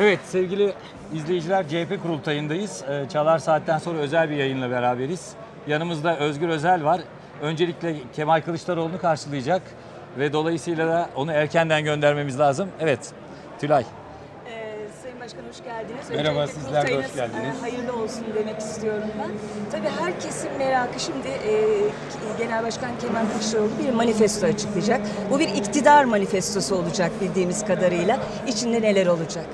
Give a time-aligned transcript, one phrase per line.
[0.00, 0.72] Evet sevgili
[1.14, 2.82] izleyiciler CHP kurultayındayız.
[2.90, 5.28] Ee, Çalar Saat'ten sonra özel bir yayınla beraberiz.
[5.66, 7.00] Yanımızda Özgür Özel var.
[7.42, 9.62] Öncelikle Kemal Kılıçdaroğlu'nu karşılayacak
[10.18, 12.68] ve dolayısıyla da onu erkenden göndermemiz lazım.
[12.80, 12.98] Evet
[13.60, 13.84] Tülay.
[14.46, 16.10] Ee, Sayın Başkan hoş geldiniz.
[16.10, 17.56] Merhaba, Öncelikle sizler de hoş kurultayınız, geldiniz.
[17.58, 19.30] e, Hayırlı olsun demek istiyorum ben.
[19.72, 21.52] Tabii herkesin merakı şimdi e,
[22.38, 25.00] Genel Başkan Kemal Kılıçdaroğlu bir manifesto açıklayacak.
[25.30, 28.18] Bu bir iktidar manifestosu olacak bildiğimiz kadarıyla.
[28.46, 29.46] İçinde neler olacak?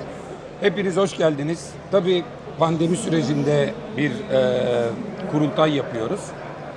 [0.61, 1.71] Hepiniz hoş geldiniz.
[1.91, 2.25] Tabii
[2.59, 4.43] pandemi sürecinde bir e,
[5.33, 6.21] kurultay yapıyoruz.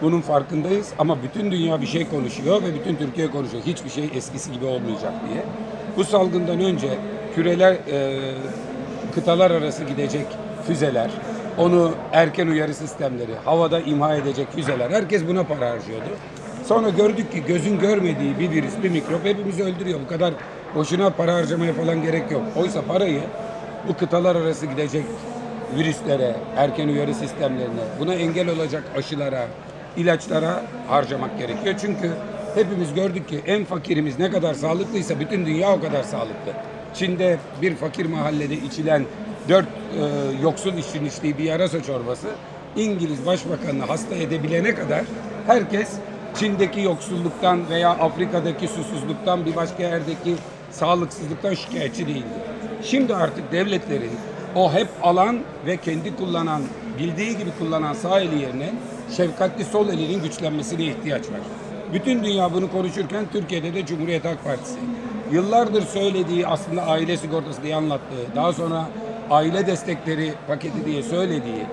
[0.02, 3.64] Bunun farkındayız ama bütün dünya bir şey konuşuyor ve bütün Türkiye konuşuyor.
[3.66, 5.44] Hiçbir şey eskisi gibi olmayacak diye.
[5.98, 6.88] Bu salgından önce
[7.36, 8.20] küreler, e,
[9.16, 10.26] kıtalar arası gidecek
[10.68, 11.12] füzeler,
[11.58, 16.10] onu erken uyarı sistemleri, havada imha edecek füzeler, herkes buna para harcıyordu.
[16.66, 20.00] Sonra gördük ki gözün görmediği bir virüs, bir mikrop hepimizi öldürüyor.
[20.06, 20.34] Bu kadar
[20.76, 22.42] boşuna para harcamaya falan gerek yok.
[22.56, 23.22] Oysa parayı
[23.88, 25.06] bu kıtalar arası gidecek
[25.78, 29.48] virüslere, erken uyarı sistemlerine, buna engel olacak aşılara,
[29.98, 31.76] ilaçlara harcamak gerekiyor.
[31.82, 32.12] Çünkü
[32.56, 36.54] hepimiz gördük ki en fakirimiz ne kadar sağlıklıysa bütün dünya o kadar sağlıklı.
[36.94, 39.06] Çin'de bir fakir mahallede içilen
[39.50, 40.02] dört e,
[40.44, 42.28] yoksul işçinin içtiği bir yarasa çorbası
[42.76, 45.04] İngiliz Başbakanını hasta edebilene kadar
[45.48, 45.90] herkes
[46.36, 50.36] Çin'deki yoksulluktan veya Afrika'daki susuzluktan bir başka yerdeki
[50.72, 52.49] sağlıksızlıktan şikayetçi değildi.
[52.84, 54.12] Şimdi artık devletlerin
[54.56, 56.62] o hep alan ve kendi kullanan,
[57.00, 58.70] bildiği gibi kullanan sağ eli yerine
[59.18, 61.40] şefkatli sol elinin güçlenmesine ihtiyaç var.
[61.94, 64.80] Bütün dünya bunu konuşurken Türkiye'de de Cumhuriyet Halk Partisi
[65.32, 68.86] yıllardır söylediği aslında aile sigortası diye anlattığı, daha sonra
[69.30, 71.66] aile destekleri paketi diye söylediği,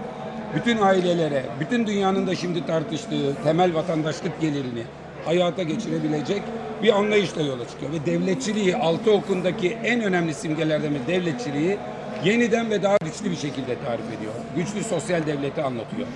[0.56, 4.82] bütün ailelere, bütün dünyanın da şimdi tartıştığı temel vatandaşlık gelirini
[5.24, 6.42] hayata geçirebilecek
[6.82, 7.92] bir anlayışla yola çıkıyor.
[7.92, 11.78] Ve devletçiliği, altı okundaki en önemli simgelerden biri devletçiliği
[12.24, 14.32] yeniden ve daha güçlü bir şekilde tarif ediyor.
[14.56, 16.08] Güçlü sosyal devleti anlatıyor.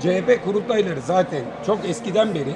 [0.00, 2.52] CHP kurultayları zaten çok eskiden beri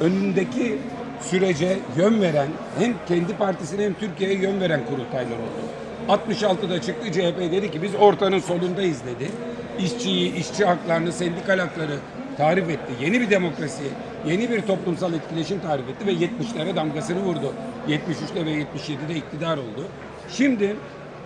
[0.00, 0.78] önündeki
[1.20, 5.62] sürece yön veren, hem kendi partisine hem Türkiye'ye yön veren kurultaylar oldu.
[6.08, 9.30] 66'da çıktı CHP dedi ki biz ortanın solundayız dedi.
[9.78, 11.98] İşçiyi, işçi haklarını, sendikal hakları
[12.36, 12.92] tarif etti.
[13.00, 13.82] Yeni bir demokrasi,
[14.26, 17.54] yeni bir toplumsal etkileşim tarif etti ve 70'lere damgasını vurdu.
[17.88, 19.86] 73'te ve 77'de iktidar oldu.
[20.32, 20.76] Şimdi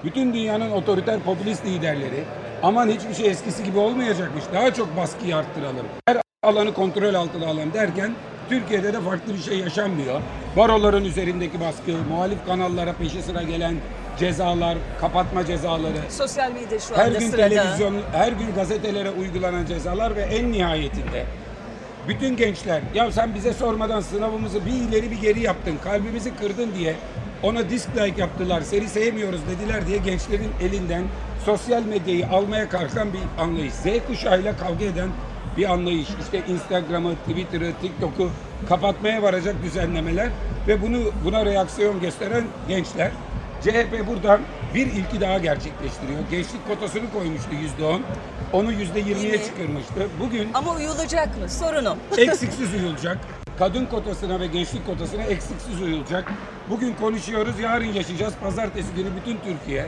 [0.04, 2.24] bütün dünyanın otoriter popülist liderleri
[2.62, 4.44] aman hiçbir şey eskisi gibi olmayacakmış.
[4.54, 5.86] Daha çok baskıyı arttıralım.
[6.08, 8.12] Her alanı kontrol altına alalım derken
[8.48, 10.20] Türkiye'de de farklı bir şey yaşanmıyor.
[10.56, 13.74] Baroların üzerindeki baskı, muhalif kanallara peşi sıra gelen
[14.18, 17.48] cezalar, kapatma cezaları, Sosyal medya şu her anda gün sırada.
[17.48, 21.24] televizyon, her gün gazetelere uygulanan cezalar ve en nihayetinde
[22.08, 26.94] bütün gençler ya sen bize sormadan sınavımızı bir ileri bir geri yaptın, kalbimizi kırdın diye
[27.42, 31.02] ona dislike yaptılar, seni sevmiyoruz dediler diye gençlerin elinden
[31.44, 33.72] sosyal medyayı almaya kalkan bir anlayış.
[33.74, 35.08] Z kuşağıyla kavga eden
[35.56, 36.08] bir anlayış.
[36.20, 38.30] İşte Instagram'ı, Twitter'ı, TikTok'u
[38.68, 40.28] kapatmaya varacak düzenlemeler
[40.68, 43.10] ve bunu buna reaksiyon gösteren gençler.
[43.66, 44.40] CHP buradan
[44.74, 46.20] bir ilki daha gerçekleştiriyor.
[46.30, 48.02] Gençlik kotasını koymuştu yüzde on.
[48.52, 49.44] Onu yüzde yirmiye Yirmi.
[49.44, 50.08] çıkarmıştı.
[50.20, 51.48] Bugün Ama uyulacak mı?
[51.48, 51.96] Sorun o.
[52.18, 53.18] eksiksiz uyulacak.
[53.58, 56.32] Kadın kotasına ve gençlik kotasına eksiksiz uyulacak.
[56.70, 58.34] Bugün konuşuyoruz, yarın yaşayacağız.
[58.42, 59.86] Pazartesi günü bütün Türkiye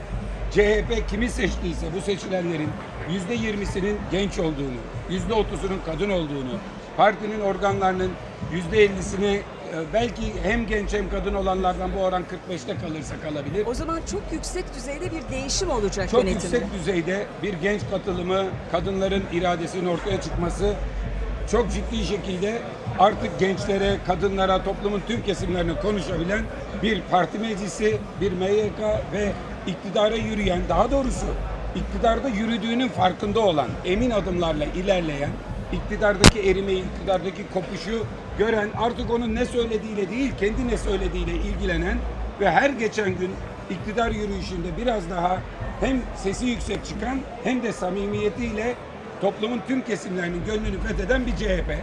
[0.50, 2.68] CHP kimi seçtiyse bu seçilenlerin
[3.12, 4.78] yüzde yirmisinin genç olduğunu,
[5.10, 6.54] yüzde otuzunun kadın olduğunu,
[6.96, 8.10] partinin organlarının
[8.52, 9.40] yüzde ellisini
[9.92, 13.66] belki hem genç hem kadın olanlardan bu oran 45'te kalırsa kalabilir.
[13.66, 16.56] O zaman çok yüksek düzeyde bir değişim olacak Çok yönetimde.
[16.56, 20.74] yüksek düzeyde bir genç katılımı, kadınların iradesinin ortaya çıkması
[21.50, 22.58] çok ciddi şekilde
[22.98, 26.42] artık gençlere, kadınlara, toplumun tüm kesimlerine konuşabilen
[26.82, 28.80] bir parti meclisi, bir MYK
[29.12, 29.32] ve
[29.66, 31.26] iktidara yürüyen, daha doğrusu
[31.76, 35.30] iktidarda yürüdüğünün farkında olan, emin adımlarla ilerleyen,
[35.72, 38.04] iktidardaki erimeyi, iktidardaki kopuşu
[38.38, 41.98] gören, artık onun ne söylediğiyle değil, kendi ne söylediğiyle ilgilenen
[42.40, 43.30] ve her geçen gün
[43.70, 45.38] iktidar yürüyüşünde biraz daha
[45.80, 48.74] hem sesi yüksek çıkan hem de samimiyetiyle
[49.20, 51.74] toplumun tüm kesimlerinin gönlünü fetheden bir CHP.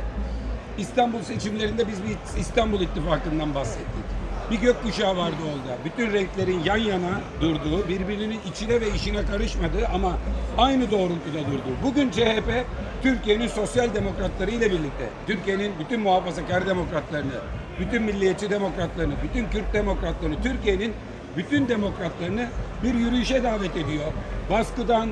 [0.78, 4.06] İstanbul seçimlerinde biz bir İstanbul İttifakı'ndan bahsettik.
[4.52, 5.78] Bir gökkuşağı vardı orada.
[5.86, 10.18] Bütün renklerin yan yana durduğu, birbirinin içine ve işine karışmadığı ama
[10.58, 11.84] aynı doğrultuda durduğu.
[11.84, 12.66] Bugün CHP
[13.06, 17.34] Türkiye'nin sosyal demokratları ile birlikte, Türkiye'nin bütün muhafazakar demokratlarını,
[17.80, 20.94] bütün milliyetçi demokratlarını, bütün Kürt demokratlarını, Türkiye'nin
[21.38, 22.48] bütün demokratlarını
[22.84, 24.06] bir yürüyüşe davet ediyor.
[24.50, 25.10] Baskıdan,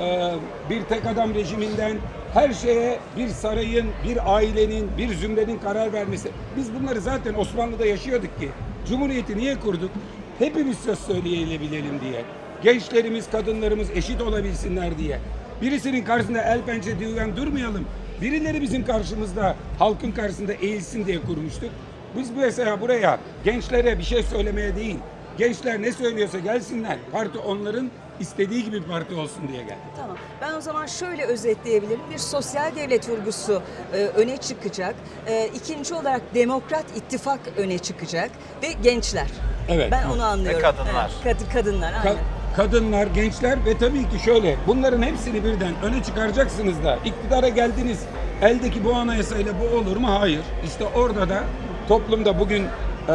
[0.00, 0.34] e,
[0.70, 1.96] bir tek adam rejiminden
[2.34, 6.30] her şeye bir sarayın, bir ailenin, bir zümrenin karar vermesi.
[6.56, 8.48] Biz bunları zaten Osmanlı'da yaşıyorduk ki.
[8.88, 9.90] Cumhuriyeti niye kurduk?
[10.38, 12.24] Hepimiz söz söyleyebilelim diye.
[12.62, 15.20] Gençlerimiz, kadınlarımız eşit olabilsinler diye.
[15.62, 17.86] Birisinin karşısında el pençe düğün durmayalım.
[18.20, 21.70] Birileri bizim karşımızda, halkın karşısında eğilsin diye kurmuştuk.
[22.16, 24.96] Biz mesela buraya gençlere bir şey söylemeye değil,
[25.38, 26.96] gençler ne söylüyorsa gelsinler.
[27.12, 29.76] Parti onların istediği gibi bir parti olsun diye geldik.
[29.96, 30.16] Tamam.
[30.40, 32.00] Ben o zaman şöyle özetleyebilirim.
[32.12, 33.62] Bir sosyal devlet vurgusu
[33.92, 34.94] e, öne çıkacak.
[35.26, 38.30] E, ikinci olarak demokrat ittifak öne çıkacak
[38.62, 39.26] ve gençler.
[39.68, 39.88] Evet.
[39.92, 40.60] Ben onu anlıyorum.
[40.62, 41.10] kadınlar.
[41.24, 41.92] Evet, kad- kadınlar.
[41.92, 42.22] Ka- aynen.
[42.56, 47.98] Kadınlar, gençler ve tabii ki şöyle bunların hepsini birden öne çıkaracaksınız da iktidara geldiniz.
[48.42, 50.20] Eldeki bu anayasayla bu olur mu?
[50.20, 50.42] Hayır.
[50.64, 51.44] İşte orada da
[51.88, 53.14] toplumda bugün e,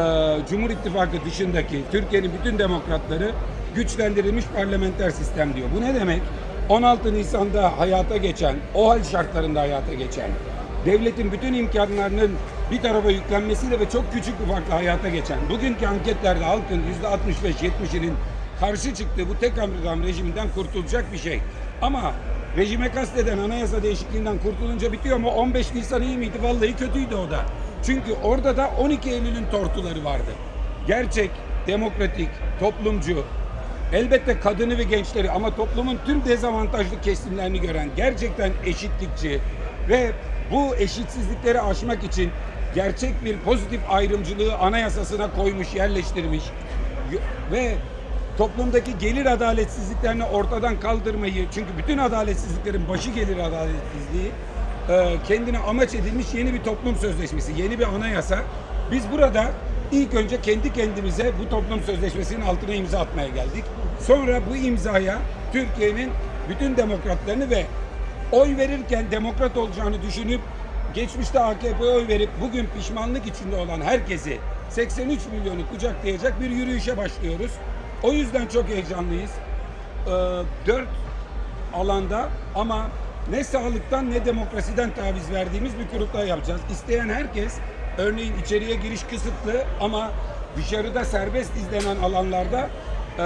[0.49, 3.31] Cumhur İttifakı dışındaki Türkiye'nin bütün demokratları
[3.75, 5.67] güçlendirilmiş parlamenter sistem diyor.
[5.77, 6.21] Bu ne demek?
[6.69, 10.29] 16 Nisan'da hayata geçen, o hal şartlarında hayata geçen,
[10.85, 12.31] devletin bütün imkanlarının
[12.71, 18.13] bir tarafa yüklenmesiyle ve çok küçük bir farkla hayata geçen, bugünkü anketlerde halkın %65-70'inin
[18.61, 21.41] karşı çıktığı bu tek adam rejiminden kurtulacak bir şey.
[21.81, 22.13] Ama
[22.57, 26.37] rejime kasteden anayasa değişikliğinden kurtulunca bitiyor ama 15 Nisan iyi miydi?
[26.43, 27.39] Vallahi kötüydü o da.
[27.85, 30.31] Çünkü orada da 12 Eylül'ün tortuları vardı.
[30.87, 31.31] Gerçek,
[31.67, 32.29] demokratik,
[32.59, 33.23] toplumcu,
[33.93, 39.39] elbette kadını ve gençleri ama toplumun tüm dezavantajlı kesimlerini gören, gerçekten eşitlikçi
[39.89, 40.11] ve
[40.51, 42.31] bu eşitsizlikleri aşmak için
[42.75, 46.43] gerçek bir pozitif ayrımcılığı anayasasına koymuş, yerleştirmiş
[47.51, 47.75] ve
[48.41, 54.31] toplumdaki gelir adaletsizliklerini ortadan kaldırmayı çünkü bütün adaletsizliklerin başı gelir adaletsizliği
[54.89, 58.39] e, kendine amaç edilmiş yeni bir toplum sözleşmesi, yeni bir anayasa.
[58.91, 59.51] Biz burada
[59.91, 63.63] ilk önce kendi kendimize bu toplum sözleşmesinin altına imza atmaya geldik.
[64.07, 65.17] Sonra bu imzaya
[65.53, 66.09] Türkiye'nin
[66.49, 67.65] bütün demokratlarını ve
[68.31, 70.41] oy verirken demokrat olacağını düşünüp
[70.93, 74.37] geçmişte AKP'ye oy verip bugün pişmanlık içinde olan herkesi
[74.69, 77.51] 83 milyonu kucaklayacak bir yürüyüşe başlıyoruz.
[78.03, 79.31] O yüzden çok heyecanlıyız.
[79.31, 80.11] Ee,
[80.67, 80.87] dört
[81.73, 82.87] alanda ama
[83.29, 86.61] ne sağlıktan ne demokrasiden taviz verdiğimiz bir kurultay yapacağız.
[86.71, 87.57] İsteyen herkes
[87.97, 90.11] örneğin içeriye giriş kısıtlı ama
[90.57, 92.69] dışarıda serbest izlenen alanlarda
[93.17, 93.23] e,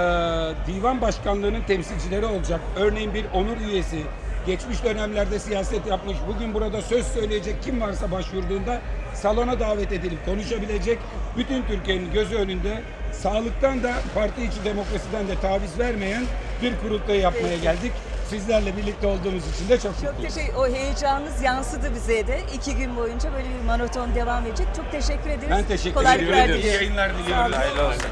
[0.66, 2.60] divan başkanlığının temsilcileri olacak.
[2.76, 4.02] Örneğin bir onur üyesi
[4.46, 8.80] geçmiş dönemlerde siyaset yapmış, bugün burada söz söyleyecek kim varsa başvurduğunda
[9.14, 10.98] salona davet edilip konuşabilecek
[11.36, 12.82] bütün Türkiye'nin gözü önünde
[13.12, 16.24] sağlıktan da parti içi demokrasiden de taviz vermeyen
[16.62, 17.92] bir kurultayı yapmaya geldik.
[18.30, 20.34] Sizlerle birlikte olduğumuz için de çok Çok mutluyuz.
[20.34, 20.54] teşekkür.
[20.56, 22.40] O heyecanınız yansıdı bize de.
[22.54, 24.66] İki gün boyunca böyle bir maraton devam edecek.
[24.76, 25.50] Çok teşekkür ederiz.
[25.50, 26.54] Ben teşekkür Kolaylıklar ederim.
[26.54, 26.80] İyi diliyorum.
[26.96, 27.10] yayınlar
[27.46, 27.52] olun.
[27.52, 28.02] Hayırlı olsun.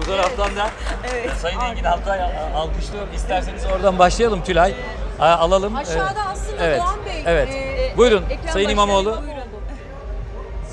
[0.00, 0.70] Bu taraftan da
[1.12, 1.30] Evet.
[1.42, 3.08] Sayın Engin Altay al- alkışlıyorum.
[3.14, 4.74] İsterseniz oradan başlayalım Tülay.
[5.20, 5.76] Alalım.
[5.76, 6.16] Aşağıda Evet.
[6.32, 6.80] aslında evet.
[6.80, 7.22] Doğan Bey.
[7.26, 7.48] Evet.
[7.54, 9.04] e, Buyurun Ekrem Sayın İmamoğlu.
[9.04, 9.40] buyurun.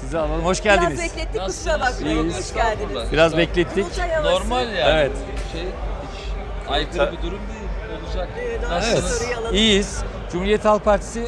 [0.02, 0.46] Sizi alalım.
[0.46, 1.00] Hoş Biraz geldiniz.
[1.02, 2.32] beklettik kusura bakmayın.
[2.34, 3.12] Hoş geldiniz.
[3.12, 3.86] Biraz beklettik.
[4.24, 4.90] Normal yani.
[5.00, 5.12] Evet.
[5.52, 8.02] Şey, hiç aykırı bir durum değil.
[8.08, 8.28] Olacak.
[8.48, 9.32] Evet, Nasılsınız?
[9.40, 9.56] alalım.
[9.56, 10.04] İyiyiz.
[10.32, 11.28] Cumhuriyet Halk Partisi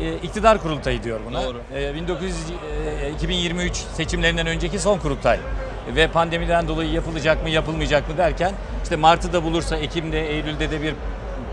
[0.00, 1.42] e, iktidar kurultayı diyor buna.
[1.42, 1.60] Doğru.
[1.74, 2.36] E, 1900
[3.02, 5.38] e, 2023 seçimlerinden önceki son kurultay.
[5.96, 8.52] Ve pandemiden dolayı yapılacak mı yapılmayacak mı derken
[8.82, 10.94] işte Mart'ı da bulursa Ekim'de Eylül'de de bir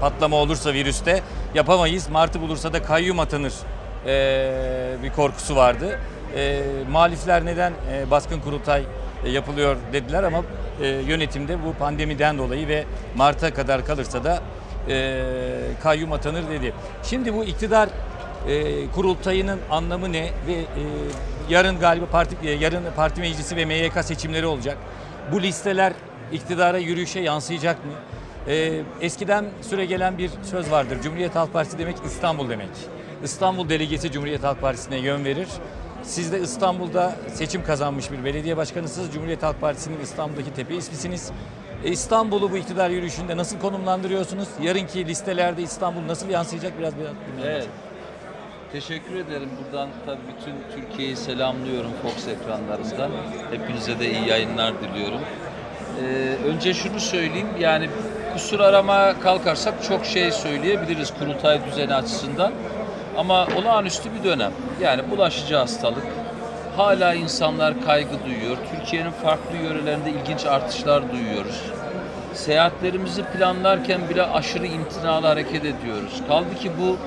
[0.01, 1.21] patlama olursa virüste
[1.53, 2.09] yapamayız.
[2.09, 3.53] Mart'ı bulursa da kayyum atanır
[4.05, 5.99] e, bir korkusu vardı.
[6.35, 8.83] E, muhalifler neden e, baskın kurultay
[9.25, 10.43] yapılıyor dediler ama
[10.81, 14.39] e, yönetimde bu pandemiden dolayı ve Mart'a kadar kalırsa da
[14.89, 15.21] e,
[15.83, 16.73] kayyum atanır dedi.
[17.03, 17.89] Şimdi bu iktidar
[18.47, 20.83] e, kurultayının anlamı ne ve e,
[21.49, 24.77] yarın galiba parti e, yarın parti meclisi ve MYK seçimleri olacak.
[25.31, 25.93] Bu listeler
[26.31, 27.91] iktidara yürüyüşe yansıyacak mı?
[28.47, 30.97] E, eskiden süre gelen bir söz vardır.
[31.03, 32.69] Cumhuriyet Halk Partisi demek İstanbul demek.
[33.23, 35.47] İstanbul delegesi Cumhuriyet Halk Partisi'ne yön verir.
[36.03, 39.13] Siz de İstanbul'da seçim kazanmış bir belediye başkanısınız.
[39.13, 41.31] Cumhuriyet Halk Partisi'nin İstanbul'daki tepe ismisiniz.
[41.83, 44.47] E, İstanbul'u bu iktidar yürüyüşünde nasıl konumlandırıyorsunuz?
[44.61, 47.53] Yarınki listelerde İstanbul nasıl yansıyacak biraz biraz bilmiyorum.
[47.55, 47.67] Evet.
[48.71, 49.49] Teşekkür ederim.
[49.63, 53.11] Buradan tabii bütün Türkiye'yi selamlıyorum Fox ekranlarından.
[53.51, 55.21] Hepinize de iyi yayınlar diliyorum.
[56.01, 57.47] Ee, önce şunu söyleyeyim.
[57.59, 57.89] Yani
[58.33, 62.51] kusur arama kalkarsak çok şey söyleyebiliriz kurultay düzeni açısından.
[63.17, 64.51] Ama olağanüstü bir dönem.
[64.81, 66.03] Yani bulaşıcı hastalık.
[66.77, 68.57] Hala insanlar kaygı duyuyor.
[68.75, 71.61] Türkiye'nin farklı yörelerinde ilginç artışlar duyuyoruz.
[72.33, 76.21] Seyahatlerimizi planlarken bile aşırı imtinalı hareket ediyoruz.
[76.27, 76.97] Kaldı ki bu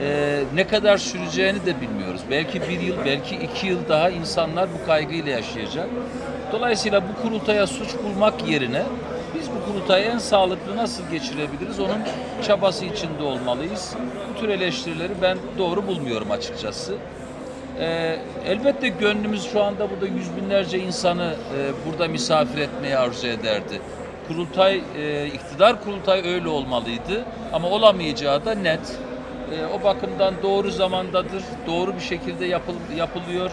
[0.00, 2.20] e, ne kadar süreceğini de bilmiyoruz.
[2.30, 5.88] Belki bir yıl, belki iki yıl daha insanlar bu kaygıyla yaşayacak.
[6.52, 8.82] Dolayısıyla bu kurultaya suç bulmak yerine
[9.34, 11.98] biz bu kurultayı en sağlıklı nasıl geçirebiliriz onun
[12.46, 13.94] çabası içinde olmalıyız.
[14.30, 16.94] Bu tür eleştirileri ben doğru bulmuyorum açıkçası.
[17.80, 18.16] Ee,
[18.46, 23.80] elbette gönlümüz şu anda burada yüz binlerce insanı e, burada misafir etmeye arzu ederdi.
[24.28, 28.98] kurultay, e, iktidar kurultay öyle olmalıydı ama olamayacağı da net.
[29.52, 33.50] E, o bakımdan doğru zamandadır, doğru bir şekilde yapıl, yapılıyor.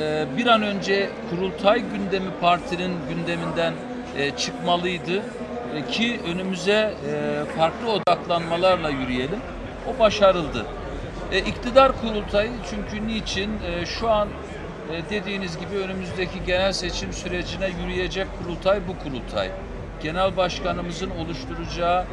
[0.00, 3.72] E, bir an önce kurultay gündemi partinin gündeminden
[4.18, 5.22] e, çıkmalıydı
[5.76, 9.40] E, ki önümüze e, farklı odaklanmalarla yürüyelim.
[9.88, 10.66] O başarıldı.
[11.32, 13.50] E, iktidar kurultayı çünkü niçin?
[13.50, 14.28] E, şu an
[15.10, 19.50] dediğiniz gibi önümüzdeki genel seçim sürecine yürüyecek kurultay bu kurultay.
[20.02, 22.04] Genel başkanımızın oluşturacağı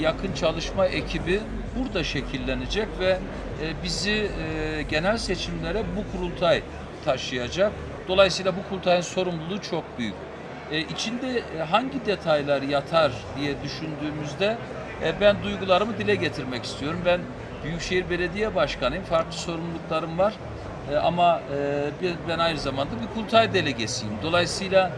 [0.00, 1.40] yakın çalışma ekibi
[1.78, 3.18] burada şekillenecek ve
[3.62, 6.62] e, bizi e, genel seçimlere bu kurultay
[7.04, 7.72] taşıyacak.
[8.08, 10.14] Dolayısıyla bu kurultayın sorumluluğu çok büyük.
[10.70, 14.56] E, içinde hangi detaylar yatar diye düşündüğümüzde
[15.20, 17.00] ben duygularımı dile getirmek istiyorum.
[17.06, 17.20] Ben
[17.64, 19.04] Büyükşehir Belediye Başkanıyım.
[19.04, 20.34] Farklı sorumluluklarım var.
[21.02, 21.40] Ama
[22.28, 24.14] ben aynı zamanda bir kurultay delegesiyim.
[24.22, 24.90] Dolayısıyla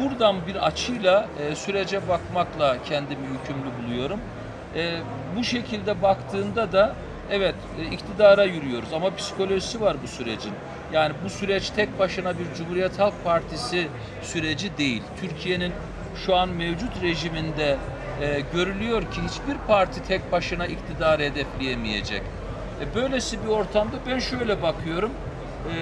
[0.00, 4.20] buradan bir açıyla sürece bakmakla kendimi yükümlü buluyorum.
[4.76, 5.00] E,
[5.36, 6.94] bu şekilde baktığında da
[7.30, 10.52] evet e, iktidara yürüyoruz ama psikolojisi var bu sürecin.
[10.92, 13.88] Yani bu süreç tek başına bir Cumhuriyet Halk Partisi
[14.22, 15.02] süreci değil.
[15.20, 15.72] Türkiye'nin
[16.26, 17.76] şu an mevcut rejiminde
[18.20, 22.22] e, görülüyor ki hiçbir parti tek başına iktidarı hedefleyemeyecek.
[22.80, 25.10] E, böylesi bir ortamda ben şöyle bakıyorum.
[25.74, 25.76] E,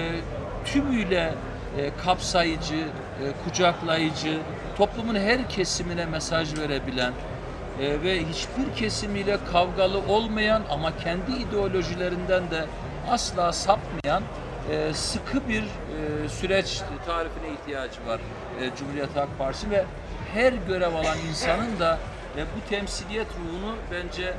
[0.65, 1.33] tümüyle
[1.77, 4.37] e, kapsayıcı, e, kucaklayıcı,
[4.77, 7.13] toplumun her kesimine mesaj verebilen
[7.79, 12.65] e, ve hiçbir kesimiyle kavgalı olmayan ama kendi ideolojilerinden de
[13.09, 14.23] asla sapmayan
[14.71, 18.19] e, sıkı bir e, süreç tarifine ihtiyacı var
[18.61, 19.85] e, Cumhuriyet Halk Partisi ve
[20.33, 21.99] her görev alan insanın da
[22.37, 24.33] e, bu temsiliyet ruhunu bence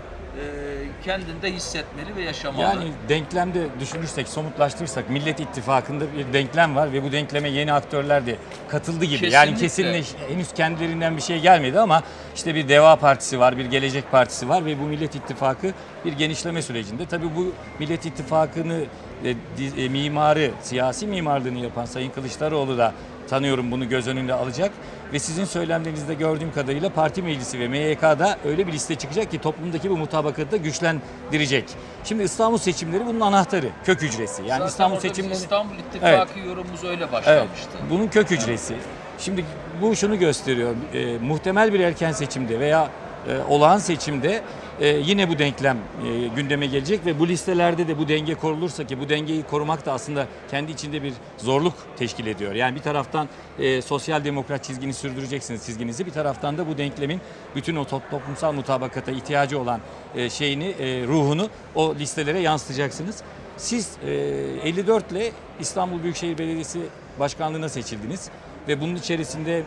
[1.05, 2.63] kendinde hissetmeli ve yaşamalı.
[2.63, 8.37] Yani denklemde düşünürsek, somutlaştırırsak Millet İttifakı'nda bir denklem var ve bu denkleme yeni aktörler de
[8.69, 9.31] katıldı gibi.
[9.31, 10.01] Yani Kesinlikle.
[10.01, 12.03] kesinleş, henüz kendilerinden bir şey gelmedi ama
[12.35, 15.73] işte bir Deva Partisi var, bir Gelecek Partisi var ve bu Millet İttifakı
[16.05, 17.07] bir genişleme sürecinde.
[17.07, 18.81] Tabii bu Millet İttifakı'nı
[19.25, 19.35] e,
[19.83, 22.93] e, mimarı, siyasi mimarlığını yapan Sayın Kılıçdaroğlu da
[23.33, 24.71] tanıyorum bunu göz önünde alacak
[25.13, 29.91] ve sizin söylemlerinizde gördüğüm kadarıyla parti meclisi ve MYK'da öyle bir liste çıkacak ki toplumdaki
[29.91, 31.65] bu mutabakatı da güçlendirecek.
[32.05, 34.43] Şimdi İstanbul seçimleri bunun anahtarı, kök hücresi.
[34.43, 37.79] Yani Zaten İstanbul seçimleri İstanbul İttifakı yorumumuz öyle Evet, başlamıştı.
[37.91, 38.75] bunun kök hücresi.
[39.19, 39.45] Şimdi
[39.83, 40.75] bu şunu gösteriyor.
[40.95, 42.91] E, muhtemel bir erken seçimde veya
[43.29, 44.43] e, olağan seçimde
[44.81, 49.01] e, yine bu denklem e, gündeme gelecek ve bu listelerde de bu denge korulursa ki
[49.01, 52.55] bu dengeyi korumak da aslında kendi içinde bir zorluk teşkil ediyor.
[52.55, 56.07] Yani bir taraftan e, sosyal demokrat çizgini sürdüreceksiniz çizginizi.
[56.07, 57.21] Bir taraftan da bu denklemin
[57.57, 59.81] bütün o top- toplumsal mutabakata ihtiyacı olan
[60.15, 60.75] e, şeyini,
[61.09, 63.23] ruhunu o listelere yansıtacaksınız.
[63.57, 66.81] Siz e, 54 ile İstanbul Büyükşehir Belediyesi
[67.21, 68.31] Başkanlığı'na seçildiniz
[68.69, 69.63] ve bunun içerisinde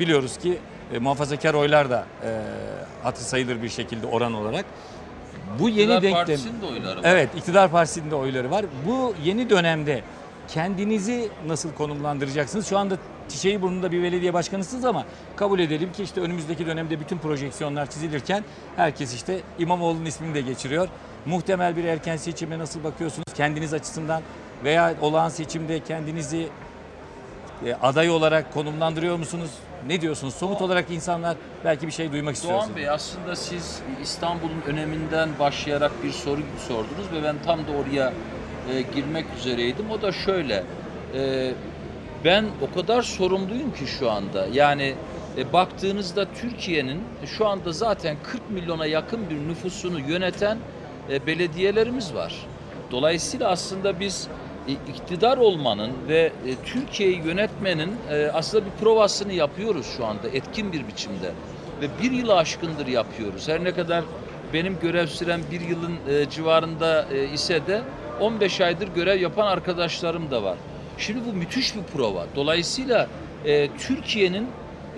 [0.00, 0.58] biliyoruz ki
[0.92, 2.28] e, muhafazakar oylar da e,
[3.02, 4.64] hatır sayılır bir şekilde oran olarak.
[5.58, 7.04] Bu yeni İktidar denklem Partisi'nin de oyları var.
[7.04, 8.64] Evet, iktidar partisinin de oyları var.
[8.86, 10.02] Bu yeni dönemde
[10.48, 12.66] kendinizi nasıl konumlandıracaksınız?
[12.68, 12.96] Şu anda
[13.28, 15.04] çiçeği burnunda bir belediye başkanısınız ama
[15.36, 18.44] kabul edelim ki işte önümüzdeki dönemde bütün projeksiyonlar çizilirken
[18.76, 20.88] herkes işte İmamoğlu'nun ismini de geçiriyor.
[21.26, 24.22] Muhtemel bir erken seçime nasıl bakıyorsunuz kendiniz açısından
[24.64, 26.48] veya olağan seçimde kendinizi
[27.66, 29.50] e, aday olarak konumlandırıyor musunuz?
[29.86, 30.34] Ne diyorsunuz?
[30.34, 32.54] Somut olarak insanlar belki bir şey duymak istiyor.
[32.54, 32.76] Doğan.
[32.76, 38.12] Bey aslında siz İstanbul'un öneminden başlayarak bir soru sordunuz ve ben tam da oraya
[38.72, 39.90] e, girmek üzereydim.
[39.90, 40.64] O da şöyle,
[41.14, 41.52] e,
[42.24, 44.46] ben o kadar sorumluyum ki şu anda.
[44.52, 44.94] Yani
[45.36, 50.58] e, baktığınızda Türkiye'nin şu anda zaten 40 milyona yakın bir nüfusunu yöneten
[51.10, 52.46] e, belediyelerimiz var.
[52.90, 54.28] Dolayısıyla aslında biz
[54.68, 60.88] iktidar olmanın ve e, Türkiye'yi yönetmenin e, aslında bir provasını yapıyoruz şu anda etkin bir
[60.88, 61.30] biçimde.
[61.80, 63.48] Ve bir yılı aşkındır yapıyoruz.
[63.48, 64.04] Her ne kadar
[64.54, 67.82] benim görev sürem bir yılın e, civarında e, ise de
[68.20, 70.56] 15 aydır görev yapan arkadaşlarım da var.
[70.98, 72.26] Şimdi bu müthiş bir prova.
[72.36, 73.08] Dolayısıyla
[73.44, 74.46] e, Türkiye'nin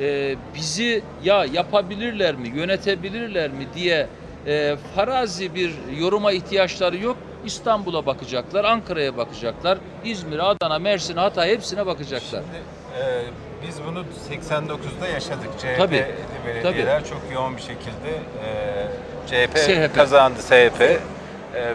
[0.01, 4.07] e, bizi ya yapabilirler mi, yönetebilirler mi diye
[4.47, 7.17] e, farazi bir yoruma ihtiyaçları yok.
[7.45, 12.43] İstanbul'a bakacaklar, Ankara'ya bakacaklar, İzmir, Adana, Mersin, Hatay hepsine bakacaklar.
[12.43, 13.25] Şimdi, e,
[13.69, 15.51] biz bunu 89'da yaşadık.
[15.59, 16.07] CHP Tabii,
[16.47, 18.11] belediyeler çok yoğun bir şekilde
[18.45, 19.95] e, CHP, SHP.
[19.95, 20.81] kazandı CHP.
[20.83, 20.99] E,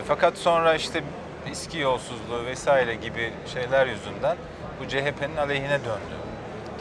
[0.07, 1.03] fakat sonra işte
[1.51, 4.37] İSKİ yolsuzluğu vesaire gibi şeyler yüzünden
[4.79, 6.17] bu CHP'nin aleyhine döndü.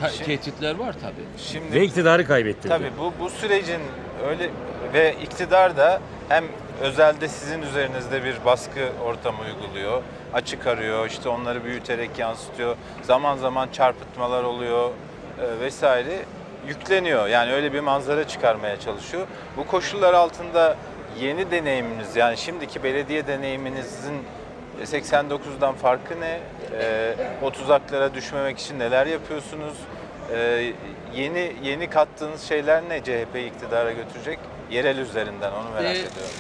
[0.00, 1.25] Ta- Şimdi- tehditler var tabii.
[1.52, 2.69] Şimdi Ve iktidarı kaybettirdi.
[2.69, 3.81] Tabii bu bu sürecin
[4.28, 4.50] öyle
[4.95, 6.45] ve iktidar da hem
[6.83, 10.02] özelde sizin üzerinizde bir baskı ortamı uyguluyor,
[10.35, 12.76] açık arıyor, işte onları büyüterek yansıtıyor.
[13.02, 14.90] Zaman zaman çarpıtmalar oluyor
[15.40, 16.18] e, vesaire.
[16.68, 17.26] yükleniyor.
[17.26, 19.26] Yani öyle bir manzara çıkarmaya çalışıyor.
[19.56, 20.76] Bu koşullar altında
[21.21, 24.23] yeni deneyiminiz yani şimdiki belediye deneyiminizin
[24.85, 26.40] 89'dan farkı ne?
[26.80, 29.75] Ee, o tuzaklara düşmemek için neler yapıyorsunuz?
[30.33, 30.73] Ee,
[31.14, 34.38] yeni yeni kattığınız şeyler ne CHP'yi iktidara götürecek?
[34.71, 36.31] Yerel üzerinden onu merak Ee, ediyorum.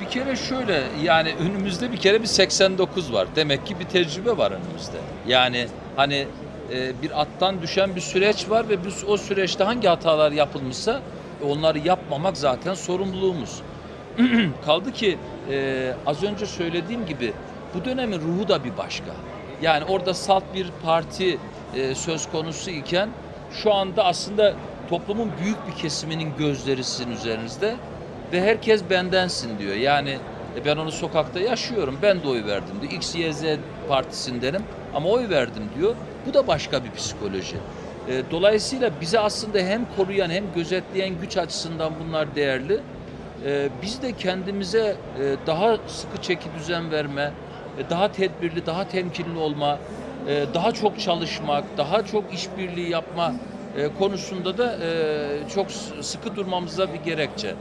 [0.00, 3.28] Bir kere şöyle yani önümüzde bir kere bir 89 var.
[3.36, 4.96] Demek ki bir tecrübe var önümüzde.
[5.26, 6.26] Yani hani
[6.72, 11.00] e, bir attan düşen bir süreç var ve biz o süreçte hangi hatalar yapılmışsa
[11.42, 13.60] e, onları yapmamak zaten sorumluluğumuz.
[14.66, 15.18] Kaldı ki
[15.50, 17.32] e, az önce söylediğim gibi
[17.74, 19.10] bu dönemin ruhu da bir başka.
[19.62, 21.38] Yani orada salt bir parti
[21.74, 23.08] e, söz konusu iken
[23.62, 24.54] şu anda aslında
[24.90, 27.74] toplumun büyük bir kesiminin gözleri sizin üzerinizde
[28.32, 29.74] ve herkes bendensin diyor.
[29.74, 30.18] Yani
[30.56, 31.98] e, ben onu sokakta yaşıyorum.
[32.02, 32.92] Ben de oy verdim diyor.
[32.92, 33.42] X, Y, Z
[33.88, 34.62] partisindenim
[34.94, 35.94] ama oy verdim diyor.
[36.26, 37.56] Bu da başka bir psikoloji.
[38.08, 42.80] E, Dolayısıyla bize aslında hem koruyan hem gözetleyen güç açısından bunlar değerli.
[43.46, 47.32] E, Biz de kendimize e, daha sıkı çeki düzen verme,
[47.78, 49.78] e, daha tedbirli, daha temkinli olma,
[50.28, 53.32] e, daha çok çalışmak, daha çok işbirliği yapma
[53.76, 57.54] e, konusunda da e, çok sıkı durmamıza bir gerekçe.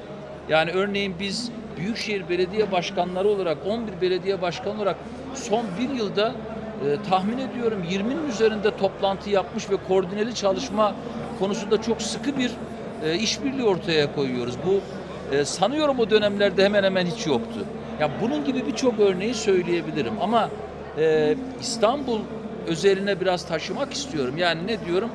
[0.49, 4.95] Yani örneğin biz Büyükşehir Belediye Başkanları olarak 11 belediye başkanı olarak
[5.35, 6.27] son bir yılda
[6.85, 10.95] e, tahmin ediyorum 20'nin üzerinde toplantı yapmış ve koordineli çalışma
[11.39, 12.51] konusunda çok sıkı bir
[13.19, 14.55] işbirliği ortaya koyuyoruz.
[14.65, 14.81] Bu
[15.45, 17.65] sanıyorum o dönemlerde hemen hemen hiç yoktu.
[17.99, 20.49] Ya bunun gibi birçok örneği söyleyebilirim ama
[21.61, 22.19] İstanbul
[22.67, 24.37] özeline biraz taşımak istiyorum.
[24.37, 25.09] Yani ne diyorum?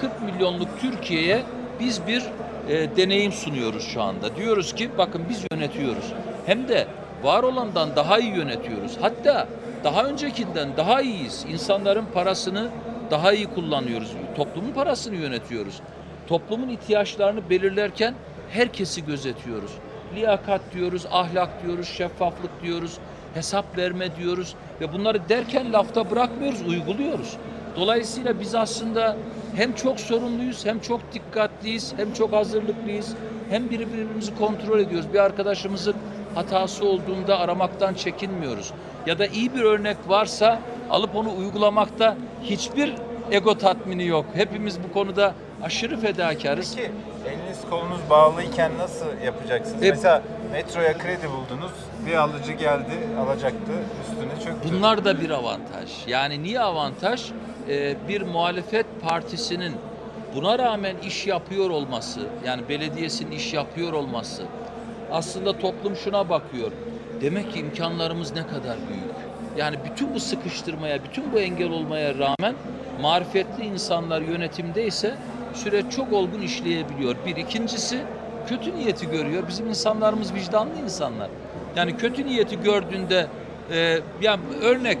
[0.00, 1.42] 40 milyonluk Türkiye'ye
[1.80, 2.22] biz bir
[2.68, 4.36] e, deneyim sunuyoruz şu anda.
[4.36, 6.12] Diyoruz ki bakın biz yönetiyoruz.
[6.46, 6.86] Hem de
[7.22, 8.96] var olandan daha iyi yönetiyoruz.
[9.00, 9.48] Hatta
[9.84, 11.44] daha öncekinden daha iyiyiz.
[11.48, 12.68] İnsanların parasını
[13.10, 14.12] daha iyi kullanıyoruz.
[14.36, 15.80] Toplumun parasını yönetiyoruz.
[16.26, 18.14] Toplumun ihtiyaçlarını belirlerken
[18.50, 19.70] herkesi gözetiyoruz.
[20.16, 22.98] Liyakat diyoruz, ahlak diyoruz, şeffaflık diyoruz,
[23.34, 27.36] hesap verme diyoruz ve bunları derken lafta bırakmıyoruz, uyguluyoruz.
[27.76, 29.16] Dolayısıyla biz aslında
[29.56, 33.14] hem çok sorumluyuz, hem çok dikkatliyiz, hem çok hazırlıklıyız,
[33.50, 35.12] hem birbirimizi kontrol ediyoruz.
[35.12, 35.94] Bir arkadaşımızın
[36.34, 38.72] hatası olduğunda aramaktan çekinmiyoruz.
[39.06, 40.58] Ya da iyi bir örnek varsa
[40.90, 42.94] alıp onu uygulamakta hiçbir
[43.30, 44.24] ego tatmini yok.
[44.34, 46.74] Hepimiz bu konuda aşırı fedakarız.
[46.76, 46.90] Peki
[47.28, 49.82] eliniz kolunuz bağlıyken nasıl yapacaksınız?
[49.82, 51.72] E- Mesela metroya kredi buldunuz,
[52.06, 54.68] bir alıcı geldi, alacaktı, üstüne çöktü.
[54.72, 55.90] Bunlar da bir avantaj.
[56.06, 57.30] Yani niye avantaj?
[57.68, 59.72] Ee, bir muhalefet partisinin
[60.34, 64.42] buna rağmen iş yapıyor olması, yani belediyesinin iş yapıyor olması,
[65.12, 66.72] aslında toplum şuna bakıyor.
[67.20, 69.14] Demek ki imkanlarımız ne kadar büyük.
[69.56, 72.54] Yani bütün bu sıkıştırmaya, bütün bu engel olmaya rağmen
[73.00, 75.14] marifetli insanlar yönetimdeyse
[75.54, 77.16] süreç çok olgun işleyebiliyor.
[77.26, 77.98] Bir ikincisi
[78.48, 79.48] kötü niyeti görüyor.
[79.48, 81.28] Bizim insanlarımız vicdanlı insanlar.
[81.76, 83.26] Yani kötü niyeti gördüğünde
[83.72, 84.98] e, yani örnek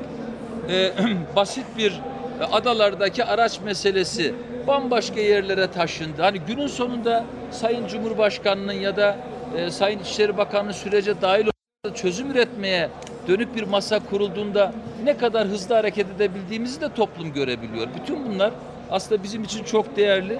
[0.68, 0.92] e,
[1.36, 2.13] basit bir e,
[2.52, 4.34] adalardaki araç meselesi
[4.66, 6.22] bambaşka yerlere taşındı.
[6.22, 9.16] Hani günün sonunda Sayın Cumhurbaşkanı'nın ya da
[9.56, 11.46] e, Sayın İçişleri Bakanı'nın sürece dahil
[11.94, 12.88] çözüm üretmeye
[13.28, 14.72] dönük bir masa kurulduğunda
[15.04, 17.86] ne kadar hızlı hareket edebildiğimizi de toplum görebiliyor.
[18.00, 18.52] Bütün bunlar
[18.90, 20.38] aslında bizim için çok değerli.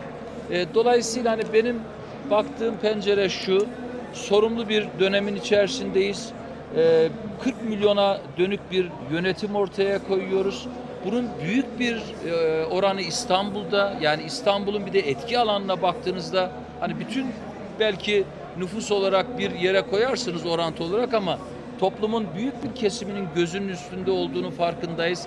[0.51, 1.81] E, dolayısıyla hani benim
[2.31, 3.67] baktığım pencere şu,
[4.13, 6.33] sorumlu bir dönemin içerisindeyiz.
[6.77, 7.09] Ee,
[7.45, 10.67] 40 milyona dönük bir yönetim ortaya koyuyoruz.
[11.05, 13.97] Bunun büyük bir e, oranı İstanbul'da.
[14.01, 17.27] Yani İstanbul'un bir de etki alanına baktığınızda hani bütün
[17.81, 18.25] belki
[18.59, 21.39] nüfus olarak bir yere koyarsınız orantı olarak ama
[21.81, 25.27] toplumun büyük bir kesiminin gözünün üstünde olduğunu farkındayız.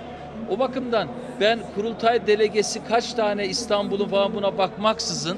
[0.50, 1.08] O bakımdan
[1.40, 5.38] ben kurultay delegesi kaç tane İstanbul'un falan buna bakmaksızın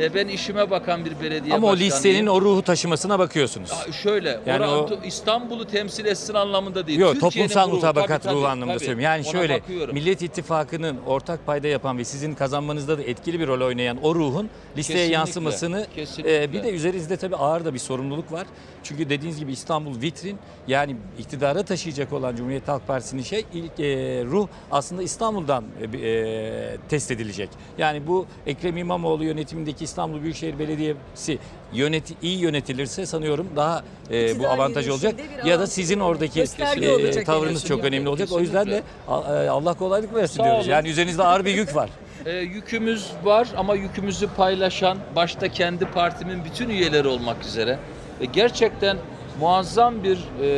[0.00, 1.92] e, ben işime bakan bir belediye Ama o başkanıyım.
[1.94, 3.70] listenin o ruhu taşımasına bakıyorsunuz.
[3.72, 6.98] Aa, Şöyle, Yani o- İstanbul'u temsil etsin anlamında değil.
[6.98, 8.84] Yok Türkiye'nin toplumsal ruhu, mutabakat tabii, ruhu tabii, anlamında tabii.
[8.86, 9.04] söylüyorum.
[9.04, 9.94] Yani Ona şöyle bakıyorum.
[9.94, 14.50] Millet İttifakı'nın ortak payda yapan ve sizin kazanmanızda da etkili bir rol oynayan o ruhun
[14.76, 16.42] listeye Kesinlikle, yansımasını kesinlikle.
[16.42, 18.46] e, bir de üzerinizde tabii ağır da bir sorumluluk var.
[18.82, 23.84] Çünkü dediğiniz gibi İstanbul vitrin yani iktidara taşıyacak olan Cumhuriyet Halk Partisi'nin şey ilk e,
[24.24, 27.48] ruh aslında İstanbul'dan e, e, test edilecek.
[27.78, 31.38] Yani bu Ekrem İmamoğlu yönetimindeki İstanbul Büyükşehir Belediyesi
[31.72, 35.14] yönet iyi yönetilirse sanıyorum daha e, bu avantaj olacak.
[35.44, 38.28] Ya da sizin oradaki e, tavrınız çok önemli olacak.
[38.32, 39.12] O yüzden de e,
[39.48, 40.60] Allah kolaylık versin Sağ diyoruz.
[40.66, 40.70] olun.
[40.70, 41.90] Yani üzerinizde ağır bir yük var.
[42.26, 47.78] E, yükümüz var ama yükümüzü paylaşan başta kendi partimin bütün üyeleri olmak üzere
[48.20, 48.96] ve gerçekten
[49.40, 50.48] muazzam bir e,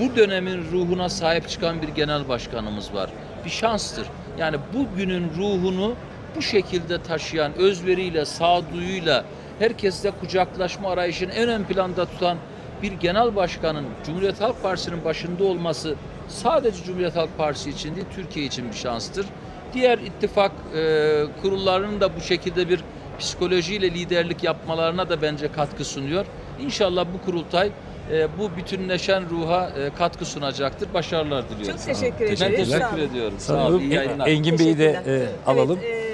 [0.00, 3.10] bu dönemin ruhuna sahip çıkan bir genel başkanımız var.
[3.44, 4.06] Bir şanstır.
[4.38, 5.94] Yani bugünün ruhunu
[6.36, 9.24] bu şekilde taşıyan, özveriyle, sağduyuyla,
[9.58, 12.36] herkesle kucaklaşma arayışını en ön planda tutan
[12.82, 15.94] bir genel başkanın Cumhuriyet Halk Partisi'nin başında olması
[16.28, 19.26] sadece Cumhuriyet Halk Partisi için değil, Türkiye için bir şanstır.
[19.74, 22.80] Diğer ittifak e, kurullarının da bu şekilde bir
[23.18, 26.26] psikolojiyle liderlik yapmalarına da bence katkı sunuyor.
[26.60, 27.70] İnşallah bu kurultay
[28.12, 30.94] e, bu bütünleşen ruha e, katkı sunacaktır.
[30.94, 31.76] Başarılar diliyorum.
[31.76, 32.68] Çok teşekkür Ben ederiz.
[32.68, 33.08] Sağ teşekkür olun.
[33.10, 33.34] ediyorum.
[33.38, 33.80] Sağ olun.
[33.80, 34.26] İyi yayınlar.
[34.26, 35.78] Engin Bey'i de e, alalım.
[35.82, 36.11] Evet, e,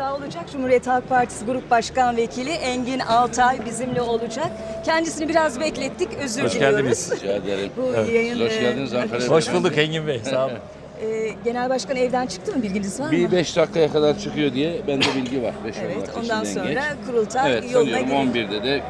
[0.00, 0.44] daha olacak.
[0.52, 4.48] Cumhuriyet Halk Partisi Grup Başkan Vekili Engin Altay bizimle olacak.
[4.84, 6.08] Kendisini biraz beklettik.
[6.24, 6.76] Özür Hoş diliyoruz.
[6.78, 7.12] geldiniz.
[7.12, 7.70] Rica ederim.
[7.76, 10.20] Bu yayın, Siz hoş e, geldiniz Ankara Hoş bulduk Engin Bey.
[10.30, 10.54] Sağ olun.
[11.02, 12.62] e, Genel Başkan evden çıktı mı?
[12.62, 13.12] Bilginiz var mı?
[13.12, 15.54] Bir 5 dakikaya kadar çıkıyor diye bende bilgi var.
[15.64, 16.78] 5 Evet, ondan sonra geç.
[17.06, 18.50] kurultay Evet yoluna sanıyorum girecek.
[18.52, 18.82] 11'de de e,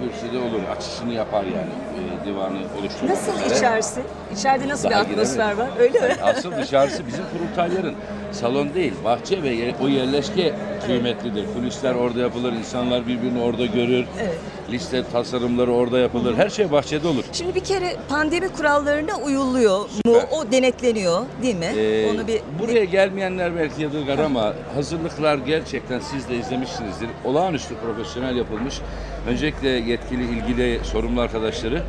[0.00, 0.60] kürsüde olur.
[0.76, 1.72] Açışını yapar yani.
[1.96, 3.56] E, divanı oluşturmak Nasıl üzere.
[3.58, 4.00] içerisi?
[4.38, 5.58] İçeride nasıl Daha bir atmosfer giremedim.
[5.74, 5.80] var?
[5.80, 6.14] Öyle mi?
[6.22, 7.94] Asıl dışarısı bizim kurultayların
[8.32, 10.52] salon değil, bahçe ve ye- o yerleşke
[10.86, 11.44] kıymetlidir.
[11.54, 14.04] Kulisler orada yapılır, insanlar birbirini orada görür.
[14.20, 14.38] Evet.
[14.70, 16.34] Liste tasarımları orada yapılır.
[16.36, 17.24] Her şey bahçede olur.
[17.32, 19.86] Şimdi bir kere pandemi kurallarına uyuluyor mu?
[20.06, 20.24] Süper.
[20.32, 21.64] O denetleniyor değil mi?
[21.64, 27.08] Ee, Onu bir buraya gelmeyenler belki yadırgar ama hazırlıklar gerçekten siz de izlemişsinizdir.
[27.24, 28.80] Olağanüstü profesyonel yapılmış.
[29.28, 31.82] Öncelikle yetkili, ilgili sorumlu arkadaşları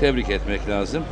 [0.00, 1.02] tebrik etmek lazım.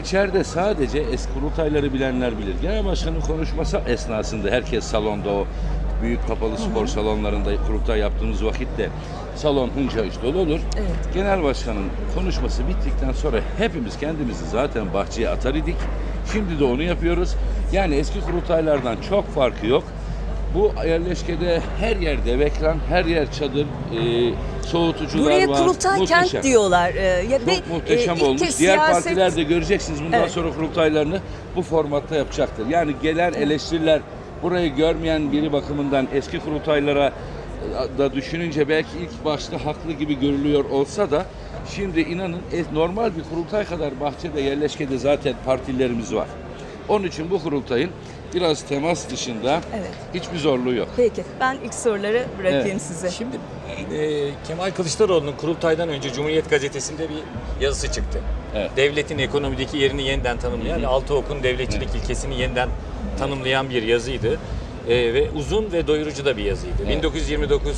[0.00, 2.54] İçeride sadece eski kurultayları bilenler bilir.
[2.62, 5.46] Genel başkanın konuşması esnasında herkes salonda o
[6.02, 8.88] büyük kapalı spor salonlarında kurultay yaptığımız vakitte
[9.36, 10.60] salon hınca iş dolu olur.
[10.76, 11.14] Evet.
[11.14, 15.76] Genel başkanın konuşması bittikten sonra hepimiz kendimizi zaten bahçeye atar idik.
[16.32, 17.36] Şimdi de onu yapıyoruz.
[17.72, 19.84] Yani eski kurultaylardan çok farkı yok.
[20.54, 24.34] Bu yerleşkede her yer dev ekran, her yer çadır, e,
[24.66, 25.56] soğutucular Buraya var.
[25.58, 26.26] kurultay Muhteşem.
[26.28, 26.94] kent diyorlar.
[26.94, 28.40] Ee, ya Çok ve, muhteşem e, olmuş.
[28.58, 30.30] Diğer siyaset- partiler de göreceksiniz bundan Evet.
[30.30, 31.20] sonra kurultaylarını
[31.56, 32.66] bu formatta yapacaktır.
[32.66, 34.00] Yani gelen eleştiriler
[34.42, 40.64] burayı görmeyen biri bakımından eski kurultaylara e, da düşününce belki ilk başta haklı gibi görülüyor
[40.64, 41.24] olsa da
[41.74, 46.26] şimdi inanın e, normal bir kurultay kadar bahçede yerleşkede zaten partilerimiz var.
[46.88, 47.90] Onun için bu kurultayın
[48.34, 49.90] biraz temas dışında Evet.
[50.14, 50.88] hiçbir zorluğu yok.
[50.96, 52.82] Peki ben ilk soruları bırakayım Evet.
[52.82, 53.10] size.
[53.10, 53.36] Şimdi
[53.94, 57.22] e, Kemal Kılıçdaroğlu'nun kurultaydan önce Cumhuriyet Gazetesi'nde bir
[57.64, 58.20] yazısı çıktı.
[58.54, 58.70] Evet.
[58.76, 62.68] Devletin ekonomideki yerini yeniden tanımlayan ve altı okun devletçilik ilkesini yeniden
[63.18, 64.38] tanımlayan bir yazıydı.
[64.88, 66.74] E, ve uzun ve doyurucu da bir yazıydı.
[66.86, 66.96] Evet.
[66.96, 67.72] 1929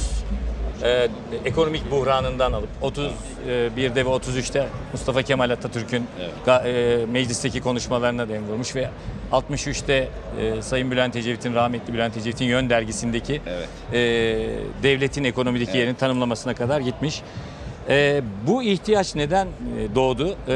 [0.83, 1.09] e,
[1.45, 6.07] ekonomik buhranından alıp 31'de ve 33'te Mustafa Kemal Atatürk'ün
[6.47, 6.69] ga-
[7.03, 8.89] e, meclisteki konuşmalarına dem vurmuş ve
[9.33, 10.09] 63'te
[10.41, 13.69] e, Sayın Bülent Ecevit'in rahmetli Bülent Ecevit'in Yön dergisindeki Evet.
[13.93, 13.99] e,
[14.83, 17.23] devletin ekonomideki yerini tanımlamasına kadar gitmiş.
[17.89, 20.37] E, bu ihtiyaç neden e, doğdu?
[20.49, 20.55] E,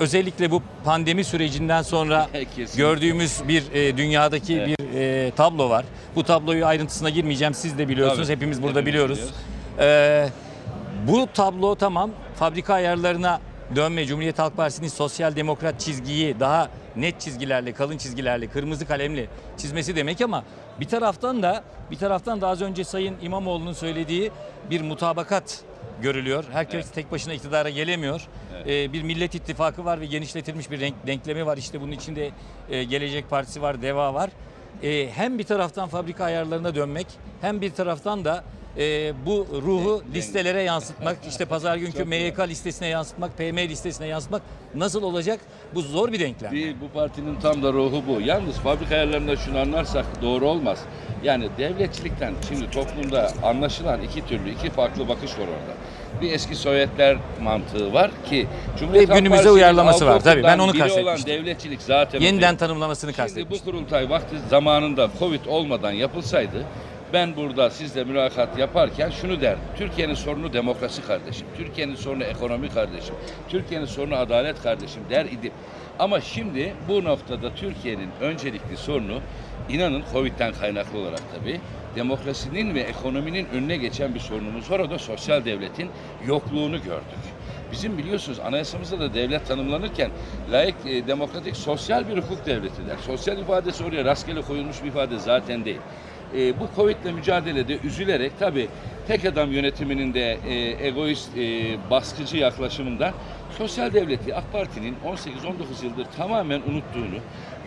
[0.00, 2.28] özellikle bu pandemi sürecinden sonra
[2.76, 4.68] gördüğümüz bir e, dünyadaki Evet.
[4.68, 5.84] bir e, tablo var.
[6.16, 7.54] Bu tabloyu ayrıntısına girmeyeceğim.
[7.54, 8.26] Siz de biliyorsunuz.
[8.26, 8.36] Tabii.
[8.36, 9.20] Hepimiz burada Hepimiz biliyoruz.
[9.80, 10.28] E,
[11.06, 13.40] bu tablo tamam fabrika ayarlarına
[13.76, 19.96] dönme Cumhuriyet Halk Partisi'nin sosyal demokrat çizgiyi daha net çizgilerle, kalın çizgilerle, kırmızı kalemle çizmesi
[19.96, 20.44] demek ama
[20.80, 24.30] bir taraftan da bir taraftan da az önce Sayın İmamoğlu'nun söylediği
[24.70, 25.60] bir mutabakat
[26.02, 26.44] görülüyor.
[26.52, 28.28] Herkes tek başına iktidara gelemiyor.
[28.66, 31.56] Ee, bir Millet İttifakı var ve genişletilmiş bir renk, denklemi var.
[31.56, 32.30] İşte bunun içinde
[32.70, 34.30] e, Gelecek Partisi var, DEVA var.
[34.82, 37.06] Ee, hem bir taraftan fabrika ayarlarına dönmek
[37.40, 38.44] hem bir taraftan da
[38.78, 44.42] e, bu ruhu listelere yansıtmak, işte pazar günkü MYK listesine yansıtmak, PM listesine yansıtmak
[44.74, 45.40] nasıl olacak?
[45.74, 46.52] Bu zor bir denklem.
[46.52, 48.20] Değil, bu partinin tam da ruhu bu.
[48.20, 50.78] Yalnız fabrika ayarlarında şunu anlarsak doğru olmaz.
[51.24, 55.78] Yani devletçilikten şimdi toplumda anlaşılan iki türlü, iki farklı bakış var orada.
[56.20, 58.46] Bir eski Sovyetler mantığı var ki
[58.78, 60.20] Cumhuriyet Ve günümüze Partisi'nin uyarlaması var.
[60.20, 61.32] Tabii, ben onu biri olan kastetmiştim.
[61.34, 62.58] devletçilik zaten o Yeniden değil.
[62.58, 66.64] tanımlamasını Şimdi bu kurultay vakti zamanında Covid olmadan yapılsaydı
[67.12, 69.64] ben burada sizle mülakat yaparken şunu derdim.
[69.76, 71.46] Türkiye'nin sorunu demokrasi kardeşim.
[71.56, 73.14] Türkiye'nin sorunu ekonomi kardeşim.
[73.48, 75.52] Türkiye'nin sorunu adalet kardeşim der idim.
[75.98, 79.20] Ama şimdi bu noktada Türkiye'nin öncelikli sorunu
[79.68, 81.60] inanın Covid'den kaynaklı olarak tabii
[81.96, 84.80] demokrasinin ve ekonominin önüne geçen bir sorunumuz var.
[84.80, 85.90] O da sosyal devletin
[86.26, 87.18] yokluğunu gördük.
[87.72, 90.10] Bizim biliyorsunuz anayasamızda da devlet tanımlanırken
[90.52, 92.96] layık, e, demokratik, sosyal bir hukuk devleti der.
[93.06, 95.80] Sosyal ifadesi oraya rastgele koyulmuş bir ifade zaten değil.
[96.36, 98.68] E, bu Covid'le mücadelede üzülerek tabii
[99.06, 103.12] tek adam yönetiminin de e, egoist, e, baskıcı yaklaşımından
[103.58, 107.18] sosyal devleti AK Parti'nin 18-19 yıldır tamamen unuttuğunu,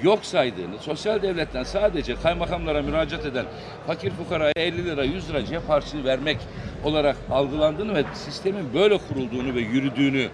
[0.03, 3.45] yok saydığını, sosyal devletten sadece kaymakamlara müracaat eden
[3.87, 6.37] fakir fukaraya 50 lira 100 lira cep harçlığı vermek
[6.83, 10.27] olarak algılandığını ve sistemin böyle kurulduğunu ve yürüdüğünü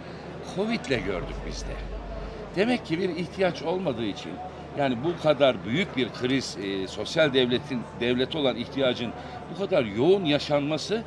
[0.56, 1.74] Covid'le gördük biz de.
[2.56, 4.32] Demek ki bir ihtiyaç olmadığı için
[4.78, 9.12] Yani bu kadar büyük bir kriz, e, sosyal devletin devlete olan ihtiyacın
[9.54, 11.04] bu kadar yoğun yaşanması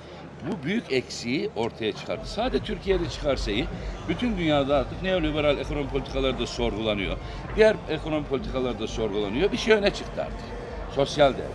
[0.47, 2.23] bu büyük eksiği ortaya çıkardı.
[2.25, 3.67] Sadece Türkiye'de çıkarsa iyi,
[4.09, 7.17] bütün dünyada artık neoliberal ekonomi politikaları da sorgulanıyor.
[7.57, 9.53] Diğer ekonomi politikaları da sorgulanıyor.
[9.53, 10.47] Bir şey öne çıktı artık.
[10.95, 11.47] Sosyal devlet.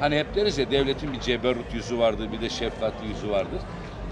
[0.00, 3.60] Hani hep deriz ya devletin bir ceberrut yüzü vardır, bir de şefkatli yüzü vardır.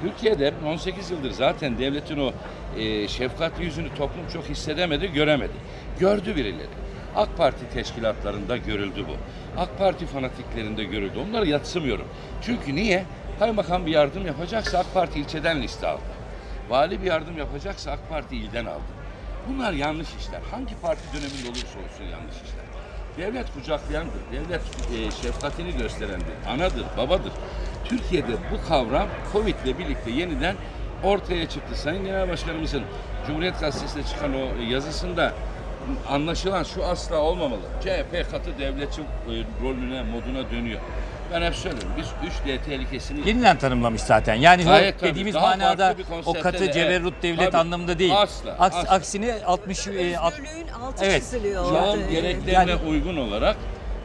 [0.02, 2.32] Türkiye'de 18 yıldır zaten devletin o
[2.78, 5.52] e, şefkatli yüzünü toplum çok hissedemedi, göremedi.
[6.00, 6.87] Gördü birileri.
[7.18, 9.16] AK Parti teşkilatlarında görüldü bu.
[9.60, 11.18] AK Parti fanatiklerinde görüldü.
[11.28, 12.06] Onları yatsımıyorum.
[12.42, 13.04] Çünkü niye?
[13.38, 16.02] Kaymakam bir yardım yapacaksa AK Parti ilçeden liste aldı.
[16.68, 18.98] Vali bir yardım yapacaksa AK Parti ilden aldı.
[19.48, 20.40] Bunlar yanlış işler.
[20.50, 22.64] Hangi parti döneminde olursa olsun yanlış işler.
[23.18, 24.20] Devlet kucaklayandır.
[24.32, 26.34] Devlet e, şefkatini gösterendir.
[26.48, 27.32] Anadır, babadır.
[27.84, 30.56] Türkiye'de bu kavram Covid ile birlikte yeniden
[31.04, 31.78] ortaya çıktı.
[31.78, 32.82] Sayın Genel Başkanımızın
[33.26, 35.32] Cumhuriyet Gazetesi'nde çıkan o yazısında
[36.08, 37.60] anlaşılan şu asla olmamalı.
[37.80, 39.04] CHP katı devletçi e,
[39.62, 40.80] rolüne, moduna dönüyor.
[41.32, 41.90] Ben hep söylüyorum.
[41.96, 44.34] Biz 3D tehlikesini Yeniden tanımlamış zaten.
[44.34, 45.10] Yani Gayet o tabii.
[45.10, 45.94] dediğimiz Daha manada
[46.26, 47.22] o katı de, ceberrut evet.
[47.22, 47.56] devlet Tabii.
[47.56, 48.12] anlamında değil.
[48.16, 48.90] Asla, Aks- asla.
[48.94, 50.34] Aksine 60 e, alt-
[50.82, 51.22] altı Evet.
[51.22, 51.64] çiziliyor.
[51.72, 53.56] Çağın gereklerine Yani- uygun olarak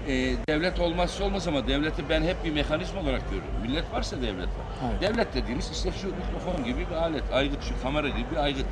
[0.07, 0.11] e,
[0.49, 3.61] devlet olmazsa olmaz ama devleti ben hep bir mekanizma olarak görüyorum.
[3.61, 4.65] Millet varsa devlet var.
[4.91, 5.01] Evet.
[5.01, 8.65] Devlet dediğimiz işte şu mikrofon gibi bir alet, aygıt şu kamera gibi bir aygıt.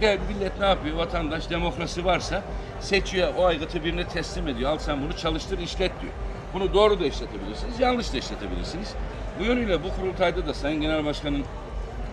[0.00, 0.96] Ve millet ne yapıyor?
[0.96, 2.42] Vatandaş demokrasi varsa
[2.80, 4.70] seçiyor o aygıtı birine teslim ediyor.
[4.70, 6.12] Al sen bunu çalıştır işlet diyor.
[6.54, 8.94] Bunu doğru da işletebilirsiniz, yanlış da işletebilirsiniz.
[9.40, 11.44] Bu yönüyle bu kurultayda da Sayın Genel Başkan'ın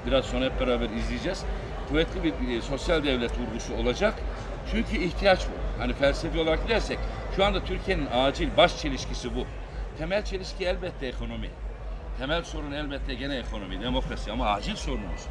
[0.08, 1.44] biraz sonra hep beraber izleyeceğiz.
[1.90, 4.14] Kuvvetli bir e, sosyal devlet vurgusu olacak.
[4.72, 5.82] Çünkü ihtiyaç bu.
[5.82, 7.00] Hani felsefi olarak dersek
[7.36, 9.46] şu anda Türkiye'nin acil baş çelişkisi bu.
[9.98, 11.50] Temel çelişki elbette ekonomi.
[12.20, 15.22] Temel sorun elbette gene ekonomi, demokrasi ama acil sorunumuz.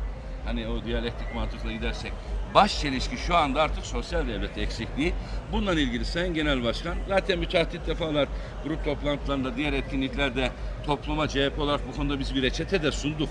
[0.45, 2.13] Hani o diyalektik mantıkla gidersek
[2.55, 5.15] baş çelişki şu anda artık sosyal devlet eksikliği.
[5.53, 8.29] Bununla ilgili Sayın Genel Başkan zaten müteahhit defalar
[8.65, 10.51] grup toplantılarında diğer etkinliklerde
[10.87, 13.29] topluma CHP olarak bu konuda biz bir reçete de sunduk.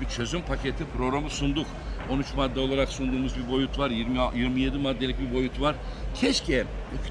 [0.00, 1.66] Bir çözüm paketi programı sunduk.
[2.10, 3.90] 13 madde olarak sunduğumuz bir boyut var.
[3.90, 5.74] 20, 27 maddelik bir boyut var.
[6.14, 6.64] Keşke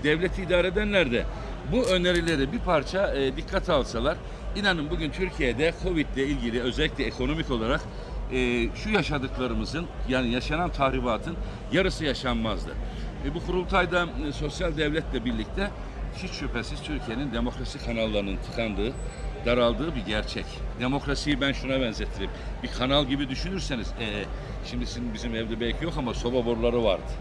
[0.03, 1.25] devleti idare edenler de
[1.71, 4.17] bu önerileri bir parça e, dikkate alsalar.
[4.55, 7.81] İnanın bugün Türkiye'de Covid ile ilgili özellikle ekonomik olarak
[8.33, 11.35] e, şu yaşadıklarımızın yani yaşanan tahribatın
[11.71, 12.69] yarısı yaşanmazdı.
[13.25, 15.69] E, bu kurultayda e, sosyal devletle birlikte
[16.17, 18.93] hiç şüphesiz Türkiye'nin demokrasi kanallarının tıkandığı,
[19.45, 20.45] daraldığı bir gerçek.
[20.79, 22.29] Demokrasiyi ben şuna benzetirim.
[22.63, 24.25] Bir kanal gibi düşünürseniz, e,
[24.65, 27.11] şimdi sizin bizim evde belki yok ama soba boruları vardı.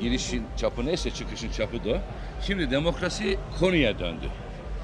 [0.00, 2.02] Girişin çapı neyse çıkışın çapı da.
[2.46, 4.26] Şimdi demokrasi konuya döndü.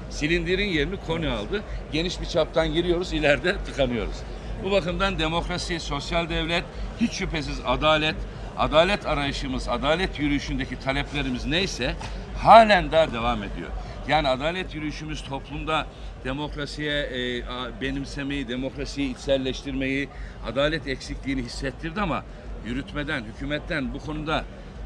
[0.09, 1.63] Silindirin yerini konu aldı.
[1.91, 4.15] Geniş bir çaptan giriyoruz, ileride tıkanıyoruz.
[4.63, 6.63] Bu bakımdan demokrasi, sosyal devlet,
[7.01, 8.15] hiç şüphesiz adalet,
[8.57, 11.95] adalet arayışımız, adalet yürüyüşündeki taleplerimiz neyse
[12.37, 13.69] halen daha devam ediyor.
[14.07, 15.87] Yani adalet yürüyüşümüz toplumda
[16.23, 17.43] demokrasiye e,
[17.81, 20.09] benimsemeyi, demokrasiyi içselleştirmeyi,
[20.47, 22.23] adalet eksikliğini hissettirdi ama
[22.65, 24.43] yürütmeden, hükümetten bu konuda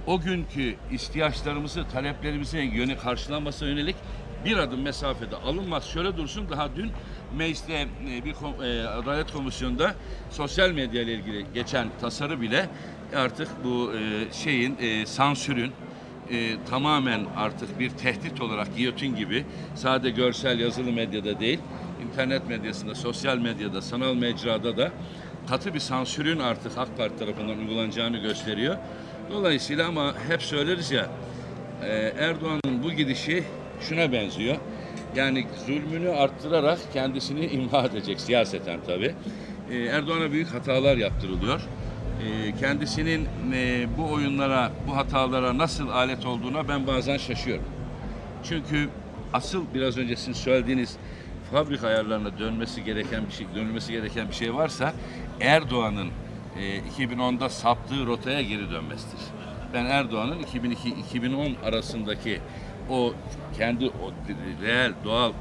[0.07, 3.95] o günkü ihtiyaçlarımızı, taleplerimize yöne karşılanmasına yönelik
[4.45, 5.85] bir adım mesafede alınmaz.
[5.85, 6.91] Şöyle dursun daha dün
[7.37, 9.95] mecliste e, bir e, Adalet Komisyonu'nda
[10.31, 12.69] sosyal medya ile ilgili geçen tasarı bile
[13.15, 15.71] artık bu e, şeyin sansürün
[16.31, 19.45] e, tamamen artık bir tehdit olarak giyotin gibi
[19.75, 21.59] sade görsel yazılı medyada değil
[22.11, 24.91] internet medyasında, sosyal medyada, sanal mecrada da
[25.49, 28.77] katı bir sansürün artık AK Parti tarafından uygulanacağını gösteriyor.
[29.31, 31.09] Dolayısıyla ama hep söyleriz ya
[31.83, 33.43] e, Erdoğan'ın bu gidişi
[33.81, 34.57] şuna benziyor.
[35.15, 39.15] Yani zulmünü arttırarak kendisini imha edecek siyaseten tabii.
[39.71, 41.61] E, Erdoğan'a büyük hatalar yaptırılıyor.
[42.23, 47.65] E, kendisinin e, bu oyunlara, bu hatalara nasıl alet olduğuna ben bazen şaşıyorum.
[48.43, 48.89] Çünkü
[49.33, 50.97] asıl biraz önce sizin söylediğiniz
[51.51, 54.93] fabrika ayarlarına dönmesi gereken bir şey, dönülmesi gereken bir şey varsa
[55.41, 56.07] Erdoğan'ın
[56.59, 59.23] e, 2010'da saptığı rotaya geri dönmesidir.
[59.73, 62.39] Ben Erdoğan'ın 2002-2010 arasındaki
[62.89, 63.13] o
[63.57, 64.11] kendi o
[64.61, 65.31] reel, doğal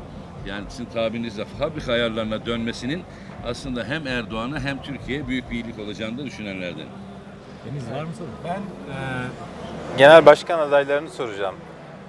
[0.47, 3.03] yani sizin tabirinizle fabrika ayarlarına dönmesinin
[3.47, 6.87] aslında hem Erdoğan'a hem Türkiye'ye büyük bir iyilik olacağını da düşünenlerden.
[7.67, 8.31] Deniz var mı sorun?
[8.45, 8.61] Ben
[9.99, 11.55] genel başkan adaylarını soracağım.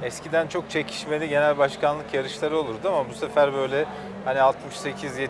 [0.04, 3.86] Eskiden çok çekişmeli genel başkanlık yarışları olurdu ama bu sefer böyle
[4.26, 5.28] hani 68-70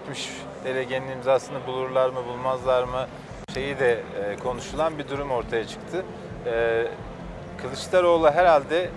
[0.64, 3.08] delegenin imzasını bulurlar mı bulmazlar mı
[3.54, 6.06] şeyi de e, konuşulan bir durum ortaya çıktı.
[6.46, 6.86] E,
[7.62, 8.90] Kılıçdaroğlu herhalde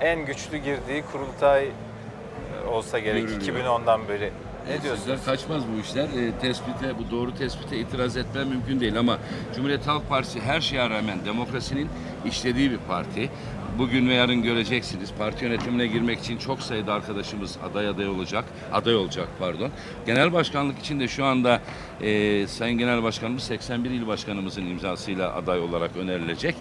[0.00, 3.80] en güçlü girdiği kurultay e, olsa gerek Görülüyor.
[3.80, 4.30] 2010'dan beri.
[4.68, 4.98] Ne E, diyorsunuz?
[4.98, 6.04] Sizler kaçmaz bu işler.
[6.04, 9.18] E, tespite, bu doğru tespite itiraz etmem mümkün değil ama
[9.54, 11.88] Cumhuriyet Halk Partisi her şeye rağmen demokrasinin
[12.26, 13.30] işlediği bir parti.
[13.78, 15.12] bugün ve yarın göreceksiniz.
[15.18, 18.44] Parti yönetimine girmek için çok sayıda arkadaşımız aday aday olacak.
[18.72, 19.70] Aday olacak pardon.
[20.06, 21.60] Genel başkanlık için de şu anda
[22.00, 26.54] e, Sayın Genel Başkanımız 81 il başkanımızın imzasıyla aday olarak önerilecek.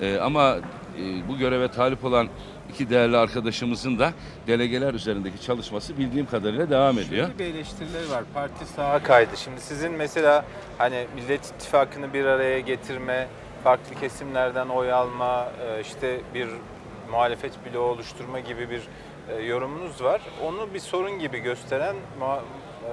[0.00, 0.56] E, ama
[0.98, 2.28] e, bu göreve talip olan
[2.70, 4.12] iki değerli arkadaşımızın da
[4.46, 7.26] delegeler üzerindeki çalışması bildiğim kadarıyla devam ediyor.
[7.26, 8.24] Şöyle bir eleştirileri var.
[8.34, 9.36] Parti sağa kaydı.
[9.36, 10.44] Şimdi sizin mesela
[10.78, 13.28] hani Millet İttifakı'nı bir araya getirme,
[13.64, 16.48] farklı kesimlerden oy alma, e, işte bir
[17.10, 18.82] muhalefet bloğu oluşturma gibi bir
[19.28, 20.20] e, yorumunuz var.
[20.42, 21.96] Onu bir sorun gibi gösteren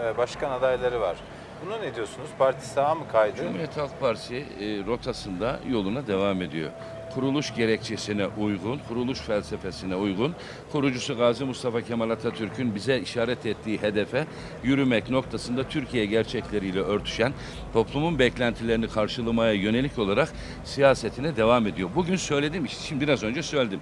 [0.03, 1.17] e, başkan adayları var.
[1.65, 2.29] Buna ne diyorsunuz?
[2.37, 3.37] Parti sağa mı kaydı?
[3.37, 6.71] Cumhuriyet Halk Partisi e, rotasında yoluna devam ediyor.
[7.13, 10.35] Kuruluş gerekçesine uygun, kuruluş felsefesine uygun,
[10.71, 14.27] kurucusu Gazi Mustafa Kemal Atatürk'ün bize işaret ettiği hedefe
[14.63, 17.33] yürümek noktasında Türkiye gerçekleriyle örtüşen,
[17.73, 21.89] toplumun beklentilerini karşılamaya yönelik olarak siyasetine devam ediyor.
[21.95, 23.79] Bugün söyledim, işte şimdi biraz önce söyledim.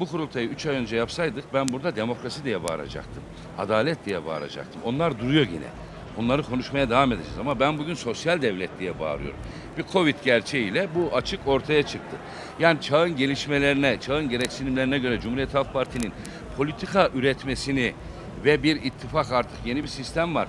[0.00, 3.22] Bu kurultayı 3 ay önce yapsaydık ben burada demokrasi diye bağıracaktım,
[3.58, 4.82] adalet diye bağıracaktım.
[4.84, 5.91] Onlar duruyor yine.
[6.16, 9.38] Bunları konuşmaya devam edeceğiz ama ben bugün sosyal devlet diye bağırıyorum.
[9.78, 12.16] Bir Covid gerçeğiyle bu açık ortaya çıktı.
[12.60, 16.12] Yani çağın gelişmelerine, çağın gereksinimlerine göre Cumhuriyet Halk Parti'nin
[16.56, 17.94] politika üretmesini
[18.44, 20.48] ve bir ittifak artık yeni bir sistem var.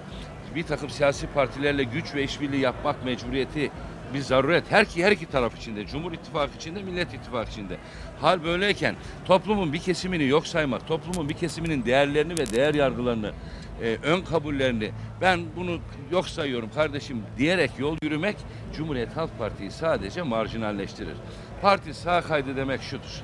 [0.56, 3.71] Bir takım siyasi partilerle güç ve işbirliği yapmak mecburiyeti
[4.13, 4.63] bir zaruret.
[4.71, 7.78] Her iki, her iki taraf içinde, Cumhur İttifakı içinde, Millet İttifakı içinde.
[8.21, 8.95] Hal böyleyken
[9.26, 13.32] toplumun bir kesimini yok saymak, toplumun bir kesiminin değerlerini ve değer yargılarını,
[13.81, 15.79] e, ön kabullerini ben bunu
[16.12, 18.36] yok sayıyorum kardeşim diyerek yol yürümek
[18.75, 21.15] Cumhuriyet Halk Parti'yi sadece marjinalleştirir.
[21.62, 23.23] Parti sağ kaydı demek şudur.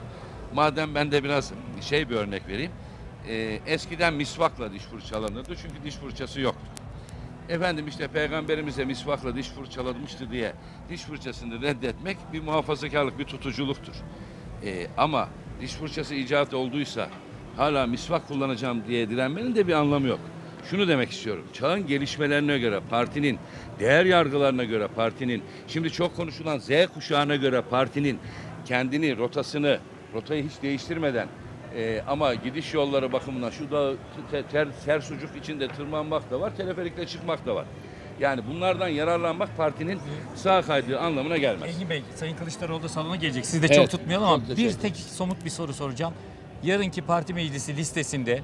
[0.53, 2.71] Madem ben de biraz şey bir örnek vereyim.
[3.27, 6.65] E, eskiden misvakla diş fırçalanırdı çünkü diş fırçası yoktu.
[7.49, 10.53] Efendim işte peygamberimize misvakla diş fırçalamıştı diye
[10.89, 13.93] diş fırçasını reddetmek bir muhafazakarlık, bir tutuculuktur.
[14.65, 15.29] Ee, ama
[15.61, 17.09] diş fırçası icat olduysa
[17.57, 20.19] hala misvak kullanacağım diye direnmenin de bir anlamı yok.
[20.69, 21.43] Şunu demek istiyorum.
[21.53, 23.39] Çağın gelişmelerine göre partinin,
[23.79, 28.19] değer yargılarına göre partinin, şimdi çok konuşulan Z kuşağına göre partinin
[28.65, 29.79] kendini, rotasını,
[30.13, 31.27] rotayı hiç değiştirmeden
[31.75, 33.93] ee, ama gidiş yolları bakımından şu da
[34.31, 37.65] te- ter, ter sucuk içinde tırmanmak da var, teleferikle çıkmak da var.
[38.19, 39.99] Yani bunlardan yararlanmak partinin
[40.35, 41.75] sağ kaydığı anlamına gelmez.
[41.75, 43.45] Engin Bey, Sayın Kılıçdaroğlu da salona gelecek.
[43.45, 46.13] Siz de Evet, çok tutmayalım ama bir tek somut bir soru soracağım.
[46.63, 48.41] Yarınki parti meclisi listesinde e,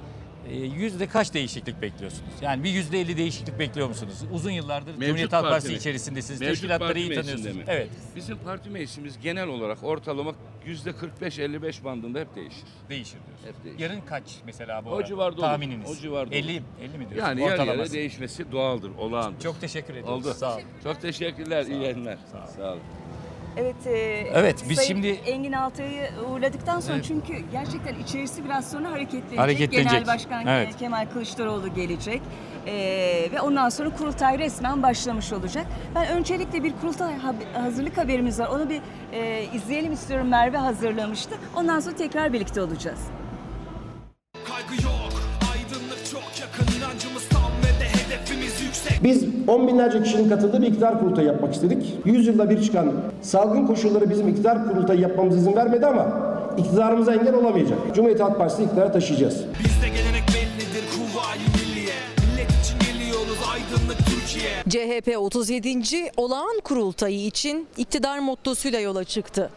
[0.53, 2.31] yüzde kaç değişiklik bekliyorsunuz?
[2.41, 4.13] Yani bir yüzde elli değişiklik bekliyor musunuz?
[4.33, 5.77] Uzun yıllardır Mevcut Cumhuriyet Halk parti Partisi mi?
[5.77, 6.39] içerisindesiniz.
[6.41, 7.55] Mevcut Teşkilatları iyi tanıyorsunuz.
[7.55, 7.63] mi?
[7.67, 12.63] Evet, Bizim parti meclisimiz genel olarak ortalama yüzde 45-55 bandında hep değişir.
[12.89, 13.55] değişir diyorsunuz.
[13.55, 13.79] Hep değişir.
[13.79, 15.05] Yarın kaç mesela bu O arada?
[15.07, 15.41] civarda olur.
[15.41, 15.89] Tahmininiz.
[15.89, 16.35] O civarda olur.
[16.35, 17.17] 50, 50 mi diyorsunuz?
[17.17, 19.39] Yani yer yere değişmesi doğaldır, olağandır.
[19.41, 20.25] Çok teşekkür ediyoruz.
[20.27, 20.33] Oldu.
[20.33, 20.63] Sağ olun.
[20.83, 22.17] Çok teşekkürler, iyi yayınlar.
[22.57, 22.81] Sağ olun.
[23.57, 23.97] Evet, e,
[24.33, 27.05] Evet, biz Sayın şimdi- Engin Altay'ı uğurladıktan sonra Evet.
[27.07, 29.39] çünkü gerçekten içerisi biraz sonra hareketlenecek.
[29.39, 29.91] Hareketlenecek.
[29.91, 30.77] Genel Başkan Evet.
[30.77, 32.21] Kemal Kılıçdaroğlu gelecek.
[32.67, 32.73] E,
[33.31, 35.65] ve ondan sonra kurultay resmen başlamış olacak.
[35.95, 37.13] Ben öncelikle bir kurultay
[37.53, 38.47] hazırlık haberimiz var.
[38.47, 38.81] Onu bir
[39.13, 40.27] e, izleyelim istiyorum.
[40.27, 41.35] Merve hazırlamıştı.
[41.55, 42.99] Ondan sonra tekrar birlikte olacağız.
[44.47, 45.14] Kaygı yok,
[49.03, 51.93] Biz on binlerce kişinin katıldığı bir iktidar kurultayı yapmak istedik.
[52.05, 56.07] Yüz yılda bir çıkan salgın koşulları bizim iktidar kurultayı yapmamıza izin vermedi ama
[56.57, 57.77] iktidarımıza engel olamayacak.
[57.95, 59.35] Cumhuriyet Halk Partisi'ni iktidara taşıyacağız.
[59.35, 61.93] Bizde gelenek bellidir kuvayi milliye
[62.31, 66.11] Millet için geliyoruz aydınlık Türkiye CHP 37.
[66.17, 69.49] olağan kurultayı için iktidar mottosuyla yola çıktı.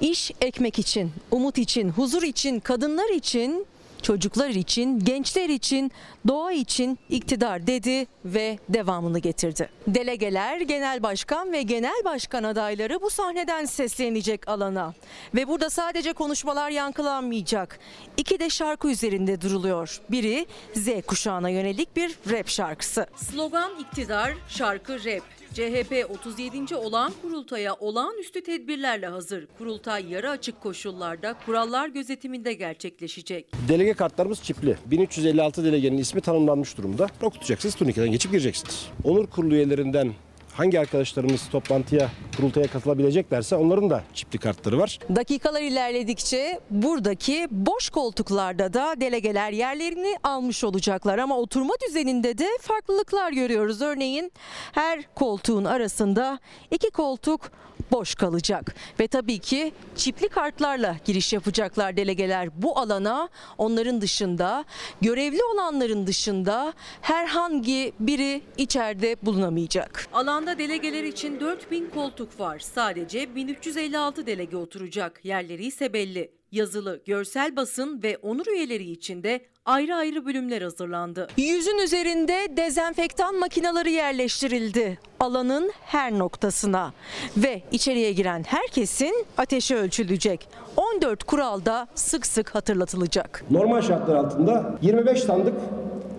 [0.00, 3.66] İş ekmek için, umut için, huzur için, kadınlar için,
[4.02, 5.92] çocuklar için, gençler için,
[6.28, 9.68] doğa için iktidar dedi ve devamını getirdi.
[9.86, 14.94] Delegeler, genel başkan ve genel başkan adayları bu sahneden seslenecek alana.
[15.34, 17.78] Ve burada sadece konuşmalar yankılanmayacak.
[18.16, 20.00] İki de şarkı üzerinde duruluyor.
[20.10, 23.06] Biri Z kuşağına yönelik bir rap şarkısı.
[23.16, 25.41] Slogan iktidar, şarkı rap.
[25.54, 26.76] CHP 37.
[26.76, 29.46] olağan kurultaya olağanüstü tedbirlerle hazır.
[29.58, 33.46] Kurultay yarı açık koşullarda kurallar gözetiminde gerçekleşecek.
[33.68, 34.76] Delege kartlarımız çipli.
[34.86, 37.06] 1356 delegenin ismi tanımlanmış durumda.
[37.22, 38.86] Okutacaksınız, turnikeden geçip gireceksiniz.
[39.04, 40.12] Onur kurulu üyelerinden
[40.54, 44.98] hangi arkadaşlarımız toplantıya, kurultaya katılabileceklerse onların da çipli kartları var.
[45.16, 53.32] Dakikalar ilerledikçe buradaki boş koltuklarda da delegeler yerlerini almış olacaklar ama oturma düzeninde de farklılıklar
[53.32, 53.82] görüyoruz.
[53.82, 54.32] Örneğin
[54.72, 56.38] her koltuğun arasında
[56.70, 57.50] iki koltuk
[57.92, 63.28] boş kalacak ve tabii ki çipli kartlarla giriş yapacaklar delegeler bu alana.
[63.58, 64.64] Onların dışında
[65.00, 70.08] görevli olanların dışında herhangi biri içeride bulunamayacak.
[70.42, 72.58] Alanda delegeler için 4000 koltuk var.
[72.58, 75.20] Sadece 1356 delege oturacak.
[75.24, 76.30] Yerleri ise belli.
[76.52, 81.28] Yazılı, görsel basın ve onur üyeleri için de ayrı ayrı bölümler hazırlandı.
[81.36, 86.92] Yüzün üzerinde dezenfektan makineleri yerleştirildi alanın her noktasına
[87.36, 90.48] ve içeriye giren herkesin ateşi ölçülecek.
[90.76, 93.44] 14 kural da sık sık hatırlatılacak.
[93.50, 95.54] Normal şartlar altında 25 sandık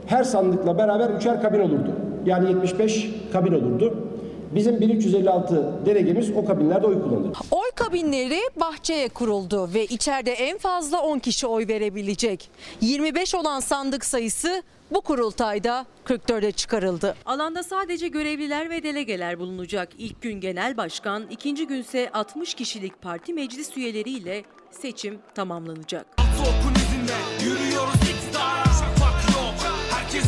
[0.07, 1.95] her sandıkla beraber üçer kabin olurdu.
[2.25, 4.12] Yani 75 kabin olurdu.
[4.55, 7.37] Bizim 1356 delegemiz o kabinlerde oy kullanır.
[7.51, 12.49] Oy kabinleri bahçeye kuruldu ve içeride en fazla 10 kişi oy verebilecek.
[12.81, 17.15] 25 olan sandık sayısı bu kurultayda 44'e çıkarıldı.
[17.25, 19.89] Alanda sadece görevliler ve delegeler bulunacak.
[19.97, 26.05] İlk gün genel başkan, ikinci günse 60 kişilik parti meclis üyeleriyle seçim tamamlanacak.
[26.17, 30.23] Topun izinde yürüyoruz iktidara Şafak yok herkes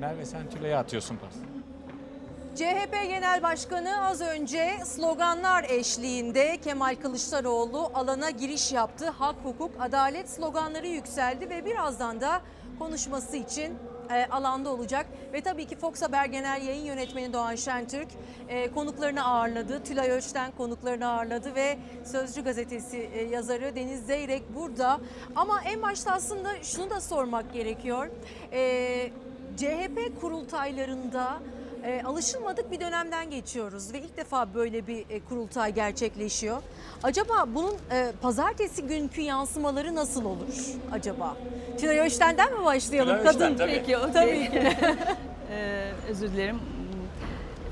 [0.00, 1.32] Merve sen Tülay'a atıyorsun pas.
[2.56, 9.10] CHP Genel Başkanı az önce sloganlar eşliğinde Kemal Kılıçdaroğlu alana giriş yaptı.
[9.10, 12.40] Hak, hukuk, adalet sloganları yükseldi ve birazdan da
[12.78, 13.78] konuşması için
[14.10, 15.06] e, alanda olacak.
[15.32, 18.08] Ve tabii ki Fox Haber Genel Yayın Yönetmeni Doğan Şentürk
[18.48, 19.84] e, konuklarını ağırladı.
[19.84, 25.00] Tülay Öç'ten konuklarını ağırladı ve Sözcü Gazetesi e, yazarı Deniz Zeyrek burada.
[25.36, 28.10] Ama en başta aslında şunu da sormak gerekiyor.
[28.52, 29.10] E,
[29.56, 31.38] CHP kurultaylarında
[31.84, 36.56] e, alışılmadık bir dönemden geçiyoruz ve ilk defa böyle bir e, kurultay gerçekleşiyor.
[37.02, 41.36] Acaba bunun e, pazartesi günkü yansımaları nasıl olur acaba?
[41.78, 43.18] Tülay Öçten'den mi başlayalım?
[43.18, 43.56] Tülay Kadın.
[43.56, 43.72] tabii.
[43.72, 44.72] Peki, o Tabii ki.
[45.50, 46.58] Ee, özür dilerim.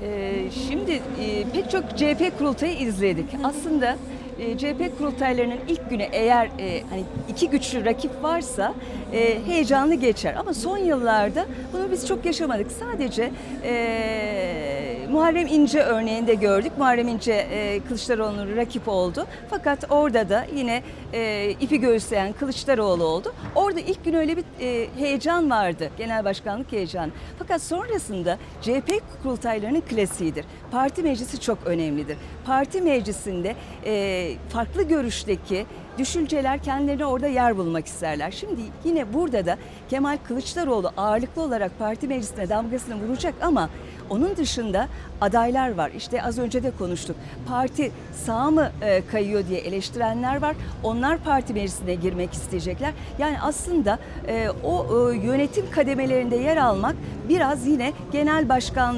[0.01, 3.25] Ee, şimdi e, pek çok CHP kurultayı izledik.
[3.43, 3.95] Aslında
[4.39, 8.73] e, CHP kurultaylarının ilk günü eğer e, hani iki güçlü rakip varsa
[9.13, 10.35] e, heyecanlı geçer.
[10.35, 12.71] Ama son yıllarda bunu biz çok yaşamadık.
[12.71, 13.31] Sadece
[13.63, 16.71] e, Muharrem İnce örneğinde gördük.
[16.77, 19.27] Muharrem İnce e, Kılıçdaroğlu'nun rakip oldu.
[19.49, 20.83] Fakat orada da yine
[21.13, 23.33] e, ipi göğüsleyen Kılıçdaroğlu oldu.
[23.55, 25.89] Orada ilk gün öyle bir e, heyecan vardı.
[25.97, 27.11] Genel başkanlık heyecanı.
[27.39, 30.45] Fakat sonrasında CHP kurultaylarının klasiğidir.
[30.71, 32.17] Parti meclisi çok önemlidir.
[32.45, 33.55] Parti meclisinde
[33.85, 35.65] e, farklı görüşteki
[35.97, 38.31] düşünceler kendilerine orada yer bulmak isterler.
[38.31, 39.57] Şimdi yine burada da
[39.89, 43.69] Kemal Kılıçdaroğlu ağırlıklı olarak parti meclisine damgasını vuracak ama
[44.09, 44.87] onun dışında
[45.21, 45.91] adaylar var.
[45.97, 47.15] İşte az önce de konuştuk.
[47.47, 47.91] Parti
[48.25, 50.55] sağ mı e, kayıyor diye eleştirenler var.
[50.83, 52.93] Onlar parti meclisine girmek isteyecekler.
[53.19, 56.95] Yani aslında e, o e, yönetim kademelerinde yer almak
[57.29, 58.95] biraz yine genel başkan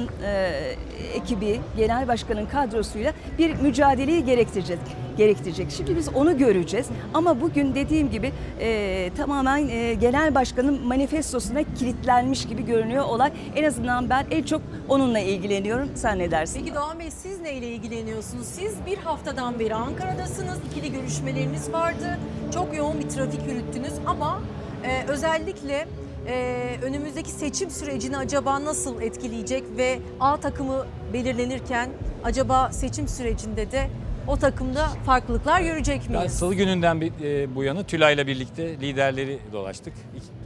[1.14, 4.78] ekibi, genel başkanın kadrosuyla bir mücadeleyi gerektirecek
[5.18, 5.70] gerektirecek.
[5.70, 6.86] Şimdi biz onu göreceğiz.
[7.14, 13.32] Ama bugün dediğim gibi e, tamamen e, genel başkanın manifestosuna kilitlenmiş gibi görünüyor olay.
[13.56, 15.88] En azından ben en çok onunla ilgileniyorum.
[15.94, 16.60] Sen ne dersin?
[16.60, 18.46] Peki Doğan Bey siz neyle ilgileniyorsunuz?
[18.46, 20.58] Siz bir haftadan beri Ankara'dasınız.
[20.70, 22.18] İkili görüşmeleriniz vardı.
[22.54, 24.40] Çok yoğun bir trafik yürüttünüz ama
[24.84, 25.86] e, özellikle
[26.28, 31.90] e, önümüzdeki seçim sürecini acaba nasıl etkileyecek ve A takımı belirlenirken
[32.24, 33.88] acaba seçim sürecinde de
[34.28, 36.32] o takımda farklılıklar görecek Ben miyiz?
[36.32, 39.92] salı gününden bir- e, bu yana Tülay'la birlikte liderleri dolaştık,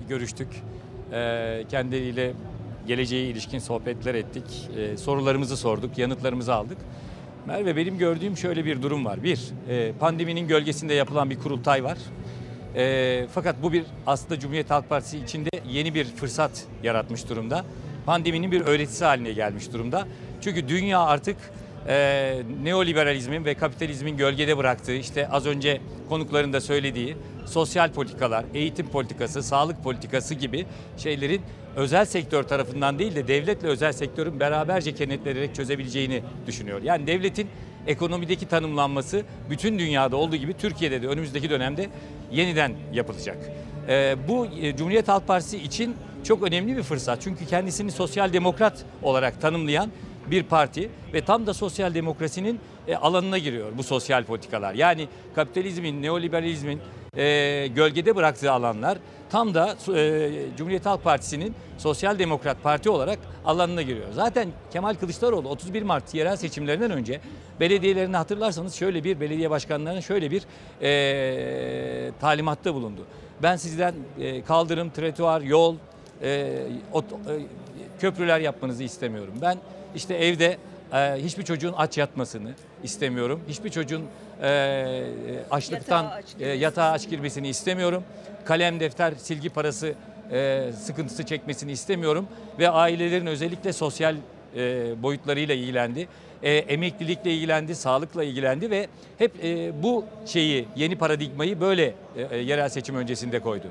[0.08, 0.48] görüştük.
[1.12, 2.32] E, kendileriyle
[2.86, 4.44] geleceğe ilişkin sohbetler ettik.
[4.76, 6.78] E, sorularımızı sorduk, yanıtlarımızı aldık.
[7.46, 9.22] Merve benim gördüğüm şöyle bir durum var.
[9.22, 11.98] Bir, e, pandeminin gölgesinde yapılan bir kurultay var.
[12.76, 17.64] E, fakat bu bir aslında Cumhuriyet Halk Partisi içinde yeni bir fırsat yaratmış durumda.
[18.06, 20.08] Pandeminin bir öğretisi haline gelmiş durumda.
[20.40, 21.36] Çünkü dünya artık
[21.88, 27.16] e, neoliberalizmin ve kapitalizmin gölgede bıraktığı işte az önce konukların da söylediği
[27.46, 30.66] sosyal politikalar, eğitim politikası, sağlık politikası gibi
[30.96, 31.40] şeylerin
[31.76, 36.82] özel sektör tarafından değil de devletle özel sektörün beraberce kenetlenerek çözebileceğini düşünüyor.
[36.82, 37.48] Yani devletin
[37.86, 41.88] ekonomideki tanımlanması bütün dünyada olduğu gibi Türkiye'de de önümüzdeki dönemde
[42.32, 43.36] yeniden yapılacak.
[43.88, 47.22] Ee, bu e, Cumhuriyet Halk Partisi için çok önemli bir fırsat.
[47.22, 49.90] Çünkü kendisini sosyal demokrat olarak tanımlayan
[50.30, 54.74] bir parti ve tam da sosyal demokrasinin e, alanına giriyor bu sosyal politikalar.
[54.74, 56.80] Yani kapitalizmin, neoliberalizmin
[57.16, 58.98] e, gölgede bıraktığı alanlar
[59.32, 64.06] tam da e, Cumhuriyet Halk Partisi'nin Sosyal Demokrat Parti olarak alanına giriyor.
[64.14, 67.20] Zaten Kemal Kılıçdaroğlu 31 Mart yerel seçimlerinden önce
[67.60, 70.42] belediyelerini hatırlarsanız şöyle bir belediye başkanlarına şöyle bir
[70.82, 73.06] e, talimatta bulundu.
[73.42, 75.76] Ben sizden e, kaldırım, tretuar, yol,
[76.22, 76.52] e,
[76.92, 77.34] ot- e,
[78.00, 79.34] köprüler yapmanızı istemiyorum.
[79.42, 79.58] Ben
[79.94, 80.56] işte evde
[80.92, 82.54] e, hiçbir çocuğun aç yatmasını
[82.84, 83.40] istemiyorum.
[83.48, 84.02] Hiçbir çocuğun
[84.42, 85.04] e,
[85.50, 86.62] açlıktan Yatağa aç e, girmesini.
[86.62, 88.04] yatağa aç girmesini istemiyorum.
[88.44, 89.94] Kalem, defter, silgi parası
[90.32, 92.26] e, sıkıntısı çekmesini istemiyorum.
[92.58, 94.16] Ve ailelerin özellikle sosyal
[94.56, 96.08] e, boyutlarıyla ilgilendi.
[96.42, 98.86] E, emeklilikle ilgilendi, sağlıkla ilgilendi ve
[99.18, 103.66] hep e, bu şeyi, yeni paradigmayı böyle e, e, yerel seçim öncesinde koydu.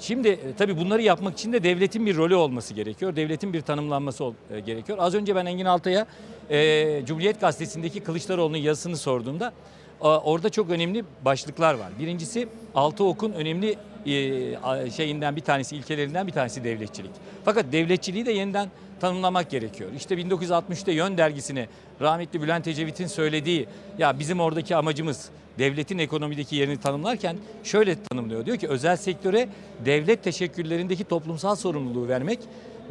[0.00, 3.16] Şimdi e, tabii bunları yapmak için de devletin bir rolü olması gerekiyor.
[3.16, 4.98] Devletin bir tanımlanması e, gerekiyor.
[5.00, 6.06] Az önce ben Engin Altay'a
[6.50, 9.52] e, Cumhuriyet Gazetesi'ndeki Kılıçdaroğlu'nun yazısını sorduğumda
[10.00, 11.88] a, orada çok önemli başlıklar var.
[11.98, 13.76] Birincisi Altı Ok'un önemli
[14.06, 17.10] e, şeyinden bir tanesi, ilkelerinden bir tanesi devletçilik.
[17.44, 18.68] Fakat devletçiliği de yeniden
[19.00, 19.90] tanımlamak gerekiyor.
[19.96, 21.68] İşte 1960'ta Yön dergisine
[22.00, 23.66] rahmetli Bülent Ecevit'in söylediği
[23.98, 28.46] ya bizim oradaki amacımız devletin ekonomideki yerini tanımlarken şöyle tanımlıyor.
[28.46, 29.48] Diyor ki özel sektöre
[29.84, 32.38] devlet teşekkürlerindeki toplumsal sorumluluğu vermek,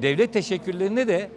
[0.02, 1.30] devlet teşekkürlerine de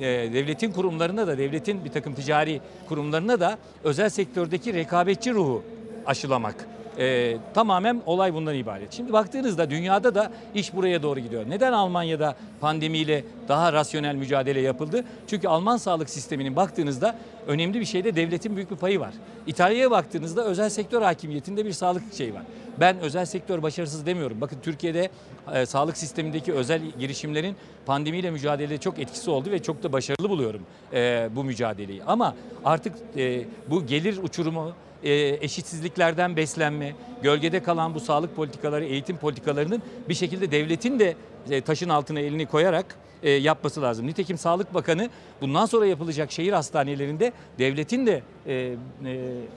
[0.00, 5.62] e, devletin kurumlarına da devletin bir takım ticari kurumlarına da özel sektördeki rekabetçi ruhu
[6.06, 6.68] aşılamak.
[6.98, 8.92] E, tamamen olay bundan ibaret.
[8.92, 11.44] Şimdi baktığınızda dünyada da iş buraya doğru gidiyor.
[11.48, 15.04] Neden Almanya'da pandemiyle daha rasyonel mücadele yapıldı?
[15.26, 19.14] Çünkü Alman sağlık sisteminin baktığınızda önemli bir şeyde devletin büyük bir payı var.
[19.46, 22.42] İtalya'ya baktığınızda özel sektör hakimiyetinde bir sağlık şeyi var.
[22.80, 24.40] Ben özel sektör başarısız demiyorum.
[24.40, 25.10] Bakın Türkiye'de
[25.54, 30.62] e, sağlık sistemindeki özel girişimlerin pandemiyle mücadelede çok etkisi oldu ve çok da başarılı buluyorum
[30.92, 32.04] e, bu mücadeleyi.
[32.04, 32.34] Ama
[32.64, 34.72] artık e, bu gelir uçurumu,
[35.02, 41.16] eşitsizliklerden beslenme, gölgede kalan bu sağlık politikaları, eğitim politikalarının bir şekilde devletin de
[41.50, 44.06] e, taşın altına elini koyarak e, yapması lazım.
[44.06, 45.08] Nitekim Sağlık Bakanı
[45.40, 48.74] bundan sonra yapılacak şehir hastanelerinde devletin de e, e,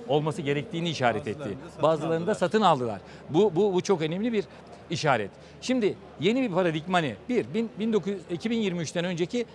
[0.08, 1.58] olması gerektiğini işaret etti.
[1.82, 3.02] Bazılarını da satın aldılar.
[3.30, 4.46] Bu, bu, bu çok önemli bir
[4.92, 5.32] işaret.
[5.62, 7.16] Şimdi yeni bir paradigma ne?
[7.30, 9.46] Bir, bin- 1900 2023'ten önceki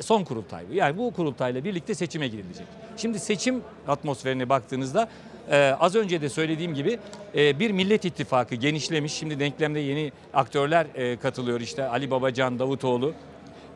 [0.00, 0.64] son kurultay.
[0.72, 2.66] Yani bu kurultayla birlikte seçime girilecek.
[2.96, 5.08] Şimdi seçim atmosferine baktığınızda
[5.50, 6.98] e, az önce de söylediğim gibi
[7.34, 9.12] e, bir millet ittifakı genişlemiş.
[9.12, 13.12] Şimdi denklemde yeni aktörler e, katılıyor işte Ali Babacan, Davutoğlu.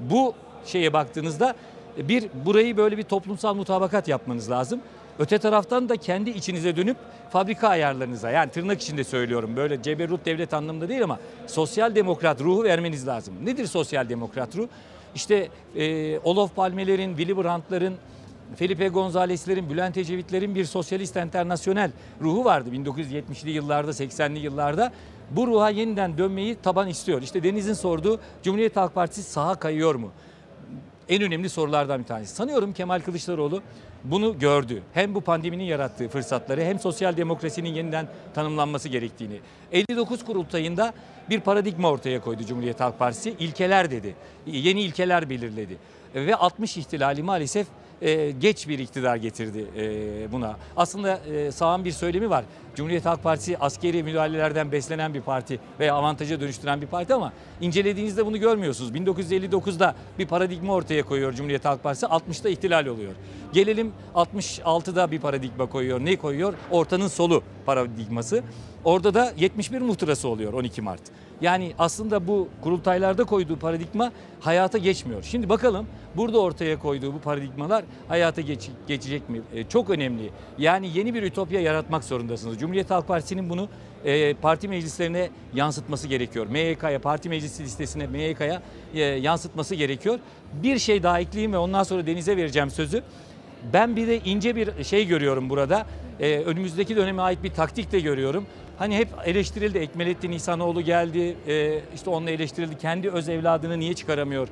[0.01, 0.35] Bu
[0.67, 1.55] şeye baktığınızda
[1.99, 4.81] bir burayı böyle bir toplumsal mutabakat yapmanız lazım.
[5.19, 6.97] Öte taraftan da kendi içinize dönüp
[7.31, 12.65] fabrika ayarlarınıza yani tırnak içinde söylüyorum böyle ceberrut devlet anlamında değil ama sosyal demokrat ruhu
[12.65, 13.35] vermeniz lazım.
[13.45, 14.69] Nedir sosyal demokrat ruh?
[15.15, 17.95] İşte e, Olof Palme'lerin, Willy Brandt'ların,
[18.57, 21.91] Felipe Gonzalez'lerin, Bülent Ecevit'lerin bir sosyalist internasyonel
[22.21, 24.93] ruhu vardı 1970'li yıllarda, 80'li yıllarda.
[25.31, 27.23] Bu ruha yeniden dönmeyi taban istiyor.
[27.23, 30.11] İşte Deniz'in sorduğu Cumhuriyet Halk Partisi sağa kayıyor mu?
[31.09, 32.35] En önemli sorulardan bir tanesi.
[32.35, 33.63] Sanıyorum Kemal Kılıçdaroğlu
[34.05, 34.83] bunu gördü.
[34.95, 39.41] Hem bu pandeminin yarattığı fırsatları hem sosyal demokrasinin yeniden tanımlanması gerektiğini.
[39.73, 40.93] 59 kurultayında
[41.31, 43.35] bir paradigma ortaya koydu Cumhuriyet Halk Partisi.
[43.39, 44.15] İlkeler dedi.
[44.47, 45.77] Yeni ilkeler belirledi.
[46.15, 47.67] Ve 60 ihtilali maalesef
[48.03, 50.57] e, geç bir iktidar getirdi e, buna.
[50.77, 52.45] Aslında e, sağın bir söylemi var.
[52.75, 58.27] Cumhuriyet Halk Partisi askeri müdahalelerden beslenen bir parti veya avantaja dönüştüren bir parti ama incelediğinizde
[58.27, 58.93] bunu görmüyorsunuz.
[58.93, 63.13] 1959'da bir paradigma ortaya koyuyor Cumhuriyet Halk Partisi, 60'ta ihtilal oluyor.
[63.53, 66.01] Gelelim 66'da bir paradigma koyuyor.
[66.01, 66.55] Ne koyuyor?
[66.71, 68.43] Ortanın solu paradigması.
[68.85, 71.01] Orada da 71 muhtırası oluyor 12 Mart.
[71.41, 75.23] Yani aslında bu kurultaylarda koyduğu paradigma hayata geçmiyor.
[75.23, 75.87] Şimdi bakalım
[76.17, 79.41] burada ortaya koyduğu bu paradigmalar hayata geç- geçecek mi?
[79.55, 80.31] E, çok önemli.
[80.59, 82.59] Yani yeni bir ütopya yaratmak zorundasınız.
[82.59, 83.69] Cumhuriyet Halk Partisi'nin bunu
[84.05, 86.47] e, parti meclislerine yansıtması gerekiyor.
[86.47, 88.63] MYK'ya, parti meclisi listesine, MYK'ya
[88.95, 90.19] e, yansıtması gerekiyor.
[90.63, 93.03] Bir şey daha ekleyeyim ve ondan sonra Deniz'e vereceğim sözü.
[93.73, 95.87] Ben bir de ince bir şey görüyorum burada.
[96.21, 98.47] Ee, önümüzdeki döneme ait bir taktik de görüyorum.
[98.79, 99.79] Hani hep eleştirildi.
[99.79, 101.37] Ekmelettin İhsanoğlu geldi.
[101.47, 102.79] Ee, işte onunla eleştirildi.
[102.79, 104.49] Kendi öz evladını niye çıkaramıyor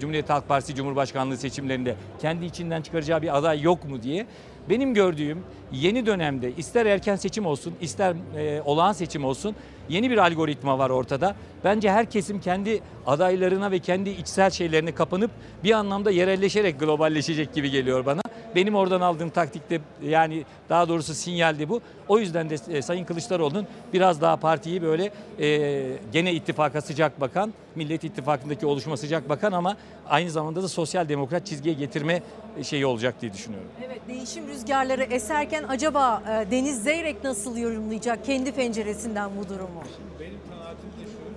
[0.00, 1.94] Cumhuriyet Halk Partisi Cumhurbaşkanlığı seçimlerinde?
[2.20, 4.26] Kendi içinden çıkaracağı bir aday yok mu diye.
[4.70, 9.56] Benim gördüğüm yeni dönemde ister erken seçim olsun ister e, olağan seçim olsun
[9.88, 11.36] yeni bir algoritma var ortada.
[11.64, 15.30] Bence her kesim kendi adaylarına ve kendi içsel şeylerine kapanıp
[15.64, 18.20] bir anlamda yerelleşerek globalleşecek gibi geliyor bana.
[18.54, 21.80] Benim oradan aldığım taktikte yani daha doğrusu sinyaldi bu.
[22.08, 27.54] O yüzden de e, Sayın Kılıçdaroğlu'nun biraz daha partiyi böyle e, gene ittifaka sıcak bakan,
[27.74, 29.76] Millet İttifakı'ndaki oluşuma sıcak bakan ama
[30.08, 32.22] aynı zamanda da sosyal demokrat çizgiye getirme
[32.62, 33.68] şeyi olacak diye düşünüyorum.
[33.86, 39.82] Evet değişim rüzgarları eserken acaba e, Deniz Zeyrek nasıl yorumlayacak kendi penceresinden bu durumu?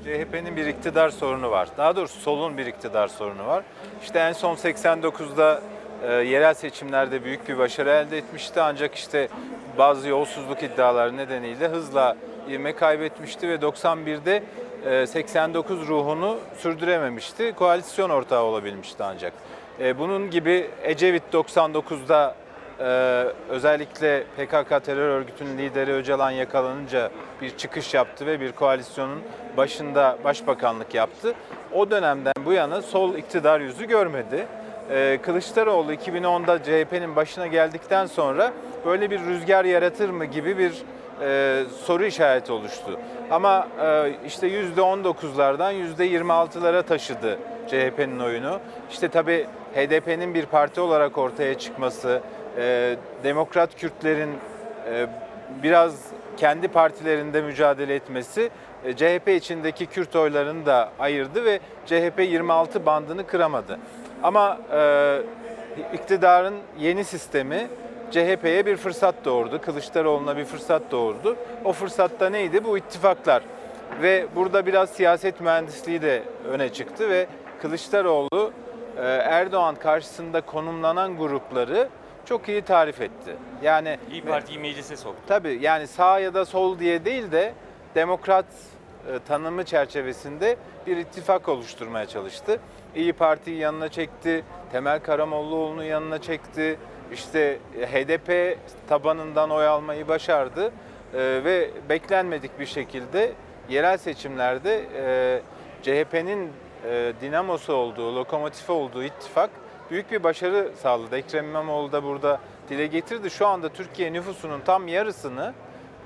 [0.04, 1.70] CHP'nin bir iktidar sorunu var.
[1.78, 3.64] Daha doğrusu solun bir iktidar sorunu var.
[4.04, 5.62] İşte en son 89'da
[6.04, 8.62] e, yerel seçimlerde büyük bir başarı elde etmişti.
[8.62, 9.28] Ancak işte
[9.78, 12.18] bazı yolsuzluk iddiaları nedeniyle hızla
[12.50, 14.44] ivme kaybetmişti ve 91'de
[14.86, 17.54] e, 89 ruhunu sürdürememişti.
[17.54, 19.34] Koalisyon ortağı olabilmişti ancak.
[19.80, 22.36] E, bunun gibi Ecevit 99'da
[22.82, 27.12] ee, özellikle PKK terör örgütünün lideri Öcalan yakalanınca
[27.42, 29.20] bir çıkış yaptı ve bir koalisyonun
[29.58, 31.34] başında başbakanlık yaptı.
[31.74, 34.46] O dönemden bu yana sol iktidar yüzü görmedi.
[34.90, 38.52] e, Kılıçdaroğlu 2010'da CHP'nin başına geldikten sonra
[38.86, 40.74] böyle bir rüzgar yaratır mı gibi bir
[41.22, 43.00] e, soru işareti oluştu.
[43.32, 48.60] Ama e, işte %19'lardan %26'lara taşıdı CHP'nin oyunu.
[48.92, 52.22] İşte tabii HDP'nin bir parti olarak ortaya çıkması,
[52.58, 54.30] e, Demokrat Kürtlerin
[54.92, 55.08] e,
[55.64, 55.96] biraz
[56.38, 58.50] kendi partilerinde mücadele etmesi
[58.86, 63.80] e, CHP içindeki Kürt oylarını da ayırdı ve CHP 26 bandını kıramadı.
[64.24, 65.22] Ama e,
[65.94, 67.68] iktidarın yeni sistemi
[68.12, 69.62] CHP'ye bir fırsat doğurdu.
[69.62, 71.36] Kılıçdaroğlu'na bir fırsat doğurdu.
[71.66, 72.64] O fırsatta neydi?
[72.64, 73.44] Bu ittifaklar.
[74.02, 77.28] Ve burada biraz siyaset mühendisliği de öne çıktı ve
[77.62, 78.52] Kılıçdaroğlu
[78.98, 81.90] e, Erdoğan karşısında konumlanan grupları
[82.26, 83.36] çok iyi tarif etti.
[83.64, 85.22] Yani İyi Parti'yi meclise soktu.
[85.28, 87.54] Tabii yani sağ ya da sol diye değil de
[87.96, 88.46] demokrat
[89.08, 90.58] e, tanımı çerçevesinde
[90.88, 92.60] bir ittifak oluşturmaya çalıştı.
[92.96, 96.80] İyi Parti'yi yanına çekti, Temel Karamollaoğlu'nu yanına çekti.
[97.12, 98.58] İşte e, HDP
[98.90, 100.72] tabanından oy almayı başardı
[101.14, 103.32] E, ve beklenmedik bir şekilde
[103.70, 105.42] yerel seçimlerde e,
[105.84, 106.52] CHP'nin
[106.90, 109.50] e, dinamosu olduğu, lokomotifi olduğu ittifak
[109.92, 111.18] büyük bir başarı sağladı.
[111.18, 112.40] Ekrem İmamoğlu da burada
[112.70, 113.30] dile getirdi.
[113.30, 115.54] Şu anda Türkiye nüfusunun tam yarısını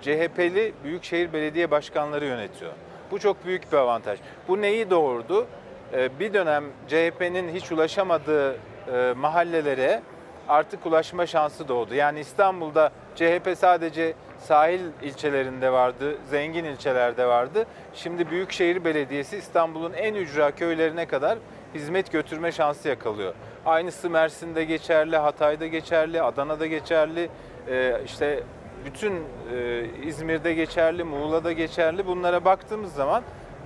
[0.02, 2.72] CHP'li büyükşehir belediye başkanları yönetiyor.
[3.12, 4.20] Bu çok büyük bir avantaj.
[4.48, 5.48] Bu neyi doğurdu?
[5.94, 10.02] Ee, Bir dönem CHP'nin hiç ulaşamadığı e, mahallelere
[10.48, 11.96] artık ulaşma şansı doğdu.
[11.96, 17.66] Yani İstanbul'da CHP sadece sahil ilçelerinde vardı, zengin ilçelerde vardı.
[17.94, 21.38] Şimdi Büyükşehir Belediyesi İstanbul'un en ücra köylerine kadar
[21.76, 23.34] hizmet götürme şansı yakalıyor.
[23.66, 27.30] Aynısı Mersin'de geçerli, Hatay'da geçerli, Adana'da geçerli,
[27.68, 28.44] e, işte
[28.86, 32.08] bütün e, İzmir'de geçerli, Muğla'da geçerli.
[32.08, 33.24] Bunlara baktığımız zaman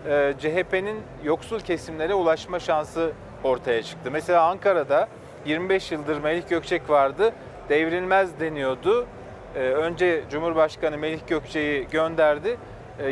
[0.08, 3.12] e, CHP'nin yoksul kesimlere ulaşma şansı
[3.44, 4.12] ortaya çıktı.
[4.12, 5.08] Mesela Ankara'da
[5.46, 7.34] 25 yıldır Melih Gökçek vardı,
[7.70, 9.08] devrilmez deniyordu.
[9.56, 12.58] Önce Cumhurbaşkanı Melih Gökçek'i gönderdi.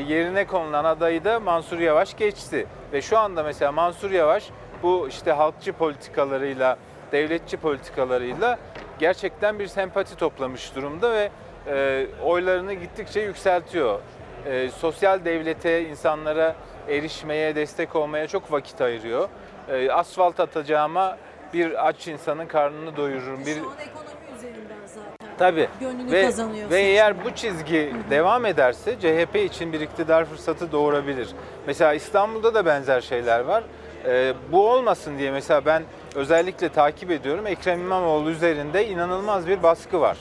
[0.07, 2.67] Yerine konulan adayı da Mansur Yavaş geçti.
[2.93, 4.49] Ve şu anda mesela Mansur Yavaş
[4.83, 6.77] bu işte halkçı politikalarıyla,
[7.11, 8.59] devletçi politikalarıyla
[8.99, 11.29] gerçekten bir sempati toplamış durumda ve
[11.67, 13.99] e, oylarını gittikçe yükseltiyor.
[14.45, 16.55] E, sosyal devlete, insanlara
[16.89, 19.29] erişmeye, destek olmaya çok vakit ayırıyor.
[19.69, 21.17] E, asfalt atacağıma
[21.53, 23.45] bir aç insanın karnını doyururum.
[23.45, 25.27] Bir Şu an ekonomi üzerinden zaten.
[25.37, 25.69] Tabii.
[25.79, 31.29] Gönlünü ve, kazanıyor ve eğer bu çizgi devam ederse CHP için bir iktidar fırsatı doğurabilir.
[31.67, 33.63] Mesela İstanbul'da da benzer şeyler var.
[34.05, 35.83] Ee, bu olmasın diye mesela ben
[36.15, 37.47] özellikle takip ediyorum.
[37.47, 40.17] Ekrem İmamoğlu üzerinde inanılmaz bir baskı var.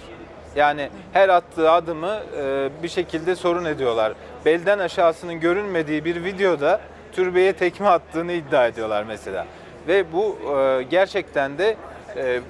[0.56, 4.12] Yani her attığı adımı e, bir şekilde sorun ediyorlar.
[4.44, 6.80] Belden aşağısının görünmediği bir videoda
[7.12, 9.46] türbeye tekme attığını iddia ediyorlar mesela.
[9.88, 11.76] Ve bu e, gerçekten de
[12.16, 12.40] e,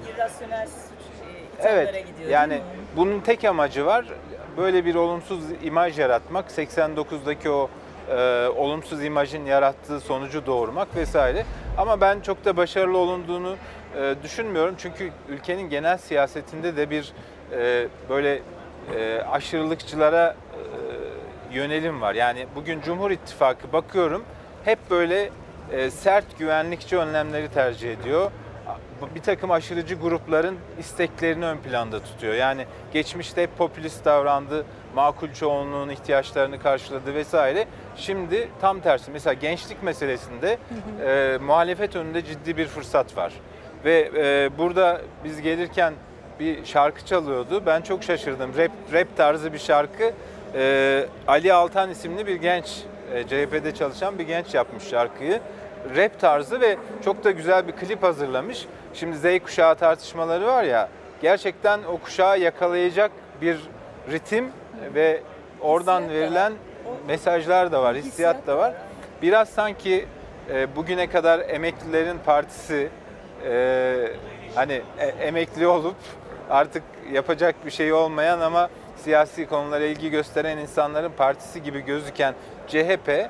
[0.65, 0.97] suç
[1.63, 2.05] Evet.
[2.29, 2.61] Yani
[2.95, 4.05] bunun tek amacı var.
[4.57, 7.69] Böyle bir olumsuz imaj yaratmak, 89'daki o
[8.09, 11.45] e, olumsuz imajın yarattığı sonucu doğurmak vesaire.
[11.77, 13.55] Ama ben çok da başarılı olunduğunu
[13.95, 14.75] e, düşünmüyorum.
[14.77, 17.13] Çünkü ülkenin genel siyasetinde de bir
[17.51, 18.41] e, böyle
[18.95, 20.35] e, aşırılıkçılara
[21.51, 22.13] e, yönelim var.
[22.13, 24.23] Yani bugün Cumhur İttifakı bakıyorum
[24.65, 25.29] hep böyle
[25.71, 28.31] e, sert güvenlikçi önlemleri tercih ediyor
[29.15, 32.33] bir takım aşırıcı grupların isteklerini ön planda tutuyor.
[32.33, 34.65] Yani geçmişte hep popülist davrandı,
[34.97, 37.67] makul çoğunluğun ihtiyaçlarını karşıladı vesaire.
[37.95, 39.11] Şimdi tam tersi.
[39.11, 40.57] Mesela gençlik meselesinde
[41.05, 43.33] e, muhalefet önünde ciddi bir fırsat var.
[43.85, 45.93] Ve e, burada biz gelirken
[46.39, 47.63] bir şarkı çalıyordu.
[47.65, 48.57] Ben çok şaşırdım.
[48.57, 50.11] Rap, rap tarzı bir şarkı.
[50.55, 52.83] E, Ali Altan isimli bir genç,
[53.13, 55.39] e, CHP'de çalışan bir genç yapmış şarkıyı
[55.95, 58.65] rap tarzı ve çok da güzel bir klip hazırlamış.
[58.93, 60.89] Şimdi Z kuşağı tartışmaları var ya
[61.21, 63.57] gerçekten o kuşağı yakalayacak bir
[64.11, 64.51] ritim
[64.93, 65.21] ve
[65.61, 66.53] oradan verilen
[67.07, 68.73] mesajlar da var, hissiyat da var.
[69.21, 70.05] Biraz sanki
[70.53, 72.89] e, bugüne kadar emeklilerin partisi
[73.49, 74.11] e,
[74.55, 75.95] hani e, emekli olup
[76.49, 82.33] artık yapacak bir şey olmayan ama siyasi konulara ilgi gösteren insanların partisi gibi gözüken
[82.67, 83.29] CHP e,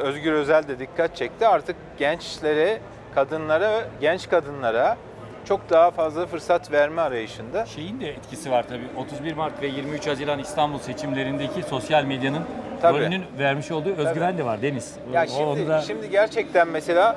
[0.00, 1.46] Özgür Özel de dikkat çekti.
[1.46, 2.80] Artık gençlere,
[3.14, 4.96] kadınlara, genç kadınlara
[5.44, 7.66] çok daha fazla fırsat verme arayışında.
[7.66, 8.88] Şeyin de etkisi var tabii.
[8.96, 12.42] 31 Mart ve 23 Haziran İstanbul seçimlerindeki sosyal medyanın
[12.82, 12.98] Tabii.
[12.98, 14.94] rolünün vermiş olduğu özgüven de var Deniz.
[15.12, 15.26] Ya O-
[15.56, 17.16] şimdi, da şimdi gerçekten mesela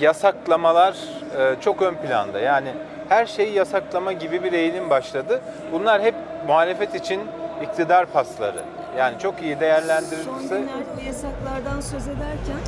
[0.00, 0.94] yasaklamalar
[1.38, 2.40] e, çok ön planda.
[2.40, 2.68] Yani
[3.08, 5.40] her şeyi yasaklama gibi bir eğilim başladı.
[5.72, 6.14] Bunlar hep
[6.46, 7.20] muhalefet için
[7.62, 8.60] iktidar pasları.
[8.98, 12.60] Yani çok iyi Son değerlendirilirse günlerde o yasaklardan söz ederken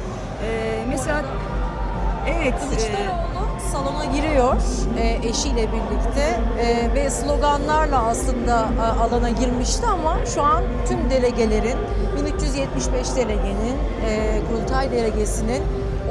[0.45, 1.23] e, mesela
[2.29, 3.36] evet e,
[3.73, 4.57] salona giriyor
[4.99, 11.79] e, eşiyle birlikte e, ve sloganlarla aslında e, alana girmişti ama şu an tüm delegelerin
[12.23, 15.63] 1375 delegenin e, kurultay delegesinin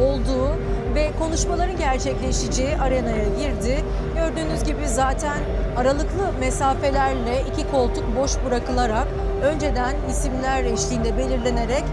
[0.02, 0.50] olduğu
[0.96, 3.84] ve konuşmaların gerçekleşeceği arenaya girdi.
[4.16, 5.38] Gördüğünüz gibi zaten
[5.78, 9.08] aralıklı mesafelerle iki koltuk boş bırakılarak
[9.44, 11.84] önceden isimler eşliğinde belirlenerek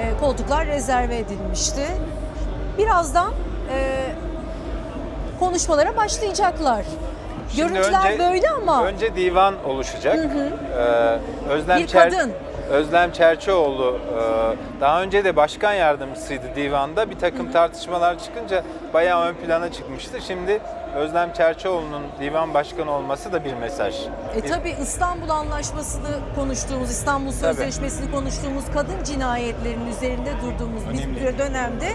[0.00, 1.86] e, koltuklar rezerve edilmişti.
[2.78, 3.32] Birazdan
[3.72, 4.06] e,
[5.38, 6.84] konuşmalara başlayacaklar.
[7.56, 10.16] Şimdi Görüntüler önce- böyle ama Önce divan oluşacak.
[10.16, 11.18] Ee,
[11.50, 12.32] Özlem Bir Çer- kadın.
[12.70, 17.10] Özlem Çerçioğlu e, daha önce de başkan yardımcısıydı divanda.
[17.10, 18.62] Bir takım tartışmalar çıkınca
[18.94, 20.18] bayağı ön plana çıkmıştı.
[20.26, 20.60] Şimdi
[20.96, 23.94] Özlem Çerçioğlu'nun divan başkanı olması da bir mesaj.
[24.36, 31.16] e, tabii İstanbul Anlaşması'nı konuştuğumuz, İstanbul Sözleşmesi'ni konuştuğumuz kadın cinayetlerinin üzerinde durduğumuz Önemli.
[31.20, 31.86] bir dönemde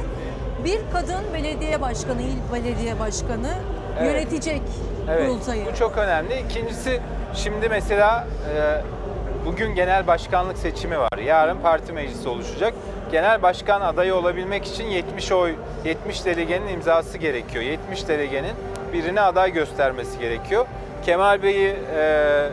[0.66, 3.50] bir kadın belediye başkanı, il belediye başkanı
[4.00, 4.12] Evet.
[4.12, 4.62] yönetecek
[5.10, 5.66] Evet, kurultayı.
[5.66, 6.40] bu çok önemli.
[6.50, 7.00] İkincisi
[7.34, 8.82] şimdi mesela e,
[9.46, 11.18] bugün genel başkanlık seçimi var.
[11.26, 12.74] Yarın parti meclisi oluşacak.
[13.12, 15.56] Genel başkan adayı olabilmek için 70 oy,
[15.86, 17.64] 70 delegenin imzası gerekiyor.
[17.64, 18.54] 70 delegenin
[18.94, 20.66] birine aday göstermesi gerekiyor.
[21.06, 22.50] Kemal Bey'i e,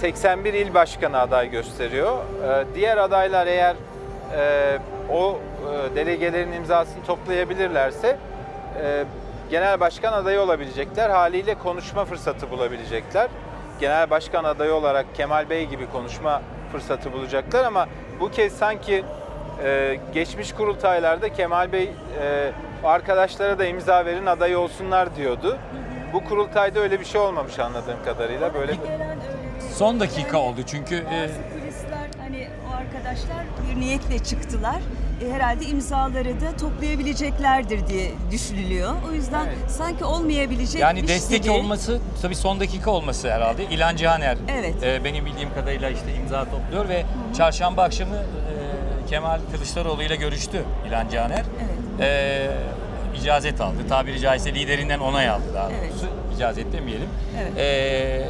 [0.00, 2.16] 81 il başkanı aday gösteriyor.
[2.18, 3.76] E, diğer adaylar eğer
[4.36, 4.78] e,
[5.12, 8.16] o e, delegelerin imzasını toplayabilirlerse
[8.82, 9.04] e,
[9.50, 11.10] genel başkan adayı olabilecekler.
[11.10, 13.28] Haliyle konuşma fırsatı bulabilecekler.
[13.80, 17.88] Genel başkan adayı olarak Kemal Bey gibi konuşma fırsatı bulacaklar ama
[18.20, 19.04] bu kez sanki
[19.64, 21.90] e, geçmiş kurultaylarda Kemal Bey
[22.22, 22.52] e,
[22.84, 25.58] arkadaşlara da imza verin aday olsunlar diyordu.
[26.12, 28.54] Bu kurultayda öyle bir şey olmamış anladığım kadarıyla.
[28.54, 28.74] Böyle
[29.74, 31.30] Son dakika oldu çünkü e,
[33.10, 34.80] arkadaşlar bir niyetle çıktılar.
[35.26, 38.92] E, herhalde imzaları da toplayabileceklerdir diye düşünülüyor.
[39.08, 39.70] O yüzden Evet.
[39.70, 41.52] sanki olmayabilecek yani destek gibi.
[41.52, 43.64] olması tabii son dakika olması herhalde.
[43.64, 44.74] İlan Cihaner Evet.
[44.82, 47.04] e, benim bildiğim kadarıyla işte imza topluyor ve
[47.36, 51.42] çarşamba akşamı e, Kemal Kılıçdaroğlu ile görüştü İlan Cihaner.
[51.60, 52.00] Evet.
[52.00, 53.76] E, icazet aldı.
[53.88, 55.90] Tabiri caizse liderinden onay aldı daha Evet.
[55.90, 56.06] doğrusu.
[56.36, 57.08] İcazet demeyelim.
[57.40, 57.52] Evet.
[57.58, 58.26] E,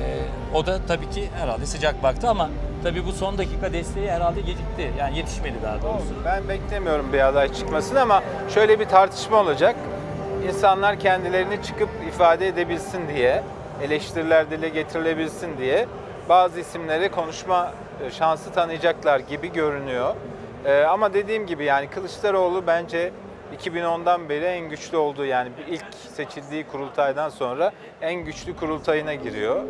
[0.55, 2.51] o da tabii ki herhalde sıcak baktı ama
[2.83, 4.93] tabii bu son dakika desteği herhalde gecikti.
[4.99, 6.15] Yani yetişmedi daha doğrusu.
[6.25, 8.23] Ben beklemiyorum bir aday çıkmasını ama
[8.55, 9.77] şöyle bir tartışma olacak.
[10.49, 13.43] İnsanlar kendilerini çıkıp ifade edebilsin diye,
[13.83, 15.87] eleştiriler dile getirilebilsin diye
[16.29, 17.73] bazı isimlere konuşma
[18.19, 20.15] şansı tanıyacaklar gibi görünüyor.
[20.65, 23.13] Ee, ama dediğim gibi yani Kılıçdaroğlu bence
[23.59, 25.85] 2010'dan beri en güçlü olduğu yani ilk
[26.17, 27.73] seçildiği kurultaydan sonra
[28.03, 29.63] en güçlü kurultayına giriyor.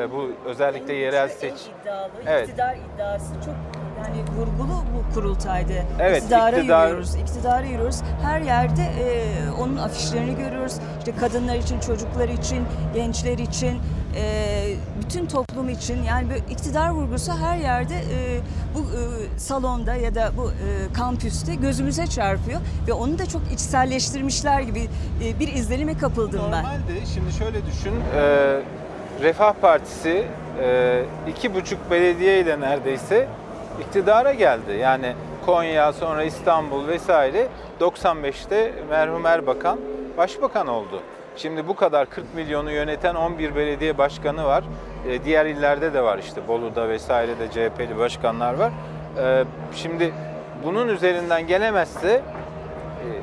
[0.00, 2.48] Ee, bu özellikle yerel seç iddialı, Evet.
[2.48, 3.54] iktidar iddiası çok
[3.98, 5.72] yani vurgulu bu kurultaydı.
[6.00, 8.00] Evet, İktidara iktidar- yürüyoruz, iktidara yürüyoruz.
[8.22, 9.24] Her yerde e,
[9.60, 10.72] onun afişlerini görüyoruz.
[10.98, 12.64] İşte kadınlar için, çocuklar için,
[12.94, 13.78] gençler için,
[14.16, 18.40] e, bütün toplum için yani bir iktidar vurgusu her yerde e,
[18.74, 24.60] bu e, salonda ya da bu e, kampüste gözümüze çarpıyor ve onu da çok içselleştirmişler
[24.60, 24.88] gibi
[25.24, 26.64] e, bir izlenime kapıldım ben.
[26.64, 27.69] Normalde şimdi şöyle düşün,
[28.16, 28.60] e,
[29.22, 30.24] Refah Partisi
[30.62, 33.28] e, iki buçuk belediye ile neredeyse
[33.80, 34.72] iktidara geldi.
[34.80, 35.14] Yani
[35.46, 37.48] Konya, sonra İstanbul vesaire
[37.80, 39.78] 95'te merhum Erbakan
[40.16, 41.00] başbakan oldu.
[41.36, 44.64] Şimdi bu kadar 40 milyonu yöneten 11 belediye başkanı var.
[45.08, 48.72] E, diğer illerde de var işte Bolu'da vesaire de CHP'li başkanlar var.
[49.22, 49.44] E,
[49.74, 50.12] şimdi
[50.64, 52.22] bunun üzerinden gelemezse e,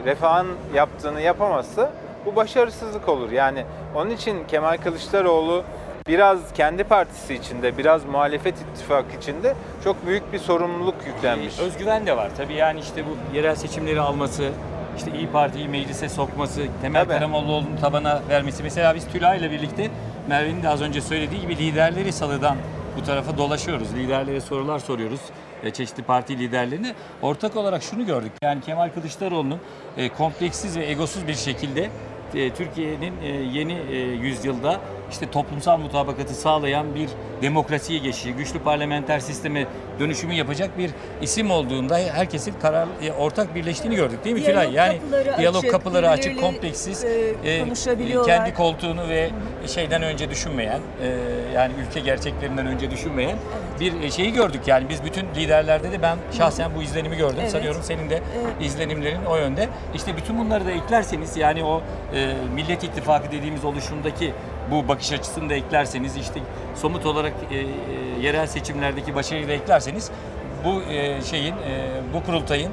[0.06, 1.92] Refah'ın yaptığını yapamazsa
[2.26, 3.32] bu başarısızlık olur.
[3.32, 3.66] Yani
[3.98, 5.64] onun için Kemal Kılıçdaroğlu
[6.08, 11.60] biraz kendi partisi içinde, biraz muhalefet ittifakı içinde çok büyük bir sorumluluk yüklenmiş.
[11.60, 12.30] Özgüven de var.
[12.38, 14.50] Tabii yani işte bu yerel seçimleri alması,
[14.98, 17.14] işte İyi Parti'yi meclise sokması, Temel Tabii.
[17.14, 18.64] Karamollaoğlu'nu tabana vermesi.
[18.64, 19.90] Mesela biz Tülay ile birlikte
[20.28, 22.58] Merve'nin de az önce söylediği gibi liderleri salıdan
[22.98, 23.96] bu tarafa dolaşıyoruz.
[23.96, 25.22] Liderlere sorular soruyoruz.
[25.64, 26.96] e, Çeşitli parti liderlerine.
[27.22, 28.32] Ortak olarak şunu gördük.
[28.42, 29.60] Yani Kemal Kılıçdaroğlu'nun
[29.98, 31.90] e, kompleksiz ve egosuz bir şekilde
[32.32, 34.80] Türkiye'nin e, yeni e, yüzyılda
[35.12, 37.10] işte toplumsal mutabakatı sağlayan bir
[37.42, 39.66] demokrasiye geçişi, güçlü parlamenter sisteme
[40.00, 44.46] dönüşümü yapacak bir isim olduğunda herkesin karar e, ortak birleştiğini gördük değil mi?
[44.46, 44.74] Diyalog Tülay?
[44.74, 47.10] Yani kapıları diyalog açık, kapıları açık, kompleksiz, e,
[47.44, 47.66] e,
[48.26, 49.30] kendi koltuğunu ve
[49.68, 51.08] şeyden önce düşünmeyen, e,
[51.56, 53.38] yani ülke gerçeklerinden önce düşünmeyen
[53.80, 54.62] bir şeyi gördük.
[54.68, 57.38] Yani biz bütün liderlerde de ben şahsen bu izlenimi gördüm.
[57.42, 57.52] Evet.
[57.52, 58.54] Sanıyorum senin de Evet.
[58.62, 59.70] izlenimlerin o yönde.
[59.96, 61.82] İşte bütün bunları da eklerseniz yani o
[62.14, 64.34] e, Millet İttifakı dediğimiz oluşumdaki
[64.72, 66.40] bu bakış açısını da eklerseniz işte
[66.76, 67.66] somut olarak e, e,
[68.22, 70.12] yerel seçimlerdeki başarıyı da eklerseniz
[70.66, 72.72] bu e, şeyin e, bu kurultayın e,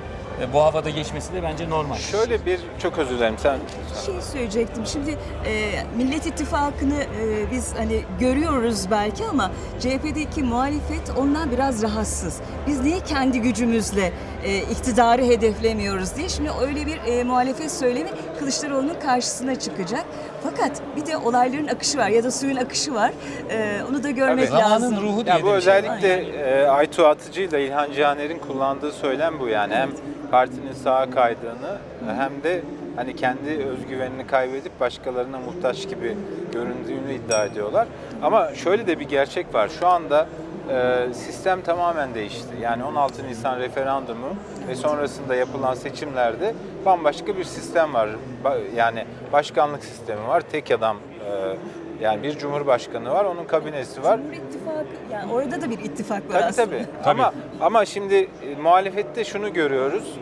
[0.53, 1.97] bu havada geçmesi de bence normal.
[1.97, 3.59] Şöyle bir çok özür dilerim sen
[4.07, 4.87] şey söyleyecektim.
[4.87, 12.41] Şimdi e, Millet İttifakı'nı e, biz hani görüyoruz belki ama CHP'deki muhalefet ondan biraz rahatsız.
[12.67, 14.13] Biz niye kendi gücümüzle
[14.45, 16.29] e, iktidarı hedeflemiyoruz diye.
[16.29, 20.05] Şimdi öyle bir e, muhalefet söylemi Kılıçdaroğlu'nun karşısına çıkacak.
[20.45, 23.13] Fakat bir de olayların akışı var ya da suyun akışı var.
[23.51, 24.61] E, onu da görmek Tabii.
[24.61, 24.91] lazım.
[24.91, 28.93] Zamanın ruhu diye Ya bu bir şey özellikle e, Aytu Atıcı ile İlhan Cihaner'in kullandığı
[28.93, 29.75] söylem bu yani.
[29.75, 29.91] Hem
[30.31, 31.79] partinin sağa kaydığını
[32.17, 32.63] hem de
[32.97, 36.17] hani kendi özgüvenini kaybedip başkalarına muhtaç gibi
[36.53, 37.87] göründüğünü iddia ediyorlar.
[38.23, 39.71] Ama şöyle de bir gerçek var.
[39.81, 40.27] Şu anda
[40.71, 42.49] e, sistem tamamen değişti.
[42.61, 44.27] Yani 16 Nisan referandumu
[44.69, 46.55] ve sonrasında yapılan seçimlerde
[46.87, 48.09] bambaşka bir sistem var.
[48.45, 50.41] Ba- Yani başkanlık sistemi var.
[50.53, 51.57] Tek adam e,
[52.05, 54.17] yani bir cumhurbaşkanı var, onun kabinesi var.
[54.19, 56.67] Cumhur İttifakı, yani orada da bir ittifak var Tabii aslında.
[56.67, 56.87] tabii.
[57.05, 58.29] Ama ama şimdi e,
[58.63, 60.19] muhalefette şunu görüyoruz.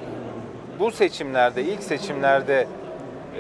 [0.78, 2.66] Bu seçimlerde, ilk seçimlerde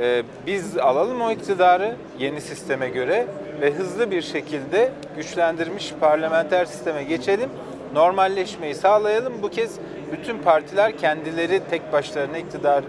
[0.00, 3.26] e, biz alalım o iktidarı yeni sisteme göre
[3.60, 7.50] ve hızlı bir şekilde güçlendirilmiş parlamenter sisteme geçelim.
[7.94, 9.32] Normalleşmeyi sağlayalım.
[9.42, 9.78] Bu kez
[10.12, 12.82] bütün partiler kendileri tek başlarına iktidar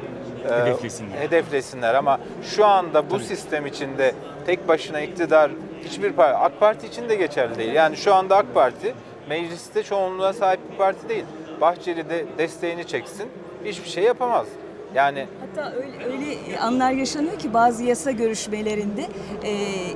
[0.50, 1.18] e, Hedeflesinler.
[1.18, 1.94] hedeflesinler.
[1.96, 4.14] Ama şu anda bu sistem içinde
[4.46, 5.52] tek başına iktidar
[5.86, 7.74] hiçbir parti, AK Parti için de geçerli değil.
[7.74, 8.94] Yani şu anda AK Parti
[9.30, 11.26] mecliste çoğunluğa sahip bir parti değil.
[11.62, 13.30] Bahçeli de desteğini çeksin,
[13.66, 14.48] hiçbir şey yapamaz.
[14.96, 19.02] Yani Hatta öyle, öyle anlar yaşanıyor ki bazı yasa görüşmelerinde
[19.44, 19.52] e,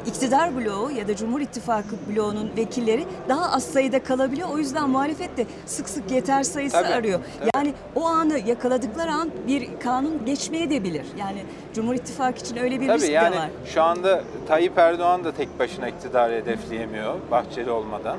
[0.05, 4.49] iktidar bloğu ya da Cumhur İttifakı bloğunun vekilleri daha az sayıda kalabiliyor.
[4.53, 7.19] O yüzden muhalefet de sık sık yeter sayısı Tabii, arıyor.
[7.39, 7.49] tabii.
[7.55, 11.05] Yani o anı yakaladıkları an bir kanun geçmeye de bilir.
[11.19, 11.43] Yani
[11.73, 13.49] Cumhur İttifakı için öyle bir risk tabii de yani var.
[13.65, 18.17] şu anda Tayyip Erdoğan da tek başına iktidarı hedefleyemiyor Bahçeli olmadan.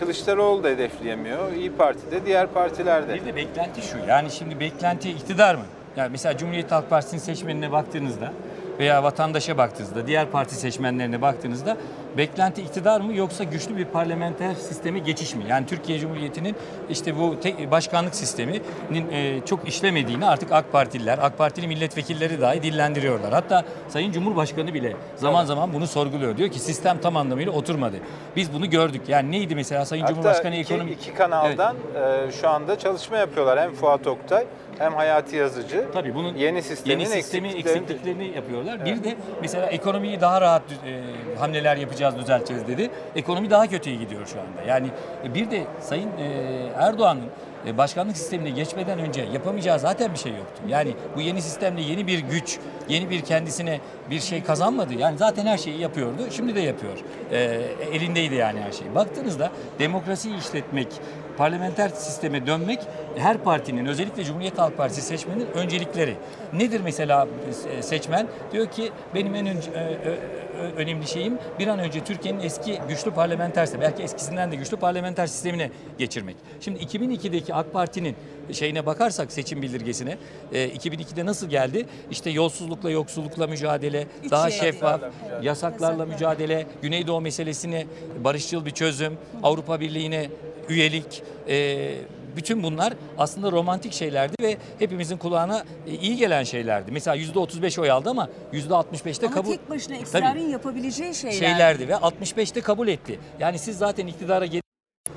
[0.00, 1.52] Kılıçdaroğlu da hedefleyemiyor.
[1.52, 3.14] İyi Parti de diğer partiler de.
[3.14, 3.98] Bir de beklenti şu.
[4.08, 5.62] Yani şimdi beklenti iktidar mı?
[5.96, 8.32] Yani mesela Cumhuriyet Halk Partisi'nin seçmenine baktığınızda
[8.78, 11.76] veya vatandaşa baktığınızda, diğer parti seçmenlerine baktığınızda
[12.16, 15.44] beklenti iktidar mı yoksa güçlü bir parlamenter sisteme geçiş mi?
[15.48, 16.56] Yani Türkiye Cumhuriyeti'nin
[16.90, 22.62] işte bu tek başkanlık sisteminin e, çok işlemediğini artık AK Partililer, AK Partili milletvekilleri dahi
[22.62, 23.32] dillendiriyorlar.
[23.32, 26.36] Hatta Sayın Cumhurbaşkanı bile zaman zaman bunu sorguluyor.
[26.36, 27.96] Diyor ki sistem tam anlamıyla oturmadı.
[28.36, 29.02] Biz bunu gördük.
[29.08, 30.90] Yani neydi mesela Sayın Hatta Cumhurbaşkanı iki, ekonomi...
[30.90, 33.60] iki kanaldan e, şu anda çalışma yapıyorlar.
[33.60, 34.46] Hem Fuat Oktay
[34.78, 35.84] hem Hayati Yazıcı.
[35.92, 38.84] Tabii bunun yeni sistemin yeni sistemi eksikliklerini- eksikliklerini yapıyorlar.
[38.84, 41.00] Bir de mesela ekonomiyi daha rahat e,
[41.38, 42.90] hamleler yapacağız, düzelteceğiz dedi.
[43.16, 44.62] Ekonomi daha kötüye gidiyor şu anda.
[44.68, 44.88] Yani
[45.24, 46.22] e, bir de Sayın e,
[46.76, 47.22] Erdoğan'ın
[47.66, 50.62] e, başkanlık sistemine geçmeden önce yapamayacağı zaten bir şey yoktu.
[50.68, 52.58] Yani bu yeni sistemle yeni bir güç,
[52.88, 54.94] yeni bir kendisine bir şey kazanmadı.
[54.94, 56.22] Yani zaten her şeyi yapıyordu.
[56.30, 56.92] Şimdi de yapıyor.
[57.32, 57.38] E,
[57.92, 58.94] elindeydi yani her şey.
[58.94, 60.88] Baktığınızda demokrasiyi işletmek,
[61.36, 62.78] parlamenter sisteme dönmek
[63.16, 66.16] her partinin özellikle Cumhuriyet Halk Partisi seçmenin öncelikleri.
[66.52, 67.28] Nedir mesela
[67.78, 68.26] e, seçmen?
[68.52, 69.74] Diyor ki benim en önce, e,
[70.08, 74.56] ö- ö- önemli şeyim bir an önce Türkiye'nin eski güçlü parlamenter sistemi, belki eskisinden de
[74.56, 76.36] güçlü parlamenter sistemine geçirmek.
[76.60, 78.16] Şimdi 2002'deki AK Parti'nin
[78.52, 80.16] şeyine bakarsak seçim bildirgesine
[80.52, 81.86] e, 2002'de nasıl geldi?
[82.10, 84.60] İşte yolsuzlukla, yoksullukla mücadele, daha şey.
[84.60, 85.00] şeffaf,
[85.42, 87.86] yasaklarla mücadele, Güneydoğu meselesine
[88.24, 90.28] barışçıl bir çözüm, Avrupa Birliği'ne
[90.72, 91.94] üyelik, e,
[92.36, 96.92] bütün bunlar aslında romantik şeylerdi ve hepimizin kulağına e, iyi gelen şeylerdi.
[96.92, 101.36] Mesela %35 oy aldı ama %65'te Ama kabul tek başına iktidarın yapabileceği şeyler.
[101.36, 103.20] şeylerdi ve 65'te kabul etti.
[103.40, 104.46] Yani siz zaten iktidara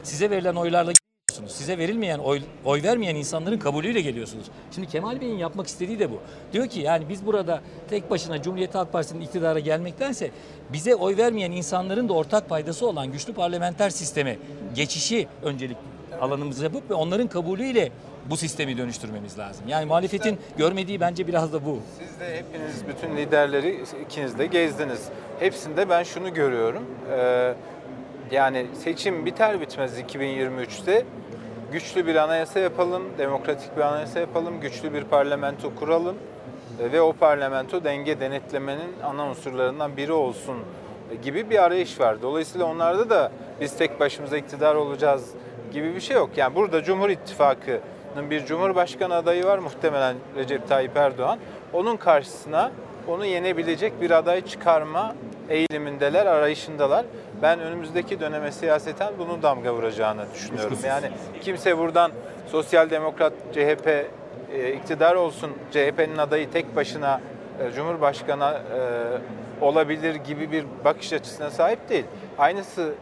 [0.04, 0.92] size verilen oylarla
[1.36, 1.52] geliyorsunuz.
[1.52, 4.46] Size verilmeyen oy, oy vermeyen insanların kabulüyle geliyorsunuz.
[4.72, 6.20] Şimdi Kemal Bey'in yapmak istediği de bu.
[6.54, 10.32] Diyor ki yani biz burada tek başına Cumhuriyet Halk Partisi'nin iktidara gelmektense
[10.74, 14.38] bize oy vermeyen insanların da ortak paydası olan güçlü parlamenter sisteme
[14.76, 15.78] geçişi öncelik
[16.22, 17.92] alanımızı yapıp ve onların kabulüyle
[18.30, 19.68] bu sistemi dönüştürmemiz lazım.
[19.68, 21.80] Yani muhalefetin görmediği bence biraz da bu.
[22.00, 25.02] Siz de hepiniz bütün liderleri ikiniz de gezdiniz.
[25.40, 26.84] Hepsinde ben şunu görüyorum.
[27.12, 27.54] Ee,
[28.32, 31.06] yani seçim biter bitmez 2023'te
[31.76, 36.16] güçlü bir anayasa yapalım, demokratik bir anayasa yapalım, güçlü bir parlamento kuralım
[36.82, 40.56] e, ve o parlamento denge denetlemenin ana unsurlarından biri olsun
[41.24, 42.22] gibi bir arayış var.
[42.22, 45.30] Dolayısıyla onlarda da biz tek başımıza iktidar olacağız
[45.74, 46.30] gibi bir şey yok.
[46.38, 51.40] Yani burada Cumhur İttifakı'nın bir cumhurbaşkanı adayı var muhtemelen Recep Tayyip Erdoğan.
[51.74, 52.72] Onun karşısına
[53.08, 55.16] onu yenebilecek bir aday çıkarma
[55.50, 57.06] eğilimindeler, arayışındalar.
[57.46, 60.78] Ben önümüzdeki döneme siyaseten bunun damga vuracağını düşünüyorum.
[60.86, 62.12] Yani kimse buradan
[62.48, 63.88] sosyal demokrat CHP
[64.54, 67.22] e, iktidar olsun, CHP'nin adayı tek başına
[67.60, 72.06] e, Cumhurbaşkanı e, olabilir gibi bir bakış açısına sahip değil.
[72.38, 72.94] Aynısı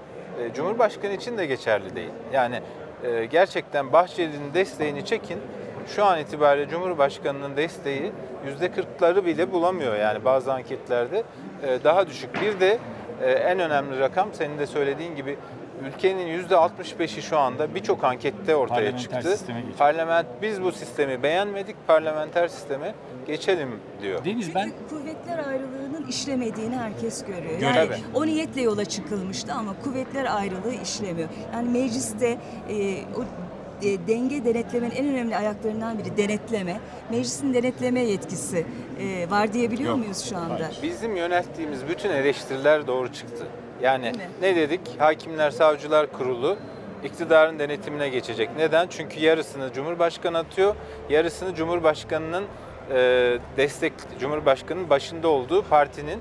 [0.41, 2.11] e, Cumhurbaşkanı için de geçerli değil.
[2.33, 2.61] Yani
[3.03, 5.39] e, gerçekten Bahçeli'nin desteğini çekin,
[5.87, 8.11] şu an itibariyle Cumhurbaşkanı'nın desteği
[8.61, 11.23] %40'ları bile bulamıyor yani bazı anketlerde
[11.63, 12.41] e, daha düşük.
[12.41, 12.79] Bir de
[13.25, 15.37] en önemli rakam senin de söylediğin gibi
[15.87, 19.37] ülkenin %65'i şu anda birçok ankette ortaya çıktı.
[19.77, 22.93] Parlament biz bu sistemi beğenmedik, parlamenter sisteme
[23.27, 24.25] geçelim diyor.
[24.25, 27.43] Deniz ben Çünkü kuvvetler ayrılığının işlemediğini herkes görüyor.
[27.53, 27.73] Görüyor.
[27.73, 27.99] Yani Tabii.
[28.13, 31.29] o niyetle yola çıkılmıştı ama kuvvetler ayrılığı işlemiyor.
[31.53, 32.37] Yani mecliste
[32.69, 33.23] e, o
[33.83, 36.79] e, denge denetlemenin en önemli ayaklarından biri denetleme.
[37.11, 38.65] Meclisin denetleme yetkisi
[38.99, 40.71] e, var diyebiliyor Yok, muyuz şu anda?
[40.83, 43.47] Bizim yönelttiğimiz bütün eleştiriler doğru çıktı.
[43.81, 44.27] Yani Değil mi?
[44.41, 44.81] ne dedik?
[44.97, 46.57] Hakimler Savcılar Kurulu
[47.03, 48.49] iktidarın denetimine geçecek.
[48.57, 48.87] Neden?
[48.89, 50.75] Çünkü yarısını Cumhurbaşkanı atıyor,
[51.09, 52.43] yarısını Cumhurbaşkanının
[52.91, 52.95] e,
[53.57, 56.19] destek, Cumhurbaşkanının başında olduğu partinin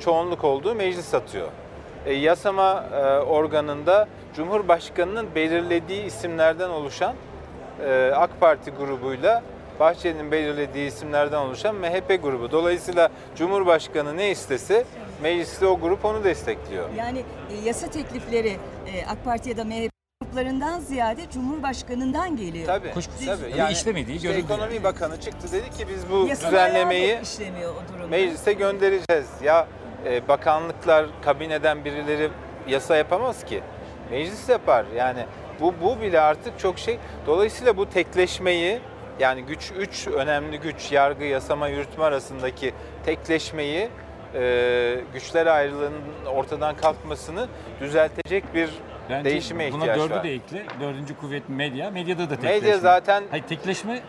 [0.00, 1.48] çoğunluk olduğu meclis atıyor.
[2.06, 7.14] E, yasama e, organında Cumhurbaşkanının belirlediği isimlerden oluşan
[7.84, 9.42] e, AK Parti grubuyla
[9.80, 12.50] Bahçeli'nin belirlediği isimlerden oluşan MHP grubu.
[12.50, 14.84] Dolayısıyla Cumhurbaşkanı ne istese
[15.22, 16.88] mecliste o grup onu destekliyor.
[16.96, 17.18] Yani
[17.50, 18.56] e, yasa teklifleri
[18.86, 22.66] e, AK Parti ya da MHP gruplarından ziyade Cumhurbaşkanından geliyor.
[22.66, 22.90] Tabii.
[22.90, 23.26] Kuşkusuz.
[23.26, 23.44] tabii.
[23.44, 24.84] Öyle işlemediği işte görüldü Ekonomi yani.
[24.84, 28.06] Bakanı çıktı dedi ki biz bu Yasalar düzenlemeyi da işlemiyor o durumda.
[28.08, 29.26] meclise göndereceğiz.
[29.42, 29.66] Ya
[30.06, 32.30] e, bakanlıklar, kabineden birileri
[32.68, 33.62] yasa yapamaz ki.
[34.12, 34.84] Meclis yapar.
[34.96, 35.24] Yani
[35.60, 36.98] bu bu bile artık çok şey.
[37.26, 38.80] Dolayısıyla bu tekleşmeyi
[39.20, 43.88] yani güç üç önemli güç yargı, yasama, yürütme arasındaki tekleşmeyi
[44.34, 47.48] e, güçler ayrılığının ortadan kalkmasını
[47.80, 48.70] düzeltecek bir
[49.10, 50.24] bence değişime buna ihtiyaç dördü var.
[50.24, 50.62] de ekle.
[50.80, 51.90] Dördüncü kuvvet medya.
[51.90, 52.54] Medyada da tekleşme.
[52.54, 54.00] Medya zaten Hayır tekleşme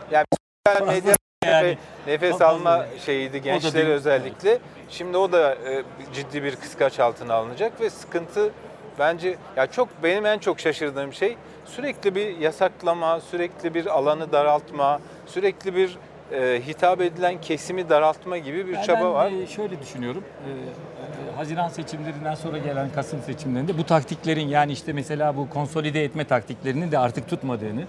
[0.65, 1.13] sosyal medya
[1.45, 1.77] yani.
[2.07, 2.99] nefes, alma yani.
[3.05, 3.43] şeyiydi
[3.73, 3.85] değil.
[3.85, 4.59] özellikle.
[4.89, 5.83] Şimdi o da e,
[6.13, 8.51] ciddi bir kıskaç altına alınacak ve sıkıntı
[8.99, 14.99] bence ya çok benim en çok şaşırdığım şey sürekli bir yasaklama, sürekli bir alanı daraltma,
[15.25, 15.97] sürekli bir
[16.31, 19.31] e, hitap edilen kesimi daraltma gibi bir Yani çaba ben var.
[19.31, 20.23] e, şöyle düşünüyorum.
[20.47, 26.03] E, e, Haziran seçimlerinden sonra gelen Kasım seçimlerinde bu taktiklerin yani işte mesela bu konsolide
[26.03, 27.83] etme taktiklerinin de artık tutmadığını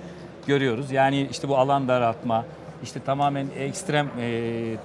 [0.47, 0.91] görüyoruz.
[0.93, 2.45] Yani işte bu alan daraltma,
[2.83, 4.31] işte tamamen ekstrem e,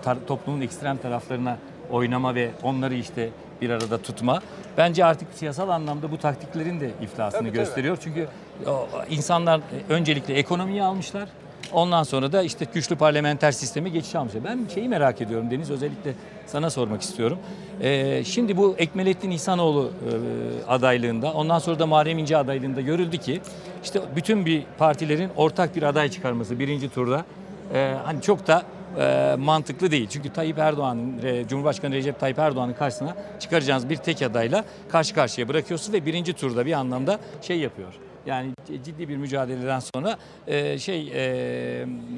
[0.06, 1.58] tar- toplumun ekstrem taraflarına
[1.92, 3.30] oynama ve onları işte
[3.62, 4.42] bir arada tutma.
[4.78, 7.58] Bence artık siyasal anlamda bu taktiklerin de iflasını Tabii, tabii.
[7.58, 7.98] gösteriyor.
[8.04, 8.28] Çünkü
[8.68, 9.62] o, insanlar e,
[9.94, 11.30] öncelikle ekonomiyi almışlar.
[11.74, 14.44] Ondan sonra da işte güçlü parlamenter sisteme geçiş almışlar.
[14.44, 16.14] Ben şeyi merak ediyorum Deniz özellikle
[16.48, 17.38] sana sormak istiyorum.
[17.82, 23.42] Ee, şimdi bu Ekmelettin İhsanoğlu e, adaylığında ondan sonra da Muharrem İnce adaylığında görüldü ki
[23.84, 27.26] işte bütün bir partilerin ortak bir aday çıkarması birinci turda
[27.74, 28.64] e, hani çok da
[29.00, 30.08] e, mantıklı değil.
[30.10, 35.48] Çünkü Tayyip Erdoğan'ın, e, Cumhurbaşkanı Recep Tayyip Erdoğan'ın karşısına çıkaracağınız bir tek adayla karşı karşıya
[35.48, 37.94] bırakıyorsunuz ve birinci turda bir anlamda şey yapıyor.
[38.26, 38.54] Yani
[38.86, 40.18] ciddi bir mücadeleden sonra
[40.48, 41.22] e, şey e,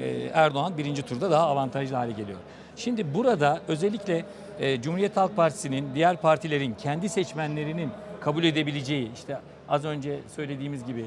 [0.00, 2.38] e, Erdoğan birinci turda daha avantajlı hale geliyor.
[2.76, 4.24] Şimdi burada özellikle
[4.60, 11.04] e, Cumhuriyet Halk Partisi'nin diğer partilerin kendi seçmenlerinin kabul edebileceği işte az önce söylediğimiz gibi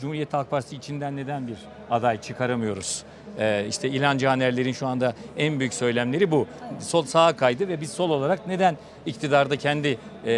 [0.00, 1.56] Cumhuriyet Halk Partisi içinden neden bir
[1.90, 3.04] aday çıkaramıyoruz?
[3.38, 6.46] Ee, işte İlhan Canerler'in şu anda en büyük söylemleri bu.
[6.80, 8.76] Sol sağa kaydı ve biz sol olarak neden
[9.06, 10.32] iktidarda kendi e,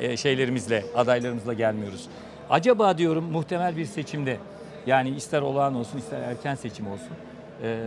[0.00, 2.08] e, şeylerimizle, adaylarımızla gelmiyoruz?
[2.50, 4.36] Acaba diyorum muhtemel bir seçimde
[4.86, 7.16] yani ister olağan olsun ister erken seçim olsun.
[7.62, 7.78] e,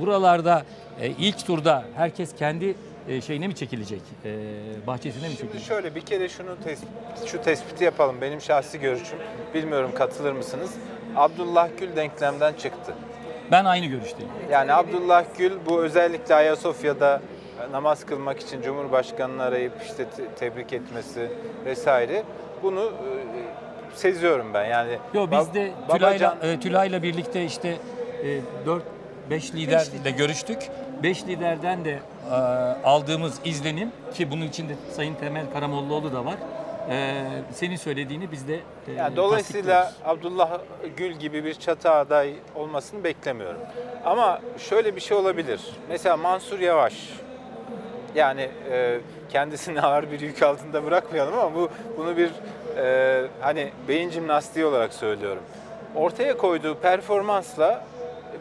[0.00, 0.64] buralarda
[1.00, 2.74] e, ilk turda herkes kendi
[3.08, 4.00] e, şeyine mi çekilecek?
[4.24, 4.30] E,
[4.86, 5.68] bahçesine mi Şimdi çekilecek?
[5.68, 8.16] şöyle bir kere şunu tes- şu tespiti yapalım.
[8.20, 9.18] Benim şahsi görüşüm.
[9.54, 10.70] Bilmiyorum katılır mısınız?
[11.16, 12.94] Abdullah Gül denklemden çıktı.
[13.50, 14.30] Ben aynı görüşteyim.
[14.50, 17.20] Yani Abdullah Gül bu özellikle Ayasofya'da
[17.72, 21.30] namaz kılmak için Cumhurbaşkanı'nı arayıp işte te- tebrik etmesi
[21.64, 22.22] vesaire
[22.62, 24.64] bunu e, seziyorum ben.
[24.64, 27.76] Yani Yo biz de Tülay'la, e, Tülay'la birlikte işte
[28.24, 28.82] e, 4
[29.30, 30.58] 5 liderle görüştük.
[31.02, 31.98] 5 liderden de
[32.30, 32.34] e,
[32.84, 36.34] aldığımız izlenim ki bunun içinde Sayın Temel Karamollaoğlu da var.
[36.90, 37.14] E,
[37.52, 38.54] senin söylediğini biz de
[38.88, 39.92] e, Yani dolayısıyla.
[40.04, 40.58] Abdullah
[40.96, 43.60] Gül gibi bir çatı aday olmasını beklemiyorum.
[44.04, 45.60] Ama şöyle bir şey olabilir.
[45.88, 46.94] Mesela Mansur Yavaş.
[48.14, 52.30] Yani e, kendisini ağır bir yük altında bırakmayalım ama bu bunu bir
[52.76, 55.42] e, hani beyin jimnastiği olarak söylüyorum.
[55.94, 57.84] Ortaya koyduğu performansla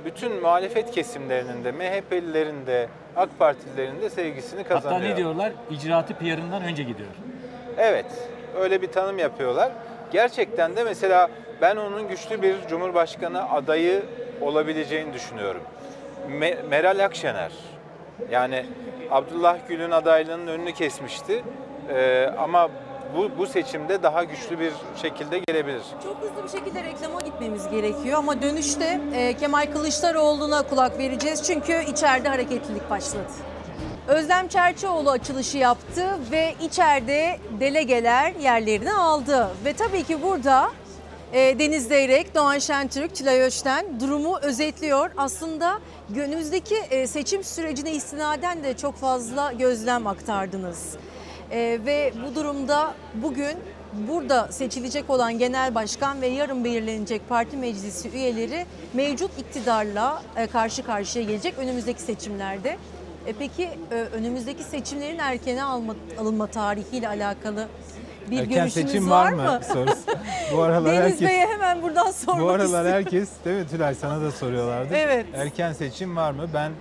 [0.06, 5.02] bütün muhalefet kesimlerinin de MHP'lilerin de AK Partililerin de sevgisini kazanıyor.
[5.02, 5.52] Hatta ne diyorlar?
[5.72, 7.10] İcraatı PR'ından önce gidiyor.
[7.78, 8.06] Evet,
[8.60, 9.72] öyle bir tanım yapıyorlar.
[10.12, 11.30] Gerçekten de mesela
[11.62, 14.04] ben onun güçlü bir cumhurbaşkanı adayı
[14.42, 15.62] olabileceğini düşünüyorum.
[16.30, 17.52] Me- Meral Akşener,
[18.32, 18.66] yani
[19.12, 21.44] Abdullah Gül'ün adaylığının önünü kesmişti.
[21.90, 22.70] Ee, ama
[23.16, 25.82] bu, bu seçimde daha güçlü bir şekilde gelebilir.
[26.04, 31.84] Çok hızlı bir şekilde reklama gitmemiz gerekiyor ama dönüşte e, Kemal Kılıçdaroğlu'na kulak vereceğiz çünkü
[31.92, 33.32] içeride hareketlilik başladı.
[34.08, 39.48] Özlem Çerçioğlu açılışı yaptı ve içeride delegeler yerlerini aldı.
[39.66, 40.72] Ve tabii ki burada
[41.34, 45.10] e, Deniz Zeyrek, Doğan Şentürk, Tülay Öçten durumu özetliyor.
[45.18, 45.80] Aslında
[46.16, 50.98] önümüzdeki e, seçim sürecine istinaden de çok fazla gözlem aktardınız.
[51.52, 53.58] E, ve bu durumda bugün
[53.94, 60.84] burada seçilecek olan genel başkan ve yarın belirlenecek parti meclisi üyeleri mevcut iktidarla e, karşı
[60.84, 62.78] karşıya gelecek önümüzdeki seçimlerde.
[63.28, 67.68] E, peki e, önümüzdeki seçimlerin erkene alma, alınma tarihiyle alakalı
[68.32, 69.44] bir Erken görüşünüz seçim var mı?
[69.44, 70.02] mı sorusu.
[70.54, 72.92] Bu aralar Deniz herkes Bey'e hemen buradan sormak bu aralar istiyorum.
[72.92, 74.96] herkes değil mi Tülay sana da soruyorlardı.
[74.96, 75.26] Evet.
[75.36, 76.48] Erken seçim var mı?
[76.54, 76.72] Ben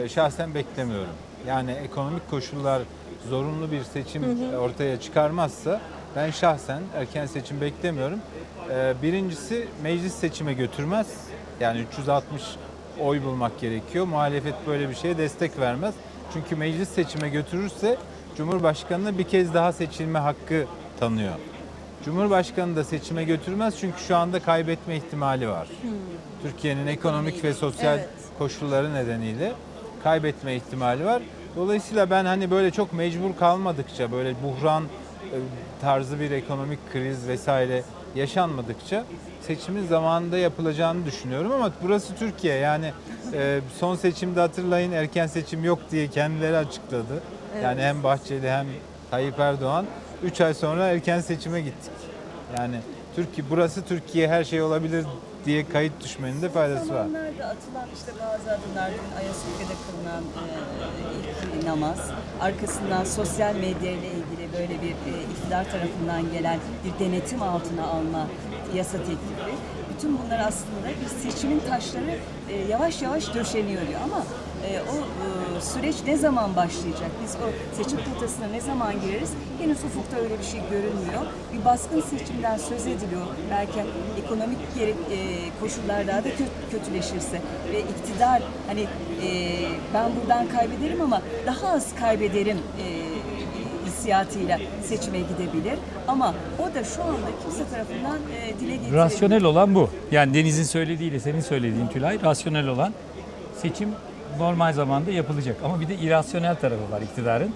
[0.00, 1.14] e, şahsen beklemiyorum.
[1.46, 2.82] Yani ekonomik koşullar
[3.26, 4.58] zorunlu bir seçim Hı hı.
[4.60, 5.80] ortaya çıkarmazsa
[6.16, 8.18] ben şahsen erken seçim beklemiyorum.
[8.70, 11.06] E, birincisi meclis seçime götürmez.
[11.60, 12.42] Yani 360
[13.00, 14.04] oy bulmak gerekiyor.
[14.06, 15.94] Muhalefet böyle bir şeye destek vermez.
[16.32, 17.96] Çünkü meclis seçime götürürse
[18.36, 20.64] Cumhurbaşkanı'na bir kez daha seçilme hakkı
[21.00, 21.32] tanıyor.
[22.04, 25.68] Cumhurbaşkanı da seçime götürmez çünkü şu anda kaybetme ihtimali var.
[26.42, 28.08] Türkiye'nin ekonomik ve sosyal Evet.
[28.38, 29.52] koşulları nedeniyle
[30.04, 31.22] kaybetme ihtimali var.
[31.56, 35.38] Dolayısıyla ben hani böyle çok mecbur kalmadıkça böyle buhran e,
[35.80, 37.82] tarzı bir ekonomik kriz vesaire
[38.14, 39.04] yaşanmadıkça
[39.40, 42.92] seçimin zamanında yapılacağını düşünüyorum ama burası Türkiye yani
[43.32, 47.22] e, son seçimde hatırlayın erken seçim yok diye kendileri açıkladı.
[47.62, 48.66] Yani hem Bahçeli hem
[49.10, 49.86] Tayyip Erdoğan
[50.22, 51.92] 3 ay sonra erken seçime gittik.
[52.58, 52.76] Yani
[53.16, 55.04] Türkiye burası Türkiye her şey olabilir
[55.46, 57.06] diye kayıt düşmenin de faydası var.
[57.06, 60.24] zamanlarda atılan işte bazı adımlar, Ayasofya'da kılınan
[61.62, 67.42] e, namaz, arkasından sosyal medya ile ilgili böyle bir e, iktidar tarafından gelen bir denetim
[67.42, 68.26] altına alma
[68.74, 69.75] yasa teklifi.
[69.96, 72.18] Bütün bunlar aslında bir seçimin taşları
[72.50, 74.22] e, yavaş yavaş döşeniyor diyor ama
[74.68, 77.10] e, o e, süreç ne zaman başlayacak?
[77.24, 79.30] Biz o seçim potasına ne zaman gireriz?
[79.60, 81.22] Henüz ufukta öyle bir şey görünmüyor.
[81.52, 83.26] Bir baskın seçimden söz ediliyor.
[83.50, 83.80] Belki
[84.24, 85.16] ekonomik gerek, e,
[85.60, 87.40] koşullar daha da kö- kötüleşirse
[87.72, 89.28] ve iktidar hani e,
[89.94, 92.95] ben buradan kaybederim ama daha az kaybederim e,
[94.06, 95.78] hissiyatıyla seçime gidebilir.
[96.08, 99.04] Ama o da şu anda kimse tarafından e, dile getirilmiyor.
[99.04, 99.90] Rasyonel olan bu.
[100.12, 102.92] Yani Deniz'in söylediğiyle senin söylediğin Tülay rasyonel olan
[103.62, 103.88] seçim
[104.38, 105.56] normal zamanda yapılacak.
[105.64, 107.50] Ama bir de irasyonel tarafı var iktidarın.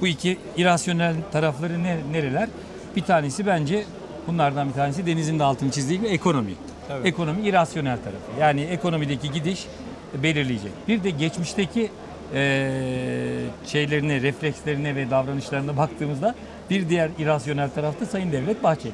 [0.00, 2.48] Bu iki irasyonel tarafları ne, nereler?
[2.96, 3.84] Bir tanesi bence
[4.26, 6.52] bunlardan bir tanesi Deniz'in de altını çizdiği gibi ekonomi.
[6.90, 7.06] Evet.
[7.06, 8.40] Ekonomi irasyonel tarafı.
[8.40, 9.66] Yani ekonomideki gidiş
[10.22, 10.72] belirleyecek.
[10.88, 11.90] Bir de geçmişteki
[12.34, 16.34] eee şeylerine, reflekslerine ve davranışlarına baktığımızda
[16.70, 18.92] bir diğer irasyonel tarafta Sayın Devlet Bahçeli.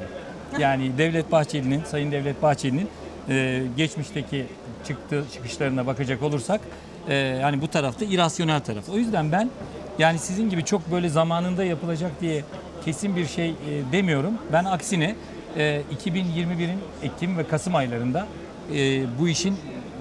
[0.59, 2.89] Yani Devlet Bahçeli'nin, Sayın Devlet Bahçeli'nin
[3.29, 4.47] eee, geçmişteki
[4.87, 6.61] çıktığı çıkışlarına bakacak olursak
[7.09, 8.89] eee, yani bu tarafta irasyonel taraf.
[8.89, 9.51] O yüzden ben
[9.99, 12.43] yani sizin gibi çok böyle zamanında yapılacak diye
[12.85, 13.55] kesin bir şey eee,
[13.93, 14.33] demiyorum.
[14.53, 15.15] Ben aksine
[15.57, 18.27] eee, 2021'in Ekim ve Kasım aylarında
[18.73, 19.57] eee, bu işin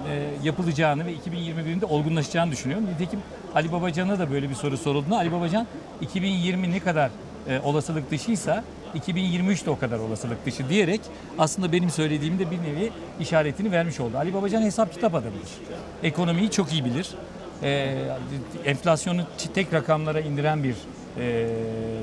[0.08, 2.86] e, yapılacağını ve 2021'in de olgunlaşacağını düşünüyorum.
[2.86, 3.20] Nitekim
[3.54, 5.66] Ali Babacan'a da böyle bir soru sorulduğunda Ali Babacan
[6.00, 7.10] 2020 ne kadar
[7.48, 11.00] e, olasılık dışıysa 2023 de o kadar olasılık dışı diyerek
[11.38, 14.16] aslında benim söylediğimde bir nevi işaretini vermiş oldu.
[14.16, 15.50] Ali Babacan hesap kitap adamıdır.
[16.02, 17.08] Ekonomiyi çok iyi bilir.
[17.62, 17.98] E,
[18.64, 19.22] enflasyonu
[19.54, 20.74] tek rakamlara indiren bir
[21.18, 21.48] e,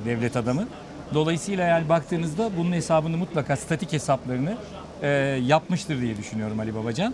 [0.05, 0.67] devlet adamı.
[1.13, 4.57] Dolayısıyla yani baktığınızda bunun hesabını mutlaka statik hesaplarını
[5.01, 5.07] e,
[5.45, 7.13] yapmıştır diye düşünüyorum Ali Babacan.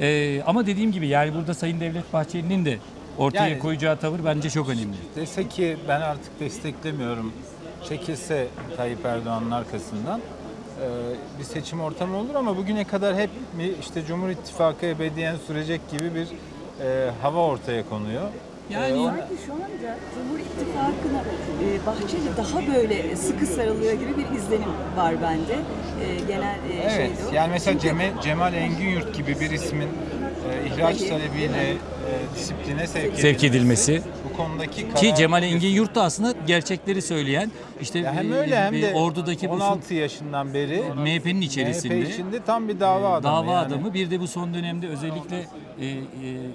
[0.00, 2.78] E, ama dediğim gibi yani burada Sayın Devlet Bahçeli'nin de
[3.18, 4.96] ortaya Yani- koyacağı tavır bence çok önemli.
[5.16, 7.32] Dese ki ben artık desteklemiyorum,
[7.88, 8.46] çekilse
[8.76, 10.86] Tayyip Erdoğan'ın arkasından e,
[11.38, 16.14] bir seçim ortamı olur ama bugüne kadar hep mi işte Cumhur İttifakı ebediyen sürecek gibi
[16.14, 16.26] bir
[16.84, 18.22] e, hava ortaya konuyor.
[18.70, 21.20] Yani- E, o- Sanki şu anda Cumhur İttifakı'na
[21.64, 25.52] e, Bahçeli daha böyle sıkı sarılıyor gibi bir izlenim var bende.
[26.04, 27.34] E, genel e, Evet, şeyde o.
[27.34, 33.14] yani mesela Çünkü- Cemal, Cemal Engin gibi bir ismin e, ihraç talebiyle e, disipline sevk,
[33.18, 34.02] Sevk edilmesi.
[34.34, 37.50] Bu konudaki Ki karar- Cemal Engin Yurt da aslında gerçekleri söyleyen
[37.80, 41.94] işte Ya hem e, öyle hem e, de ordudaki bu 16 yaşından beri MHP'nin içerisinde
[41.94, 43.36] MHP içinde tam bir dava adamı.
[43.36, 43.66] dava yani.
[43.66, 45.36] adamı bir de bu son dönemde özellikle
[45.80, 45.96] e, e,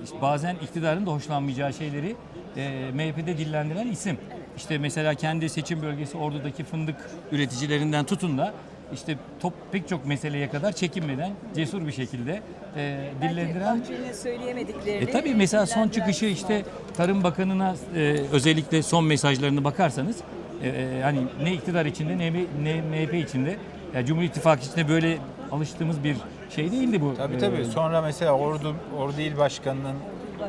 [0.03, 2.15] işte bazen iktidarın da hoşlanmayacağı şeyleri
[2.57, 4.17] e, MHP'de dillendiren isim.
[4.57, 6.95] İşte mesela kendi seçim bölgesi Ordu'daki fındık
[7.31, 8.53] üreticilerinden tutun da
[8.93, 12.41] işte top pek çok meseleye kadar çekinmeden cesur bir şekilde
[12.75, 15.03] e, dillendiren Bahçeli'nin söyleyemediklerini.
[15.09, 16.65] e tabii mesela son çıkışı işte.
[16.97, 17.99] Tarım Bakanı'na e,
[18.31, 20.17] özellikle son mesajlarını bakarsanız
[20.63, 22.33] e, hani ne iktidar içinde ne,
[22.63, 23.57] ne MHP içinde,
[23.95, 25.17] yani Cumhur İttifakı içinde böyle
[25.51, 26.15] alıştığımız bir
[26.55, 27.13] şey değildi bu.
[27.17, 27.65] Tabii Ee, tabii.
[27.65, 29.95] Sonra mesela Ordu Ordu İl Başkanı'nın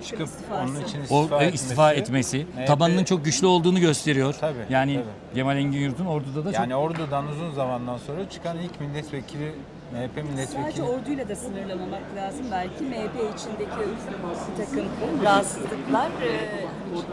[0.02, 0.62] çıkıp istifası.
[0.72, 4.34] onun için O istifa, e, istifa etmesi, MHP tabanının çok güçlü olduğunu gösteriyor.
[4.40, 5.34] Tabii, yani tabii.
[5.34, 9.52] Cemal Engin Yurt'un orduda da çok Yani Ordu'dan uzun zamandan sonra çıkan ilk milletvekili
[9.92, 10.82] MHP Sadece milletvekili.
[10.82, 12.46] orduyla da sınırlamamak lazım.
[12.52, 13.80] Belki MHP içindeki
[14.50, 14.84] bir takım
[15.24, 16.30] rahatsızlıklar e,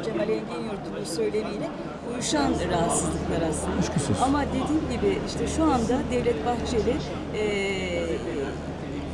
[0.05, 1.67] Cemal Engin Yurt'un söylemiyle
[2.13, 4.23] uyuşan rahatsızlıklar aslında.
[4.25, 6.95] Ama dediğim gibi işte şu anda Devlet Bahçeli
[7.35, 7.43] e,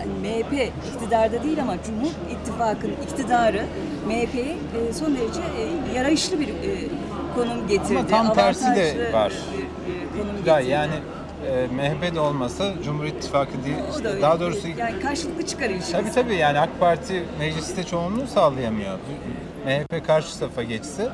[0.04, 3.66] hani MHP iktidarda değil ama Cumhur İttifakı'nın iktidarı
[4.08, 4.58] MHP'ye
[4.90, 6.54] e, son derece e, yarayışlı bir e,
[7.36, 7.98] konum getirdi.
[8.00, 9.32] Ama tam tersi de var.
[9.58, 10.70] bir, e, konum getirdi.
[10.70, 10.94] yani
[11.48, 15.92] e, MHP de olmasa Cumhur İttifakı da işte öyle daha doğrusu yani karşılıklı çıkar ilişkisi.
[15.92, 19.00] Tabii tabii yani AK Parti mecliste çoğunluğu sağlayamıyor.
[19.66, 21.10] MHP karşı tarafa geçse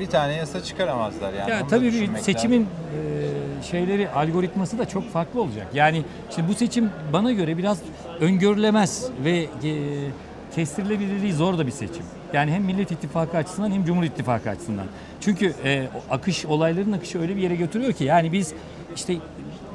[0.00, 1.50] bir tane yasa çıkaramazlar yani.
[1.50, 5.66] Ya Onu tabii bir seçimin e, şeyleri algoritması da çok farklı olacak.
[5.74, 6.04] Yani
[6.34, 7.78] şimdi bu seçim bana göre biraz
[8.20, 9.48] öngörülemez ve e,
[10.54, 12.02] kestirilebilirliği zor da bir seçim.
[12.32, 14.86] Yani hem Millet İttifakı açısından hem Cumhur İttifakı açısından.
[15.20, 18.54] Çünkü e, akış olayların akışı öyle bir yere götürüyor ki yani biz
[18.96, 19.16] işte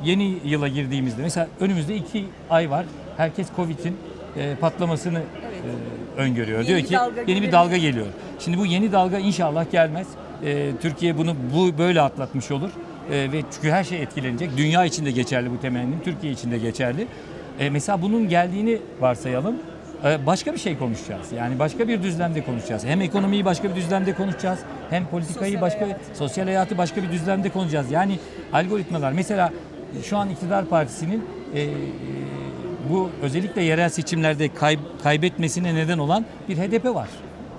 [0.04, 2.86] yeni yıla girdiğimizde mesela önümüzde iki ay var.
[3.18, 3.98] Herkes Covid'in
[4.38, 5.70] e, patlamasını e,
[6.18, 6.60] öngörüyor.
[6.60, 8.06] Yeni Diyor ki dalga yeni bir dalga geliyor.
[8.40, 10.08] Şimdi bu yeni dalga inşallah gelmez.
[10.44, 12.70] Ee, Türkiye bunu bu böyle atlatmış olur.
[13.12, 14.58] Ee, ve çünkü her şey etkilenecek.
[14.58, 17.08] Dünya için de geçerli bu temennim, Türkiye için de geçerli.
[17.60, 19.56] Ee, mesela bunun geldiğini varsayalım.
[20.06, 21.32] Ee, başka bir şey konuşacağız.
[21.32, 22.86] Yani başka bir düzlemde konuşacağız.
[22.86, 24.60] Hem ekonomiyi başka bir düzlemde konuşacağız.
[24.90, 26.18] Hem politikayı Sosyal başka hayatı.
[26.18, 27.92] sosyal hayatı başka bir düzlemde konuşacağız.
[27.92, 28.20] Yani
[28.54, 29.54] algoritmalar mesela
[30.04, 31.24] şu an iktidar partisinin
[31.56, 31.62] e,
[32.90, 37.08] bu özellikle yerel seçimlerde kay- kaybetmesine neden olan bir HDP var.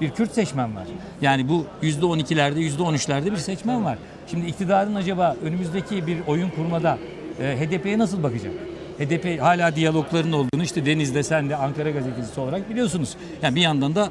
[0.01, 0.85] Bir Kürt seçmen var.
[1.23, 3.99] Yani bu %12'lerde, %13'lerde bir seçmen var.
[4.31, 6.99] Şimdi iktidarın acaba önümüzdeki bir oyun kurmada
[7.41, 8.53] e, HDP'ye nasıl bakacak?
[8.99, 13.17] HDP hala diyalogların olduğunu işte Deniz'de sen de Ankara gazetecisi olarak biliyorsunuz.
[13.43, 14.09] Yani bir yandan da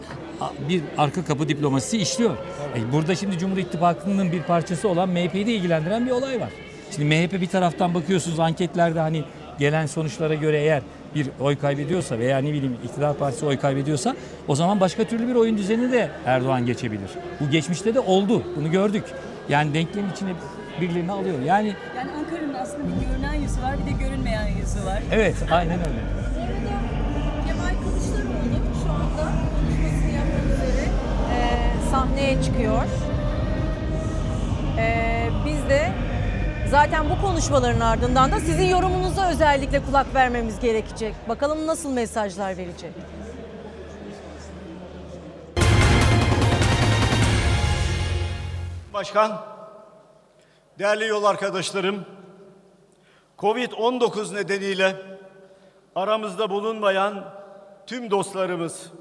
[0.70, 2.36] bir arka kapı diplomasisi işliyor.
[2.78, 6.50] E, burada şimdi Cumhur İttifakı'nın bir parçası olan MHP'yi de ilgilendiren bir olay var.
[6.96, 9.24] Şimdi MHP bir taraftan bakıyorsunuz anketlerde hani
[9.60, 10.82] gelen sonuçlara göre eğer
[11.16, 14.16] bir oy kaybediyorsa veya ne bileyim iktidar partisi oy kaybediyorsa
[14.48, 17.10] o zaman başka türlü bir oyun düzeni de Erdoğan geçebilir.
[17.40, 18.44] Bu geçmişte de oldu.
[18.56, 19.04] Bunu gördük.
[19.50, 20.30] Yani denklemin içine
[20.82, 21.40] birilerini alıyor.
[21.46, 21.68] Yani
[21.98, 25.02] Yani Ankara'nın aslında bir görünen yüzü var, bir de görünmeyen yüzü var.
[25.12, 26.00] evet aynen öyle.
[27.48, 30.86] Kemal Kılıçdaroğlu şu anda konuşmasını yapmak üzere
[31.36, 31.40] e,
[31.92, 32.82] sahneye çıkıyor.
[34.78, 35.92] E, biz de
[36.72, 41.16] zaten bu konuşmaların ardından da sizin yorumunuza özellikle kulak vermemiz gerekecek.
[41.30, 42.92] Bakalım nasıl mesajlar verecek.
[48.94, 49.42] Başkan,
[50.80, 52.06] değerli yol arkadaşlarım,
[53.40, 54.96] Covid-19 nedeniyle
[55.96, 57.34] aramızda bulunmayan
[57.88, 58.92] tüm dostlarımız,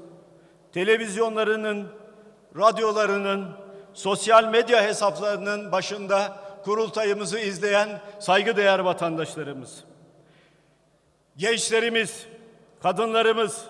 [0.73, 1.87] televizyonlarının,
[2.57, 3.47] radyolarının,
[3.93, 9.83] sosyal medya hesaplarının başında kurultayımızı izleyen saygıdeğer vatandaşlarımız,
[11.37, 12.25] gençlerimiz,
[12.83, 13.65] kadınlarımız,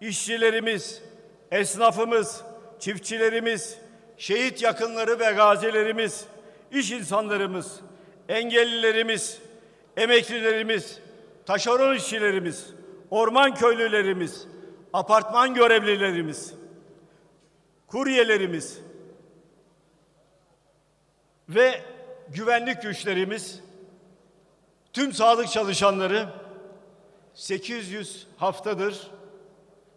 [0.00, 1.02] işçilerimiz,
[1.50, 2.42] esnafımız,
[2.78, 3.78] çiftçilerimiz,
[4.18, 6.24] şehit yakınları ve gazilerimiz,
[6.72, 7.80] iş insanlarımız,
[8.28, 9.38] engellilerimiz,
[9.96, 10.98] emeklilerimiz,
[11.46, 12.66] taşeron işçilerimiz,
[13.10, 14.46] orman köylülerimiz,
[14.92, 16.54] apartman görevlilerimiz,
[17.86, 18.80] kuryelerimiz
[21.48, 21.82] ve
[22.34, 23.60] güvenlik güçlerimiz,
[24.92, 26.28] tüm sağlık çalışanları
[27.34, 29.10] 800 haftadır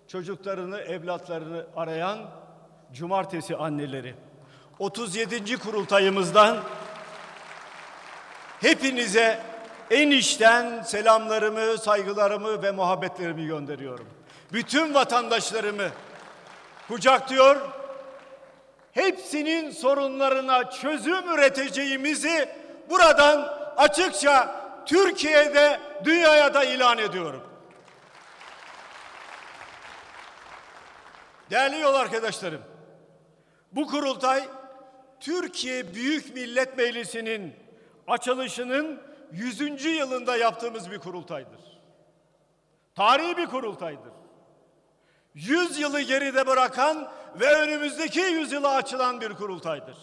[0.08, 2.20] çocuklarını, evlatlarını arayan
[2.94, 4.16] cumartesi anneleri.
[4.80, 5.58] 37.
[5.58, 6.58] kurultayımızdan
[8.62, 9.40] hepinize
[9.91, 14.08] en içten selamlarımı, saygılarımı ve muhabbetlerimi gönderiyorum.
[14.53, 15.90] Bütün vatandaşlarımı
[16.88, 17.81] kucaklıyor,
[18.91, 22.49] hepsinin sorunlarına çözüm üreteceğimizi
[22.89, 27.43] buradan açıkça Türkiye'de, dünyaya da ilan ediyorum.
[31.49, 32.61] Değerli yol arkadaşlarım,
[33.72, 34.43] bu kurultay
[35.19, 37.55] Türkiye Büyük Millet Meclisi'nin
[38.07, 39.01] açılışının
[39.31, 39.85] 100.
[39.85, 41.59] yılında yaptığımız bir kurultaydır.
[42.95, 44.11] Tarihi bir kurultaydır.
[45.34, 49.98] 100 yılı geride bırakan ve önümüzdeki yüzyıla açılan bir kurultaydır.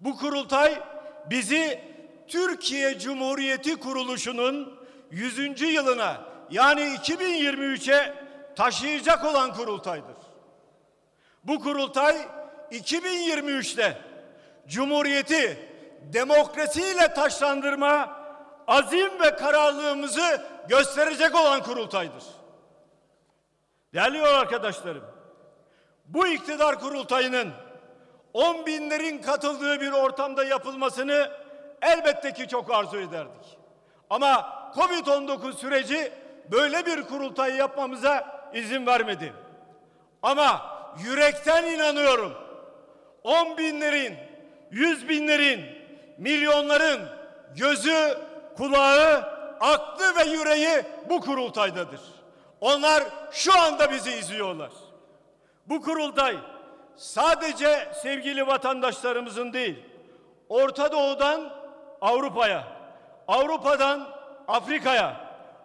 [0.00, 0.82] Bu kurultay
[1.30, 1.80] bizi
[2.28, 4.80] Türkiye Cumhuriyeti kuruluşunun
[5.10, 5.60] 100.
[5.60, 6.20] yılına
[6.50, 8.14] yani 2023'e
[8.56, 10.16] taşıyacak olan kurultaydır.
[11.44, 12.16] Bu kurultay
[12.70, 13.98] 2023'te
[14.68, 15.70] Cumhuriyeti
[16.02, 18.20] demokrasiyle taşlandırma
[18.66, 22.24] azim ve kararlılığımızı gösterecek olan kurultaydır.
[23.94, 25.04] Değerli arkadaşlarım,
[26.14, 27.52] bu iktidar kurultayının
[28.34, 31.30] 10 binlerin katıldığı bir ortamda yapılmasını
[31.82, 33.58] elbette ki çok arzu ederdik.
[34.10, 36.12] Ama Covid-19 süreci
[36.50, 39.32] böyle bir kurultay yapmamıza izin vermedi.
[40.22, 40.62] Ama
[41.04, 42.32] yürekten inanıyorum.
[43.24, 44.14] 10 binlerin,
[44.70, 45.64] yüz binlerin,
[46.18, 47.00] milyonların
[47.56, 48.18] gözü,
[48.56, 49.16] kulağı,
[49.60, 52.00] aklı ve yüreği bu kurultaydadır.
[52.60, 54.70] Onlar şu anda bizi izliyorlar.
[55.70, 56.36] Bu kurultay
[56.96, 59.84] sadece sevgili vatandaşlarımızın değil,
[60.48, 61.52] Orta Doğu'dan
[62.00, 62.64] Avrupa'ya,
[63.28, 64.08] Avrupa'dan
[64.48, 65.16] Afrika'ya,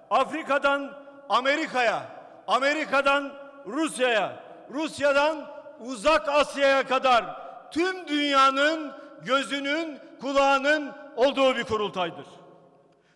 [0.10, 0.92] Afrika'dan
[1.30, 2.02] Amerika'ya,
[2.48, 3.34] Amerika'dan
[3.68, 5.48] Rusya'ya, Rusya'dan
[5.80, 7.26] Uzak Asya'ya kadar
[7.72, 12.26] tüm dünyanın gözünün, kulağının olduğu bir kurultaydır.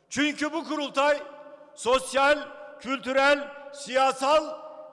[0.09, 1.17] Çünkü bu kurultay
[1.75, 2.37] sosyal,
[2.79, 4.45] kültürel, siyasal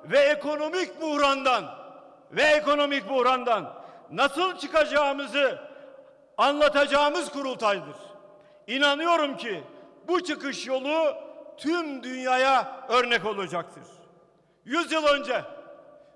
[0.04, 1.75] ve ekonomik buhrandan
[2.32, 3.72] ve ekonomik buhrandan
[4.10, 5.58] nasıl çıkacağımızı
[6.38, 7.96] anlatacağımız kurultaydır.
[8.66, 9.62] İnanıyorum ki
[10.08, 11.14] bu çıkış yolu
[11.56, 13.82] tüm dünyaya örnek olacaktır.
[14.64, 15.44] Yüz yıl önce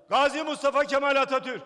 [0.09, 1.61] Gazi Mustafa Kemal Atatürk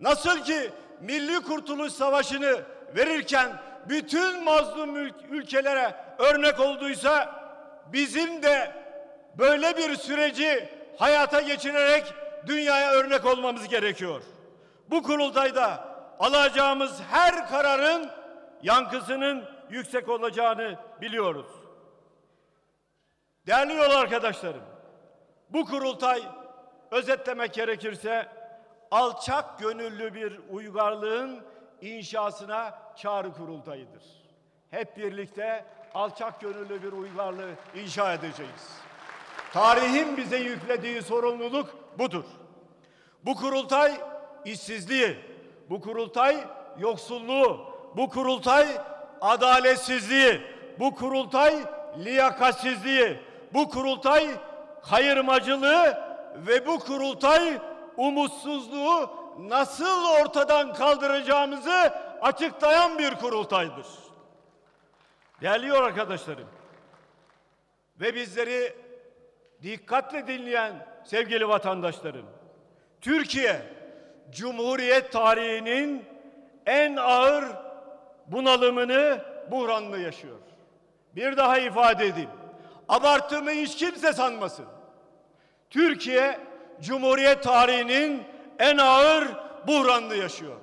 [0.00, 2.60] nasıl ki Milli Kurtuluş Savaşı'nı
[2.96, 3.52] verirken
[3.88, 7.34] bütün mazlum ül- ülkelere örnek olduysa
[7.92, 8.72] bizim de
[9.38, 10.68] böyle bir süreci
[10.98, 12.14] hayata geçirerek
[12.46, 14.22] dünyaya örnek olmamız gerekiyor.
[14.90, 18.10] Bu kurultayda alacağımız her kararın
[18.62, 21.46] yankısının yüksek olacağını biliyoruz.
[23.46, 24.62] Değerli yol arkadaşlarım,
[25.50, 26.22] bu kurultay
[26.90, 28.28] özetlemek gerekirse
[28.90, 31.40] alçak gönüllü bir uygarlığın
[31.80, 34.02] inşasına çağrı kurultayıdır.
[34.70, 35.64] Hep birlikte
[35.94, 38.80] alçak gönüllü bir uygarlığı inşa edeceğiz.
[39.52, 42.24] Tarihin bize yüklediği sorumluluk budur.
[43.24, 43.92] Bu kurultay
[44.44, 45.16] işsizliği,
[45.70, 46.44] bu kurultay
[46.78, 47.60] yoksulluğu,
[47.96, 48.68] bu kurultay
[49.20, 50.40] adaletsizliği,
[50.78, 51.64] bu kurultay
[52.04, 53.20] liyakatsizliği,
[53.54, 54.30] bu kurultay
[54.90, 55.98] kayırmacılığı
[56.36, 57.58] ve bu kurultay
[57.96, 61.92] umutsuzluğu nasıl ortadan kaldıracağımızı
[62.22, 63.86] açıklayan bir kurultaydır.
[65.40, 66.48] Değerli arkadaşlarım
[68.00, 68.85] ve bizleri
[69.66, 72.26] dikkatle dinleyen sevgili vatandaşlarım,
[73.00, 73.62] Türkiye
[74.30, 76.04] Cumhuriyet tarihinin
[76.66, 77.44] en ağır
[78.26, 79.20] bunalımını,
[79.50, 80.38] buhranını yaşıyor.
[81.16, 82.30] Bir daha ifade edeyim.
[82.88, 84.66] Abarttığımı hiç kimse sanmasın.
[85.70, 86.40] Türkiye
[86.80, 88.22] Cumhuriyet tarihinin
[88.58, 89.28] en ağır
[89.66, 90.56] buhranını yaşıyor.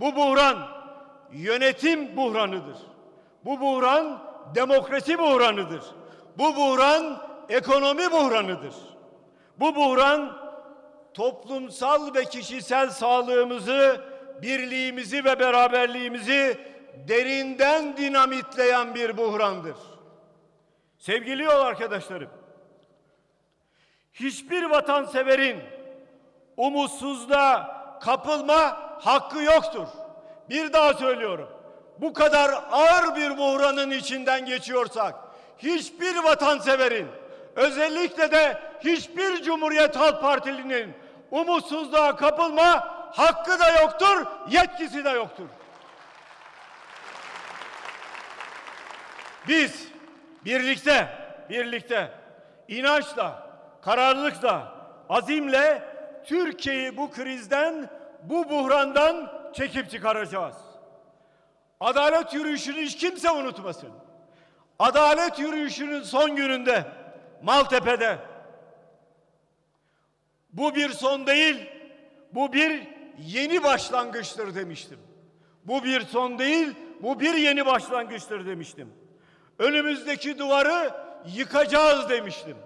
[0.00, 0.68] Bu buhran
[1.32, 2.76] yönetim buhranıdır.
[3.44, 4.22] Bu buhran
[4.54, 5.82] demokrasi buhranıdır.
[6.38, 8.74] Bu buhran ekonomi buhranıdır.
[9.60, 10.36] Bu buhran
[11.14, 14.00] toplumsal ve kişisel sağlığımızı,
[14.42, 16.58] birliğimizi ve beraberliğimizi
[17.08, 19.76] derinden dinamitleyen bir buhrandır.
[20.98, 22.30] Sevgili yol arkadaşlarım,
[24.12, 25.62] hiçbir vatanseverin
[26.56, 29.86] umutsuzluğa kapılma hakkı yoktur.
[30.50, 31.48] Bir daha söylüyorum.
[31.98, 35.14] Bu kadar ağır bir buhranın içinden geçiyorsak
[35.58, 37.08] hiçbir vatanseverin
[37.56, 40.94] özellikle de hiçbir Cumhuriyet Halk Partilinin
[41.30, 45.48] umutsuzluğa kapılma hakkı da yoktur, yetkisi de yoktur.
[49.48, 49.88] Biz
[50.44, 51.08] birlikte,
[51.50, 52.10] birlikte,
[52.68, 53.46] inançla,
[53.82, 54.74] kararlılıkla,
[55.08, 55.82] azimle
[56.24, 57.90] Türkiye'yi bu krizden,
[58.22, 60.56] bu buhrandan çekip çıkaracağız.
[61.80, 63.90] Adalet yürüyüşünü hiç kimse unutmasın.
[64.78, 66.84] Adalet yürüyüşünün son gününde
[67.42, 68.18] Maltepe'de
[70.52, 71.70] bu bir son değil,
[72.32, 72.88] bu bir
[73.18, 74.98] yeni başlangıçtır demiştim.
[75.64, 78.92] Bu bir son değil, bu bir yeni başlangıçtır demiştim.
[79.58, 80.94] Önümüzdeki duvarı
[81.26, 82.56] yıkacağız demiştim.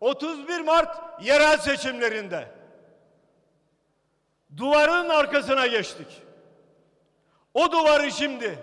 [0.00, 2.48] 31 Mart yerel seçimlerinde
[4.56, 6.22] duvarın arkasına geçtik.
[7.54, 8.58] O duvarı şimdi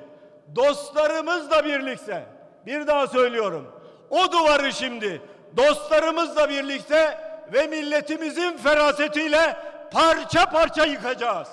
[0.55, 2.25] dostlarımızla birlikte
[2.65, 3.80] bir daha söylüyorum.
[4.11, 5.21] O duvarı şimdi
[5.57, 9.57] dostlarımızla birlikte ve milletimizin ferasetiyle
[9.91, 11.49] parça parça yıkacağız.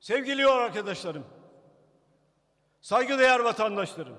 [0.00, 1.26] Sevgili arkadaşlarım,
[2.80, 4.18] saygıdeğer vatandaşlarım,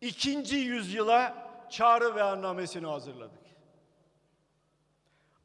[0.00, 3.40] ikinci yüzyıla çağrı beyannamesini hazırladık.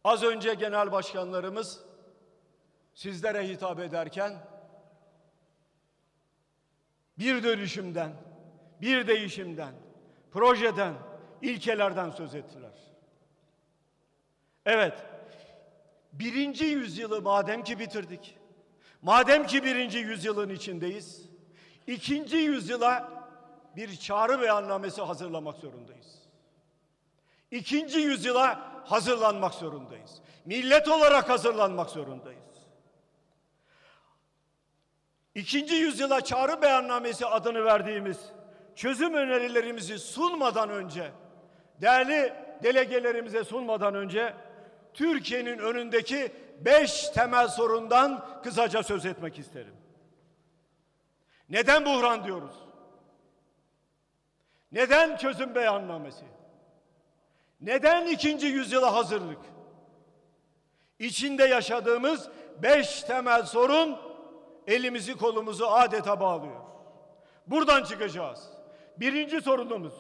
[0.04, 1.80] Az önce genel başkanlarımız
[2.94, 4.55] sizlere hitap ederken
[7.20, 8.12] bir dönüşümden,
[8.82, 9.74] bir değişimden,
[10.32, 10.94] projeden,
[11.42, 12.74] ilkelerden söz ettiler.
[14.66, 14.94] Evet,
[16.14, 18.38] birinci yüzyılı madem ki bitirdik,
[19.02, 21.30] madem ki birinci yüzyılın içindeyiz,
[21.88, 23.16] ikinci yüzyıla
[23.76, 26.16] bir çağrı beyannamesi hazırlamak zorundayız.
[27.52, 30.22] İkinci yüzyıla hazırlanmak zorundayız.
[30.46, 32.45] Millet olarak hazırlanmak zorundayız.
[35.36, 38.18] İkinci yüzyıla çağrı beyannamesi adını verdiğimiz
[38.76, 41.12] çözüm önerilerimizi sunmadan önce,
[41.82, 42.34] değerli
[42.64, 44.34] delegelerimize sunmadan önce
[44.94, 49.74] Türkiye'nin önündeki beş temel sorundan kısaca söz etmek isterim.
[51.50, 52.56] Neden buhran diyoruz?
[54.72, 56.26] Neden çözüm beyannamesi?
[57.62, 59.40] Neden ikinci yüzyıla hazırlık?
[61.00, 62.30] İçinde yaşadığımız
[62.64, 64.05] beş temel sorun
[64.68, 66.62] elimizi kolumuzu adeta bağlıyor.
[67.48, 68.50] Buradan çıkacağız.
[68.98, 69.94] Birinci sorunumuz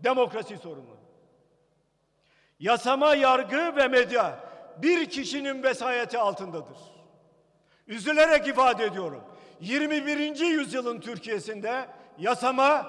[0.00, 0.96] demokrasi sorunu.
[2.60, 4.40] Yasama, yargı ve medya
[4.76, 6.78] bir kişinin vesayeti altındadır.
[7.86, 9.24] Üzülerek ifade ediyorum.
[9.60, 10.40] 21.
[10.40, 11.88] yüzyılın Türkiye'sinde
[12.18, 12.86] yasama,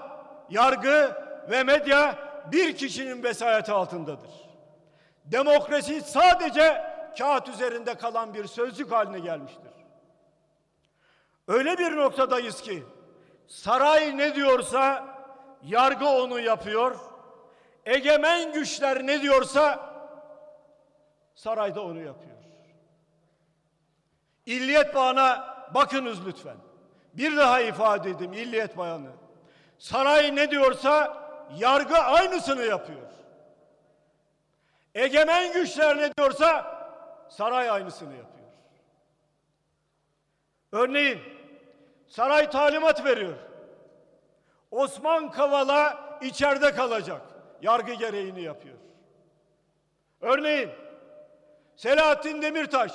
[0.50, 1.18] yargı
[1.50, 2.16] ve medya
[2.52, 4.32] bir kişinin vesayeti altındadır.
[5.26, 6.84] Demokrasi sadece
[7.18, 9.71] kağıt üzerinde kalan bir sözcük haline gelmiştir.
[11.48, 12.84] Öyle bir noktadayız ki
[13.48, 15.06] saray ne diyorsa
[15.64, 16.96] yargı onu yapıyor.
[17.86, 19.94] Egemen güçler ne diyorsa
[21.36, 22.38] sarayda onu yapıyor.
[24.46, 26.58] İlliyet bağına bakınız lütfen.
[27.14, 29.12] Bir daha ifade edeyim illiyet bayanı.
[29.78, 31.18] Saray ne diyorsa
[31.58, 33.12] yargı aynısını yapıyor.
[34.96, 36.78] Egemen güçler ne diyorsa
[37.30, 38.41] saray aynısını yapıyor.
[40.72, 41.20] Örneğin
[42.08, 43.34] saray talimat veriyor.
[44.72, 47.22] Osman Kavala içeride kalacak.
[47.62, 48.78] Yargı gereğini yapıyor.
[50.22, 50.70] Örneğin
[51.76, 52.94] Selahattin Demirtaş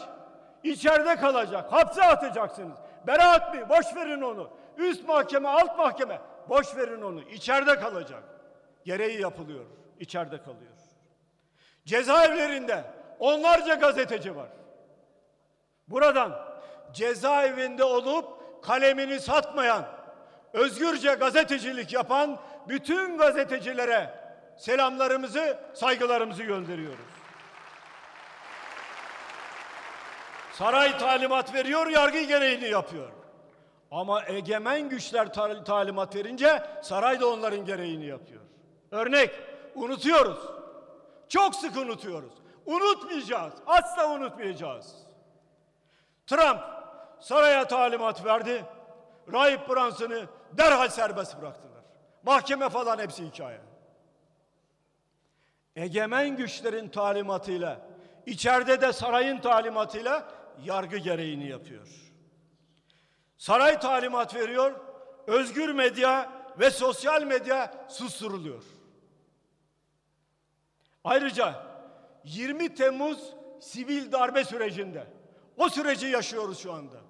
[0.63, 1.73] içeride kalacak.
[1.73, 2.79] Hapse atacaksınız.
[3.07, 3.69] Beraat mi?
[3.69, 4.51] Boş verin onu.
[4.77, 6.21] Üst mahkeme, alt mahkeme.
[6.49, 7.23] Boş verin onu.
[7.23, 8.23] İçeride kalacak.
[8.85, 9.65] Gereği yapılıyor.
[10.01, 10.73] İçeride kalıyor.
[11.85, 12.85] Cezaevlerinde
[13.19, 14.49] onlarca gazeteci var.
[15.89, 16.46] Buradan
[16.93, 18.27] cezaevinde olup
[18.63, 19.87] kalemini satmayan,
[20.53, 22.39] özgürce gazetecilik yapan
[22.69, 24.11] bütün gazetecilere
[24.57, 27.17] selamlarımızı, saygılarımızı gönderiyoruz.
[30.53, 33.11] Saray talimat veriyor, yargı gereğini yapıyor.
[33.91, 38.43] Ama egemen güçler ta- talimat verince saray da onların gereğini yapıyor.
[38.91, 39.31] Örnek,
[39.75, 40.39] unutuyoruz.
[41.29, 42.33] Çok sık unutuyoruz.
[42.67, 44.95] Unutmayacağız, asla unutmayacağız.
[46.27, 46.61] Trump
[47.21, 48.65] saraya talimat verdi.
[49.33, 51.83] Rahip Branson'ı derhal serbest bıraktılar.
[52.23, 53.61] Mahkeme falan hepsi hikaye.
[55.77, 57.81] Egemen güçlerin talimatıyla,
[58.27, 60.29] içeride de sarayın talimatıyla
[60.65, 61.89] yargı gereğini yapıyor.
[63.37, 64.81] Saray talimat veriyor,
[65.27, 68.63] özgür medya ve sosyal medya susturuluyor.
[71.05, 71.67] Ayrıca
[72.25, 75.07] 20 Temmuz sivil darbe sürecinde
[75.57, 77.06] o süreci yaşıyoruz şu anda.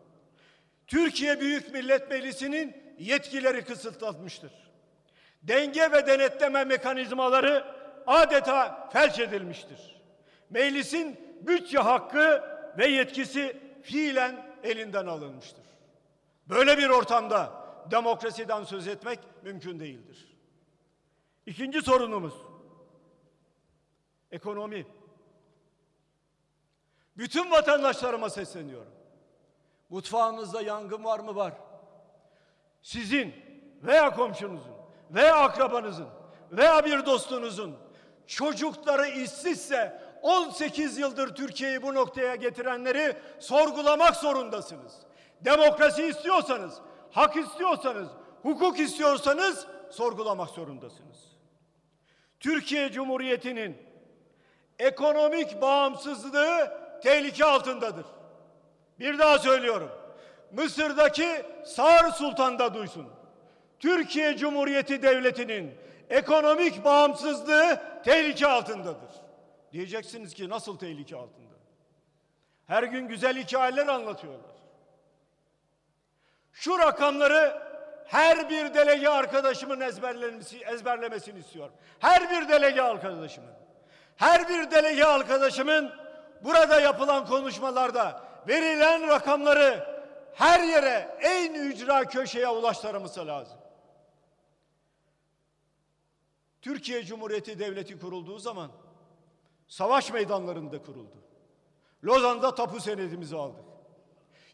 [0.86, 4.52] Türkiye Büyük Millet Meclisi'nin yetkileri kısıtlanmıştır.
[5.42, 7.64] Denge ve denetleme mekanizmaları
[8.06, 9.96] adeta felç edilmiştir.
[10.50, 12.42] Meclisin bütçe hakkı
[12.78, 15.64] ve yetkisi fiilen elinden alınmıştır.
[16.48, 20.36] Böyle bir ortamda demokrasiden söz etmek mümkün değildir.
[21.46, 22.34] İkinci sorunumuz
[24.30, 24.86] ekonomi.
[27.16, 28.95] Bütün vatandaşlarıma sesleniyorum.
[29.90, 31.36] Mutfağınızda yangın var mı?
[31.36, 31.52] Var.
[32.82, 33.34] Sizin
[33.82, 34.74] veya komşunuzun
[35.10, 36.08] veya akrabanızın
[36.52, 37.76] veya bir dostunuzun
[38.26, 44.92] çocukları işsizse 18 yıldır Türkiye'yi bu noktaya getirenleri sorgulamak zorundasınız.
[45.40, 46.80] Demokrasi istiyorsanız,
[47.10, 48.08] hak istiyorsanız,
[48.42, 51.36] hukuk istiyorsanız sorgulamak zorundasınız.
[52.40, 53.76] Türkiye Cumhuriyeti'nin
[54.78, 56.72] ekonomik bağımsızlığı
[57.02, 58.06] tehlike altındadır.
[59.00, 59.90] Bir daha söylüyorum.
[60.52, 63.08] Mısır'daki Sağır Sultan da duysun.
[63.78, 65.74] Türkiye Cumhuriyeti Devleti'nin
[66.10, 69.10] ekonomik bağımsızlığı tehlike altındadır.
[69.72, 71.56] Diyeceksiniz ki nasıl tehlike altında?
[72.66, 74.56] Her gün güzel hikayeler anlatıyorlar.
[76.52, 77.62] Şu rakamları
[78.06, 81.74] her bir delege arkadaşımın ezberlemesi, ezberlemesini istiyorum.
[81.98, 83.52] Her bir delege arkadaşımın.
[84.16, 85.92] Her bir delege arkadaşımın
[86.44, 89.96] burada yapılan konuşmalarda verilen rakamları
[90.34, 93.58] her yere en ücra köşeye ulaştırması lazım.
[96.62, 98.70] Türkiye Cumhuriyeti Devleti kurulduğu zaman
[99.68, 101.16] savaş meydanlarında kuruldu.
[102.04, 103.64] Lozan'da tapu senedimizi aldık.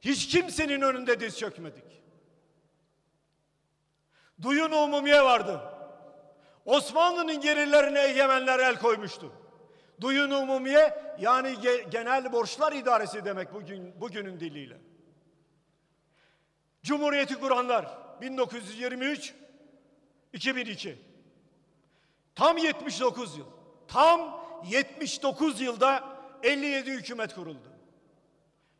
[0.00, 2.02] Hiç kimsenin önünde diz çökmedik.
[4.42, 5.60] Duyun umumiye vardı.
[6.64, 9.32] Osmanlı'nın gerilerine egemenler el koymuştu.
[10.02, 14.76] Duyun umumiye yani ge- genel borçlar idaresi demek bugün bugünün diliyle.
[16.82, 19.34] Cumhuriyeti kuranlar 1923
[20.32, 20.98] 2002
[22.34, 23.46] tam 79 yıl.
[23.88, 26.04] Tam 79 yılda
[26.42, 27.72] 57 hükümet kuruldu.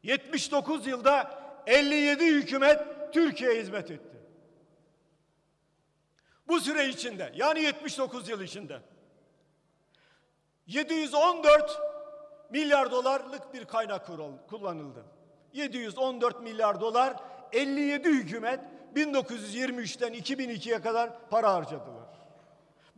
[0.03, 2.81] 79 yılda 57 hükümet
[3.12, 4.16] Türkiye'ye hizmet etti.
[6.49, 8.81] Bu süre içinde yani 79 yıl içinde
[10.66, 11.80] 714
[12.51, 14.06] milyar dolarlık bir kaynak
[14.48, 15.05] kullanıldı.
[15.52, 17.14] 714 milyar dolar
[17.52, 18.60] 57 hükümet
[18.97, 22.02] 1923'ten 2002'ye kadar para harcadılar.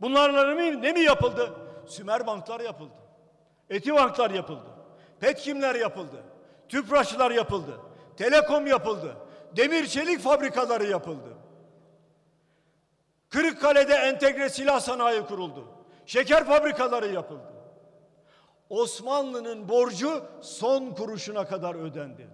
[0.01, 1.53] Bunlarla ne mi yapıldı?
[1.87, 2.93] Sümer banklar yapıldı.
[3.69, 4.69] Eti banklar yapıldı.
[5.19, 6.23] Petkimler yapıldı.
[6.69, 7.79] Tüpraşlar yapıldı.
[8.17, 9.15] Telekom yapıldı.
[9.57, 11.37] Demir çelik fabrikaları yapıldı.
[13.29, 15.67] Kırıkkale'de entegre silah sanayi kuruldu.
[16.05, 17.54] Şeker fabrikaları yapıldı.
[18.69, 22.27] Osmanlı'nın borcu son kuruşuna kadar ödendi.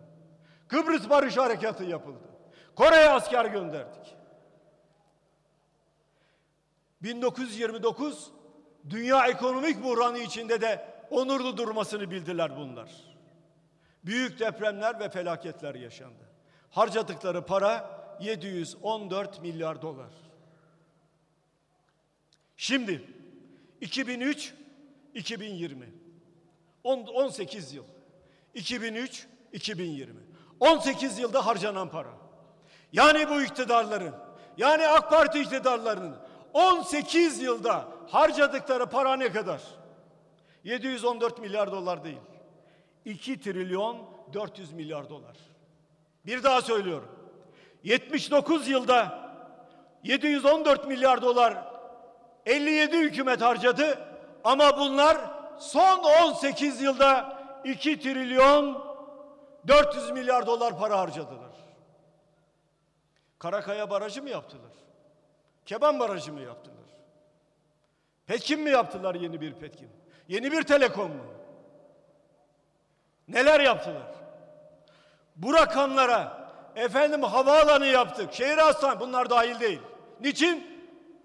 [0.68, 2.30] Kıbrıs Barış Harekatı yapıldı.
[2.76, 4.16] Kore'ye asker gönderdik.
[7.04, 8.32] 1929
[8.90, 12.90] dünya ekonomik buhranı içinde de onurlu durmasını bildiler bunlar.
[14.06, 16.24] Büyük depremler ve felaketler yaşandı.
[16.70, 20.14] Harcadıkları para 714 milyar dolar.
[22.58, 23.04] Şimdi
[23.82, 24.54] 2003
[25.14, 26.01] 2020 On-
[26.84, 27.84] 18 yıl
[28.54, 30.20] 2003 2020
[30.60, 32.14] 18 yılda harcanan para.
[32.94, 34.16] Yani bu iktidarların
[34.58, 36.16] yani AK Parti iktidarlarının
[36.54, 39.62] 18 yılda harcadıkları para ne kadar?
[40.64, 42.22] 714 milyar dolar değil.
[43.06, 43.98] 2 trilyon
[44.34, 45.38] 400 milyar dolar.
[46.26, 47.10] Bir daha söylüyorum.
[47.84, 49.32] 79 yılda
[50.04, 51.72] 714 milyar dolar
[52.46, 54.00] 57 hükümet harcadı
[54.44, 55.18] ama bunlar
[55.62, 58.92] son 18 yılda 2 trilyon
[59.68, 61.52] 400 milyar dolar para harcadılar.
[63.40, 64.72] Karakaya Barajı mı yaptılar?
[65.66, 66.78] Keban Barajı mı yaptılar?
[68.26, 69.90] Petkim mi yaptılar yeni bir Petkim?
[70.28, 71.24] Yeni bir Telekom mu?
[73.28, 74.12] Neler yaptılar?
[75.36, 79.82] Bu rakamlara efendim havaalanı yaptık, şehir hastane bunlar dahil değil.
[80.20, 80.72] Niçin?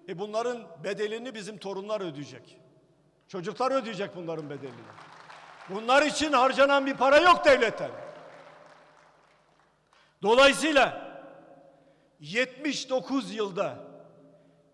[0.08, 2.65] E bunların bedelini bizim torunlar ödeyecek.
[3.28, 4.80] Çocuklar ödeyecek bunların bedelini.
[5.68, 7.90] Bunlar için harcanan bir para yok devletten.
[10.22, 11.06] Dolayısıyla
[12.20, 13.78] 79 yılda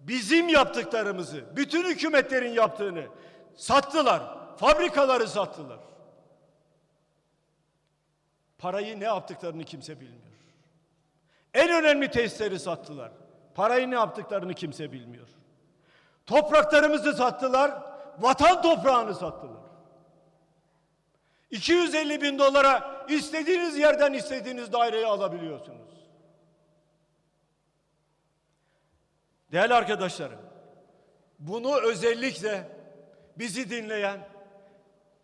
[0.01, 3.05] bizim yaptıklarımızı, bütün hükümetlerin yaptığını
[3.57, 4.23] sattılar.
[4.57, 5.79] Fabrikaları sattılar.
[8.59, 10.23] Parayı ne yaptıklarını kimse bilmiyor.
[11.55, 13.13] En önemli tesisleri sattılar.
[13.55, 15.29] Parayı ne yaptıklarını kimse bilmiyor.
[16.27, 19.63] Topraklarımızı sattılar, vatan toprağını sattılar.
[21.51, 25.93] 250 bin dolara istediğiniz yerden istediğiniz daireyi alabiliyorsunuz.
[29.53, 30.41] Değerli arkadaşlarım,
[31.39, 32.69] bunu özellikle
[33.39, 34.29] bizi dinleyen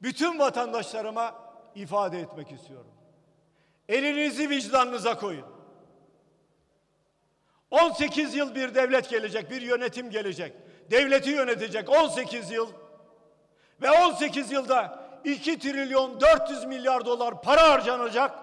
[0.03, 1.35] bütün vatandaşlarıma
[1.75, 2.93] ifade etmek istiyorum.
[3.89, 5.47] Elinizi vicdanınıza koyun.
[7.71, 10.55] 18 yıl bir devlet gelecek, bir yönetim gelecek.
[10.91, 12.73] Devleti yönetecek 18 yıl.
[13.83, 18.39] Ve 18 yılda 2 trilyon 400 milyar dolar para harcanacak.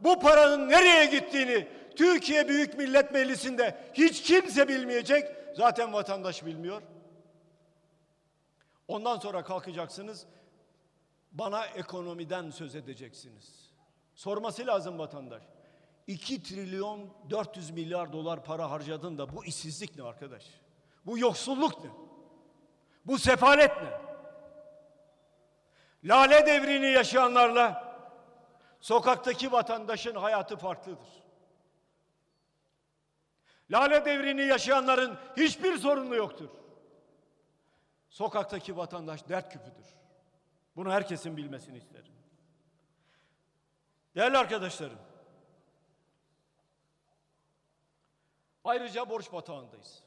[0.00, 5.28] Bu paranın nereye gittiğini Türkiye Büyük Millet Meclisi'nde hiç kimse bilmeyecek.
[5.56, 6.82] Zaten vatandaş bilmiyor.
[8.88, 10.26] Ondan sonra kalkacaksınız.
[11.32, 13.70] Bana ekonomiden söz edeceksiniz.
[14.14, 15.42] Sorması lazım vatandaş.
[16.06, 20.44] 2 trilyon 400 milyar dolar para harcadın da bu işsizlik ne arkadaş?
[21.06, 21.90] Bu yoksulluk ne?
[23.04, 24.04] Bu sefalet ne?
[26.04, 27.94] Lale devrini yaşayanlarla
[28.80, 31.24] sokaktaki vatandaşın hayatı farklıdır.
[33.70, 36.50] Lale devrini yaşayanların hiçbir sorunu yoktur.
[38.08, 39.86] Sokaktaki vatandaş dert küpüdür.
[40.76, 42.12] Bunu herkesin bilmesini isterim.
[44.14, 44.98] Değerli arkadaşlarım,
[48.64, 50.03] ayrıca borç batağındayız.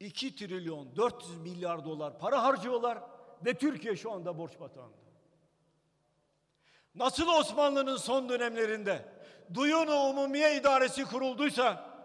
[0.00, 2.98] 2 trilyon 400 milyar dolar para harcıyorlar
[3.44, 4.96] ve Türkiye şu anda borç batağında.
[6.94, 9.16] nasıl Osmanlı'nın son dönemlerinde
[9.54, 11.96] Duyun-u Umumiye İdaresi kurulduysa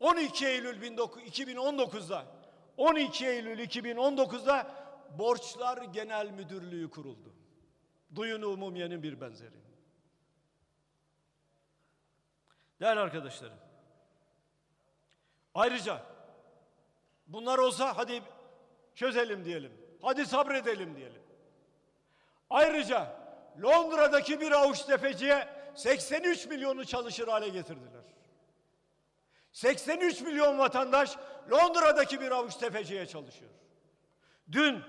[0.00, 2.26] 12 Eylül 2019'da
[2.76, 4.70] 12 Eylül 2019'da
[5.18, 7.34] Borçlar Genel Müdürlüğü kuruldu.
[8.14, 9.66] Duyun-u Umumiye'nin bir benzeri.
[12.80, 13.58] Değerli arkadaşlarım.
[15.54, 16.15] Ayrıca
[17.26, 18.22] bunlar olsa hadi
[18.94, 19.72] çözelim diyelim.
[20.02, 21.22] Hadi sabredelim diyelim.
[22.50, 23.16] Ayrıca
[23.62, 28.04] Londra'daki bir avuç tefeciye 83 milyonu çalışır hale getirdiler.
[29.52, 31.16] 83 milyon vatandaş
[31.50, 33.50] Londra'daki bir avuç tefeciye çalışıyor.
[34.52, 34.82] Dün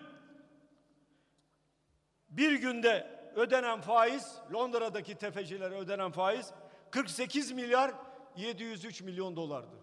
[2.30, 6.52] bir günde ödenen faiz, Londra'daki tefecilere ödenen faiz
[6.92, 7.92] 48 milyar
[8.36, 9.76] 703 milyon dolardı.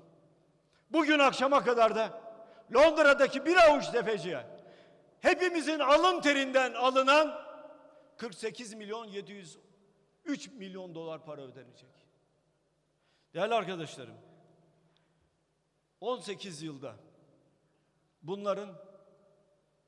[0.91, 2.24] Bugün akşama kadar da
[2.75, 4.47] Londra'daki bir avuç tefeciye
[5.21, 7.45] hepimizin alın terinden alınan
[8.17, 11.91] 48 milyon 703 milyon dolar para ödenecek.
[13.35, 14.17] Değerli arkadaşlarım,
[16.01, 16.97] 18 yılda
[18.23, 18.77] bunların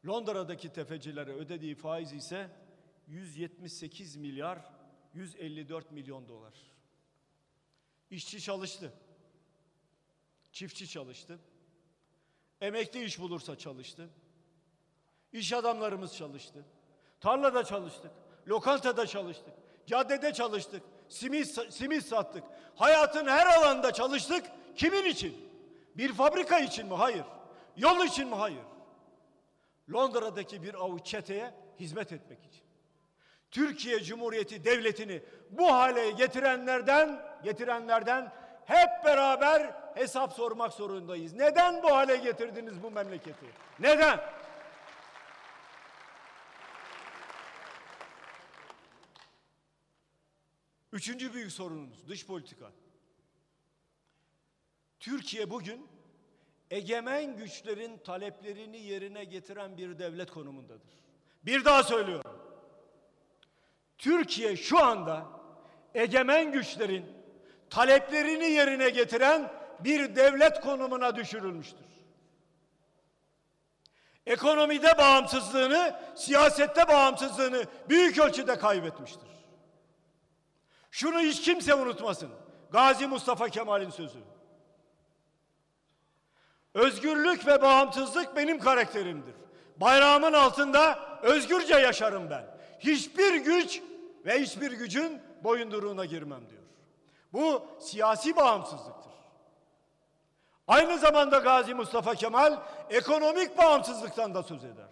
[0.06, 2.50] Londra'daki tefecilere ödediği faiz ise
[3.06, 4.58] 178 milyar
[5.14, 6.54] 154 milyon dolar.
[8.10, 8.92] İşçi çalıştı.
[10.52, 11.38] Çiftçi çalıştı.
[12.60, 14.08] Emekli iş bulursa çalıştı.
[15.32, 16.64] İş adamlarımız çalıştı.
[17.20, 18.10] Tarlada çalıştık.
[18.48, 19.54] Lokantada çalıştık.
[19.86, 20.82] Caddede çalıştık.
[21.08, 22.44] Simit, simit sattık.
[22.74, 24.46] Hayatın her alanda çalıştık.
[24.76, 25.50] Kimin için?
[25.96, 26.94] Bir fabrika için mi?
[26.94, 27.24] Hayır.
[27.76, 28.34] Yol için mi?
[28.34, 28.62] Hayır.
[29.92, 32.62] Londra'daki bir avuç çeteye hizmet etmek için.
[33.50, 38.32] Türkiye Cumhuriyeti Devleti'ni bu hale getirenlerden, getirenlerden
[38.64, 41.32] hep beraber hesap sormak zorundayız.
[41.32, 43.46] Neden bu hale getirdiniz bu memleketi?
[43.80, 44.20] Neden?
[50.92, 52.72] Üçüncü büyük sorunumuz dış politika.
[55.00, 55.88] Türkiye bugün
[56.70, 60.98] egemen güçlerin taleplerini yerine getiren bir devlet konumundadır.
[61.42, 62.40] Bir daha söylüyorum.
[63.98, 65.26] Türkiye şu anda
[65.94, 67.06] egemen güçlerin
[67.70, 71.86] taleplerini yerine getiren bir devlet konumuna düşürülmüştür.
[74.26, 79.28] Ekonomide bağımsızlığını, siyasette bağımsızlığını büyük ölçüde kaybetmiştir.
[80.90, 82.30] Şunu hiç kimse unutmasın.
[82.70, 84.18] Gazi Mustafa Kemal'in sözü.
[86.74, 89.34] Özgürlük ve bağımsızlık benim karakterimdir.
[89.76, 92.46] Bayrağımın altında özgürce yaşarım ben.
[92.78, 93.82] Hiçbir güç
[94.26, 96.62] ve hiçbir gücün boyunduruğuna girmem diyor.
[97.32, 99.12] Bu siyasi bağımsızlıktır.
[100.66, 104.88] Aynı zamanda Gazi Mustafa Kemal ekonomik bağımsızlıktan da söz eder.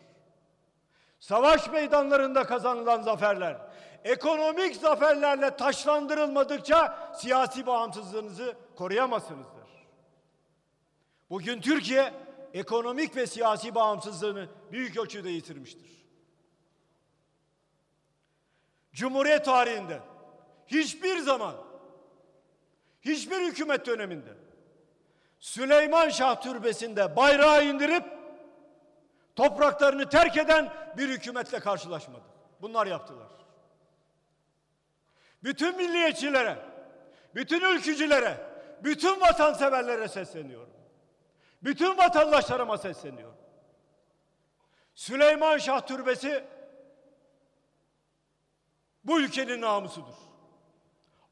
[1.21, 3.57] Savaş meydanlarında kazanılan zaferler,
[4.05, 9.87] ekonomik zaferlerle taşlandırılmadıkça siyasi bağımsızlığınızı koruyamazsınız der.
[11.31, 12.15] Bugün Türkiye
[12.55, 16.05] ekonomik ve siyasi bağımsızlığını büyük ölçüde yitirmiştir.
[18.93, 20.01] Cumhuriyet tarihinde
[20.67, 21.55] hiçbir zaman
[23.03, 24.44] hiçbir hükümet döneminde
[25.45, 28.05] Süleyman Şah Türbesi'nde bayrağı indirip
[29.37, 32.25] topraklarını terk eden bir hükümetle karşılaşmadı.
[32.63, 33.29] Bunlar yaptılar.
[35.43, 36.59] Bütün milliyetçilere,
[37.35, 38.37] bütün ülkücülere,
[38.85, 40.75] bütün vatanseverlere sesleniyorum.
[41.63, 43.39] Bütün vatandaşlarıma sesleniyorum.
[44.95, 46.45] Süleyman Şah Türbesi
[49.05, 50.15] bu ülkenin namusudur.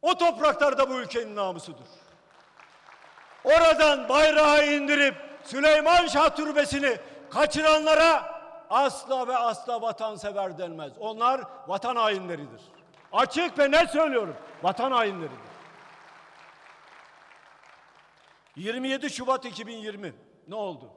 [0.03, 2.02] O topraklar da bu ülkenin namusudur.
[3.45, 5.15] Oradan bayrağı indirip
[5.45, 6.99] Süleyman Şah Türbesi'ni
[7.31, 10.93] kaçıranlara asla ve asla vatansever denmez.
[10.99, 12.63] Onlar vatan hainleridir.
[13.13, 14.37] Açık ve net söylüyorum.
[14.63, 15.53] Vatan hainleridir.
[18.57, 20.15] 27 Şubat 2020
[20.49, 20.91] ne oldu?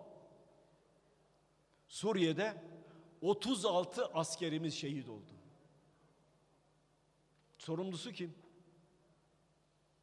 [1.88, 2.64] Suriye'de
[3.22, 5.32] 36 askerimiz şehit oldu.
[7.58, 8.36] Sorumlusu kim?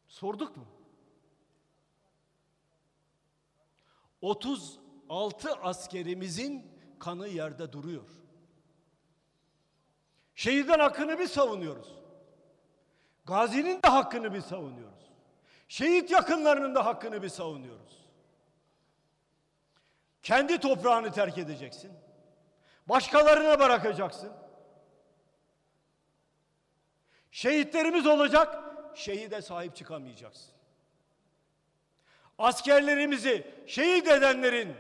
[0.09, 0.66] Sorduk mu?
[4.23, 8.09] 36 askerimizin kanı yerde duruyor.
[10.35, 11.89] Şehirden hakkını biz savunuyoruz.
[13.24, 15.12] Gazinin de hakkını biz savunuyoruz.
[15.69, 18.07] Şehit yakınlarının da hakkını biz savunuyoruz.
[20.23, 21.93] Kendi toprağını terk edeceksin.
[22.89, 24.32] Başkalarına bırakacaksın.
[27.31, 28.59] Şehitlerimiz olacak,
[28.94, 30.53] şehide sahip çıkamayacaksın.
[32.43, 34.74] Askerlerimizi şehit edenlerin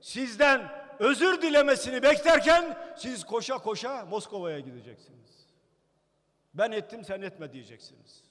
[0.00, 5.46] sizden özür dilemesini beklerken siz koşa koşa Moskova'ya gideceksiniz.
[6.54, 8.24] Ben ettim sen etme diyeceksiniz.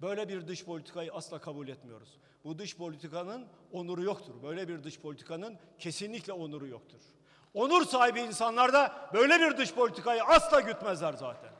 [0.00, 2.18] Böyle bir dış politikayı asla kabul etmiyoruz.
[2.44, 4.42] Bu dış politikanın onuru yoktur.
[4.42, 7.00] Böyle bir dış politikanın kesinlikle onuru yoktur.
[7.54, 11.55] Onur sahibi insanlar da böyle bir dış politikayı asla gütmezler zaten.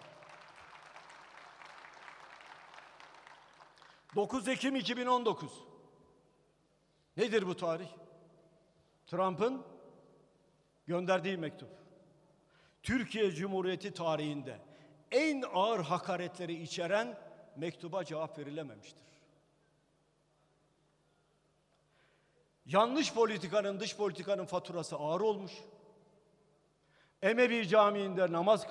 [4.17, 5.51] 9 Ekim 2019.
[7.17, 7.89] Nedir bu tarih?
[9.07, 9.63] Trump'ın
[10.87, 11.69] gönderdiği mektup.
[12.83, 14.59] Türkiye Cumhuriyeti tarihinde
[15.11, 17.19] en ağır hakaretleri içeren
[17.57, 19.07] mektuba cevap verilememiştir.
[22.67, 25.53] Yanlış politikanın, dış politikanın faturası ağır olmuş.
[27.23, 28.67] Emevi Camii'nde namaz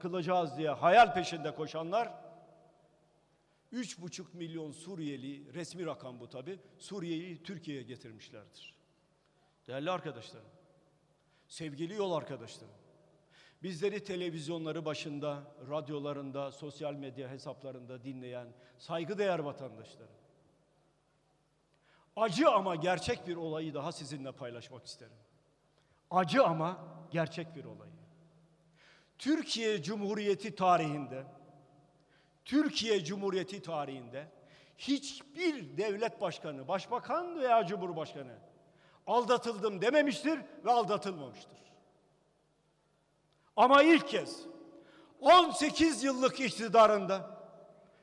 [0.00, 2.23] kılacağız diye hayal peşinde koşanlar
[3.74, 8.74] 3,5 milyon Suriyeli, resmi rakam bu tabi, Suriye'yi Türkiye'ye getirmişlerdir.
[9.66, 10.48] Değerli arkadaşlarım,
[11.48, 12.74] sevgili yol arkadaşlarım,
[13.62, 18.48] bizleri televizyonları başında, radyolarında, sosyal medya hesaplarında dinleyen
[18.78, 20.16] saygıdeğer vatandaşlarım,
[22.16, 25.16] acı ama gerçek bir olayı daha sizinle paylaşmak isterim.
[26.10, 27.92] Acı ama gerçek bir olayı.
[29.18, 31.26] Türkiye Cumhuriyeti tarihinde
[32.44, 34.28] Türkiye Cumhuriyeti tarihinde
[34.78, 38.38] hiçbir devlet başkanı, başbakan veya cumhurbaşkanı
[39.06, 41.58] aldatıldım dememiştir ve aldatılmamıştır.
[43.56, 44.40] Ama ilk kez
[45.20, 47.40] 18 yıllık iktidarında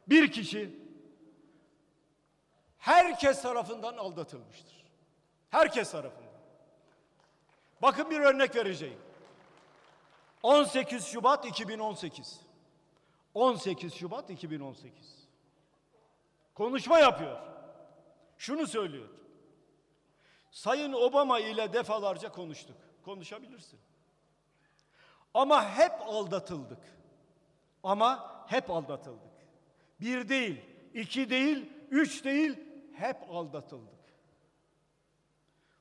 [0.08, 0.80] bir kişi
[2.78, 4.86] herkes tarafından aldatılmıştır.
[5.50, 6.32] Herkes tarafından.
[7.82, 9.00] Bakın bir örnek vereceğim.
[10.44, 12.51] 18 Şubat 2018.
[13.34, 15.28] 18 Şubat 2018.
[16.54, 17.40] Konuşma yapıyor.
[18.38, 19.10] Şunu söylüyor.
[20.52, 22.78] Sayın Obama ile defalarca konuştuk.
[23.06, 23.80] Konuşabilirsin.
[25.34, 26.80] Ama hep aldatıldık.
[27.84, 29.32] Ama hep aldatıldık.
[30.02, 30.62] Bir değil,
[30.94, 32.60] iki değil, üç değil,
[32.94, 34.00] hep aldatıldık.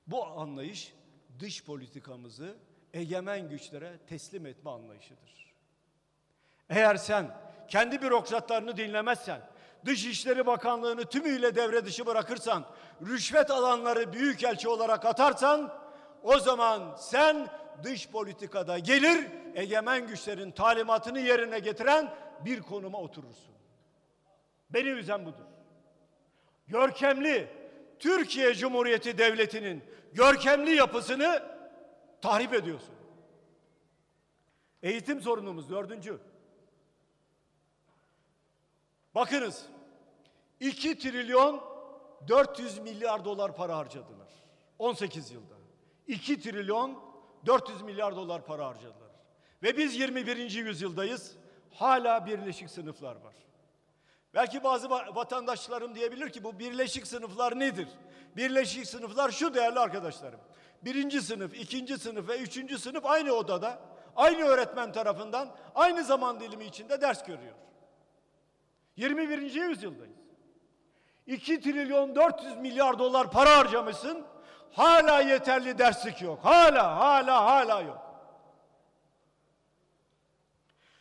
[0.07, 0.95] Bu anlayış
[1.39, 2.57] dış politikamızı
[2.95, 5.50] egemen güçlere teslim etme anlayışıdır.
[6.71, 7.27] Eğer sen
[7.69, 9.41] kendi bürokratlarını dinlemezsen,
[9.85, 12.65] Dışişleri Bakanlığı'nı tümüyle devre dışı bırakırsan,
[13.07, 15.75] rüşvet alanları büyükelçi olarak atarsan,
[16.23, 17.49] o zaman sen
[17.83, 22.15] dış politikada gelir, egemen güçlerin talimatını yerine getiren
[22.45, 23.55] bir konuma oturursun.
[24.71, 25.45] Beni üzen budur.
[26.67, 27.49] Görkemli
[27.99, 31.43] Türkiye Cumhuriyeti Devleti'nin görkemli yapısını
[32.23, 32.95] tahrip ediyorsun.
[34.83, 36.19] Eğitim sorunumuz dördüncü.
[39.15, 39.67] Bakınız
[40.61, 41.63] 2 trilyon
[42.29, 44.29] 400 milyar dolar para harcadılar.
[44.79, 45.55] 18 yılda.
[46.07, 46.99] 2 trilyon
[47.47, 49.11] 400 milyar dolar para harcadılar.
[49.63, 50.51] Ve biz 21.
[50.51, 51.37] yüzyıldayız.
[51.71, 53.35] Hala birleşik sınıflar var.
[54.35, 57.89] Belki bazı vatandaşlarım diyebilir ki bu birleşik sınıflar nedir?
[58.37, 60.41] Birleşik sınıflar şu değerli arkadaşlarım.
[60.83, 63.79] Birinci sınıf, ikinci sınıf ve üçüncü sınıf aynı odada,
[64.17, 67.55] aynı öğretmen tarafından, aynı zaman dilimi içinde ders görüyor.
[69.01, 69.39] 21.
[69.55, 70.21] yüzyıldayız.
[71.27, 74.27] 2 trilyon 400 milyar dolar para harcamışsın.
[74.73, 76.45] Hala yeterli derslik yok.
[76.45, 77.99] Hala, hala, hala yok.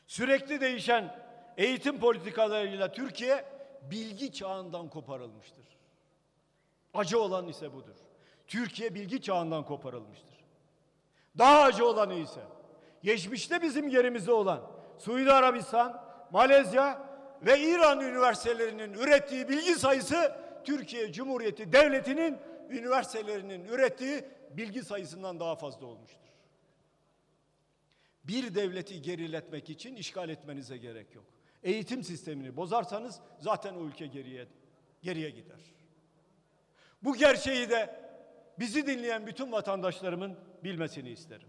[0.08, 1.16] Sürekli değişen
[1.58, 3.46] eğitim politikalarıyla Türkiye
[3.92, 5.66] bilgi çağından koparılmıştır.
[6.94, 7.96] Acı olan ise budur.
[8.48, 10.36] Türkiye bilgi çağından koparılmıştır.
[11.38, 12.42] Daha acı olanı ise
[13.04, 14.62] geçmişte bizim yerimizde olan
[14.98, 17.09] Suudi Arabistan, Malezya
[17.42, 22.38] ve İran üniversitelerinin ürettiği bilgi sayısı Türkiye Cumhuriyeti Devleti'nin
[22.70, 26.30] üniversitelerinin ürettiği bilgi sayısından daha fazla olmuştur.
[28.24, 31.26] Bir devleti geriletmek için işgal etmenize gerek yok.
[31.64, 34.48] Eğitim sistemini bozarsanız zaten o ülke geriye
[35.02, 35.60] geriye gider.
[37.02, 38.10] Bu gerçeği de
[38.60, 41.48] bizi dinleyen bütün vatandaşlarımın bilmesini isterim.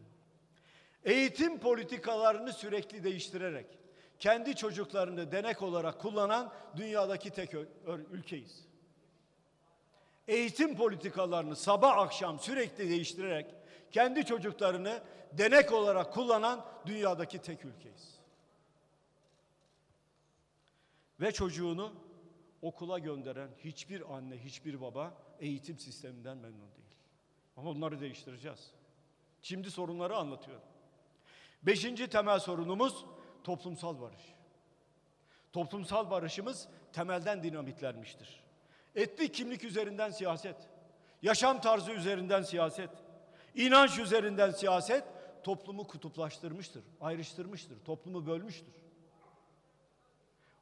[1.05, 3.67] Eğitim politikalarını sürekli değiştirerek
[4.21, 7.51] kendi çocuklarını denek olarak kullanan dünyadaki tek
[8.11, 8.65] ülkeyiz.
[10.29, 13.55] Eğitim politikalarını sabah akşam sürekli değiştirerek
[13.91, 15.03] kendi çocuklarını
[15.33, 18.21] denek olarak kullanan dünyadaki tek ülkeyiz.
[21.21, 21.93] Ve çocuğunu
[22.63, 26.95] okula gönderen hiçbir anne, hiçbir baba eğitim sisteminden memnun değil.
[27.57, 28.71] Ama bunları değiştireceğiz.
[29.43, 30.65] Şimdi sorunları anlatıyorum.
[31.63, 33.05] Beşinci temel sorunumuz
[33.45, 34.35] toplumsal barış.
[35.53, 38.45] Toplumsal barışımız temelden dinamitlenmiştir.
[38.95, 40.57] Etnik kimlik üzerinden siyaset,
[41.23, 42.91] yaşam tarzı üzerinden siyaset,
[43.55, 45.05] inanç üzerinden siyaset
[45.45, 48.75] toplumu kutuplaştırmıştır, ayrıştırmıştır, toplumu bölmüştür.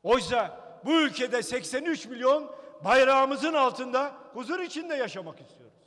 [0.02, 2.50] Oysa bu ülkede 83 milyon
[2.84, 5.78] bayrağımızın altında huzur içinde yaşamak istiyoruz.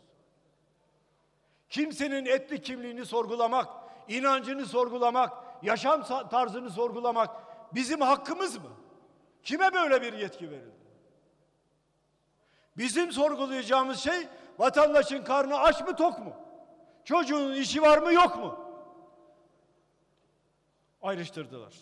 [1.70, 3.68] Kimsenin etnik kimliğini sorgulamak,
[4.08, 7.30] inancını sorgulamak, yaşam tarzını sorgulamak
[7.74, 8.72] bizim hakkımız mı?
[9.44, 10.82] Kime böyle bir yetki verildi?
[12.78, 14.28] Bizim sorgulayacağımız şey
[14.60, 16.34] vatandaşın karnı aç mı tok mu?
[17.06, 18.60] Çocuğunun işi var mı yok mu?
[21.02, 21.74] Ayrıştırdılar.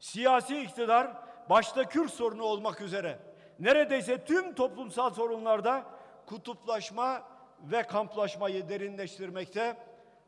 [0.00, 1.16] Siyasi iktidar
[1.50, 3.18] başta Kürt sorunu olmak üzere
[3.58, 5.84] neredeyse tüm toplumsal sorunlarda
[6.26, 7.22] kutuplaşma
[7.62, 9.76] ve kamplaşmayı derinleştirmekte,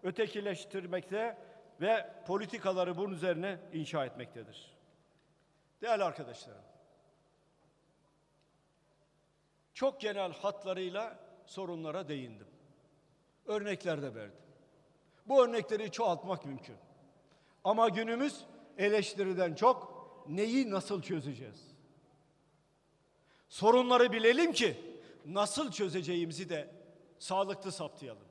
[0.03, 1.39] ötekileştirmekte
[1.83, 4.77] ve politikaları bunun üzerine inşa etmektedir.
[5.83, 6.63] Değerli arkadaşlarım,
[9.75, 12.47] çok genel hatlarıyla sorunlara değindim.
[13.47, 14.39] Örnekler de verdim.
[15.27, 16.77] Bu örnekleri çoğaltmak mümkün.
[17.65, 18.45] Ama günümüz
[18.79, 19.93] eleştiriden çok
[20.29, 21.73] neyi nasıl çözeceğiz?
[23.49, 24.77] Sorunları bilelim ki
[25.27, 26.71] nasıl çözeceğimizi de
[27.19, 28.23] sağlıklı saptayalım.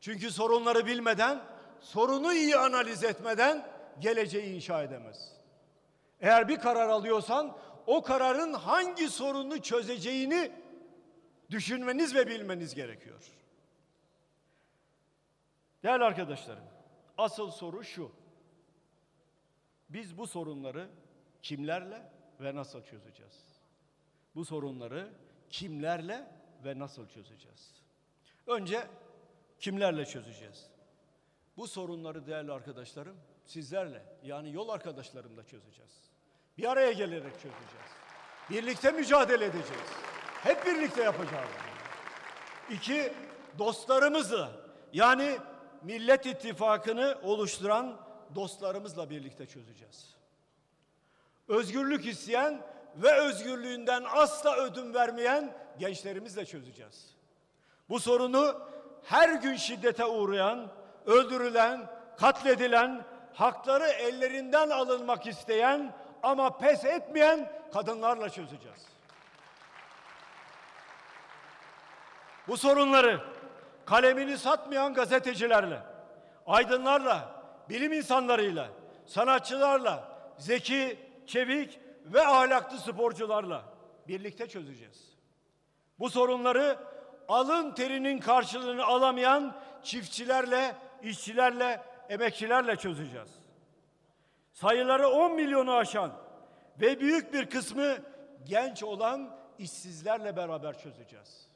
[0.00, 3.68] Çünkü sorunları bilmeden, sorunu iyi analiz etmeden
[4.00, 5.32] geleceği inşa edemez.
[6.20, 10.52] Eğer bir karar alıyorsan o kararın hangi sorunu çözeceğini
[11.50, 13.32] düşünmeniz ve bilmeniz gerekiyor.
[15.82, 16.64] Değerli arkadaşlarım,
[17.18, 18.12] asıl soru şu.
[19.88, 20.88] Biz bu sorunları
[21.42, 23.60] kimlerle ve nasıl çözeceğiz?
[24.34, 25.12] Bu sorunları
[25.50, 26.26] kimlerle
[26.64, 27.74] ve nasıl çözeceğiz?
[28.46, 28.86] Önce
[29.58, 30.70] kimlerle çözeceğiz?
[31.56, 36.10] Bu sorunları değerli arkadaşlarım sizlerle yani yol arkadaşlarımla çözeceğiz.
[36.58, 37.90] Bir araya gelerek çözeceğiz.
[38.50, 39.90] Birlikte mücadele edeceğiz.
[40.42, 41.50] Hep birlikte yapacağız.
[42.70, 43.12] İki,
[43.58, 44.50] dostlarımızla
[44.92, 45.38] yani
[45.82, 48.00] Millet İttifakı'nı oluşturan
[48.34, 50.16] dostlarımızla birlikte çözeceğiz.
[51.48, 52.62] Özgürlük isteyen
[52.96, 57.14] ve özgürlüğünden asla ödün vermeyen gençlerimizle çözeceğiz.
[57.88, 58.60] Bu sorunu
[59.02, 60.72] her gün şiddete uğrayan,
[61.06, 63.04] öldürülen, katledilen,
[63.34, 68.86] hakları ellerinden alınmak isteyen ama pes etmeyen kadınlarla çözeceğiz.
[72.48, 73.20] Bu sorunları
[73.86, 75.80] kalemini satmayan gazetecilerle,
[76.46, 78.68] aydınlarla, bilim insanlarıyla,
[79.06, 83.62] sanatçılarla, zeki, çevik ve ahlaklı sporcularla
[84.08, 85.16] birlikte çözeceğiz.
[85.98, 86.78] Bu sorunları
[87.28, 93.30] alın terinin karşılığını alamayan çiftçilerle, işçilerle, emekçilerle çözeceğiz.
[94.52, 96.12] Sayıları 10 milyonu aşan
[96.80, 97.96] ve büyük bir kısmı
[98.44, 101.48] genç olan işsizlerle beraber çözeceğiz.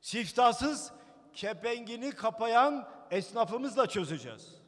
[0.00, 0.92] Siftahsız
[1.34, 4.62] kepengini kapayan esnafımızla çözeceğiz.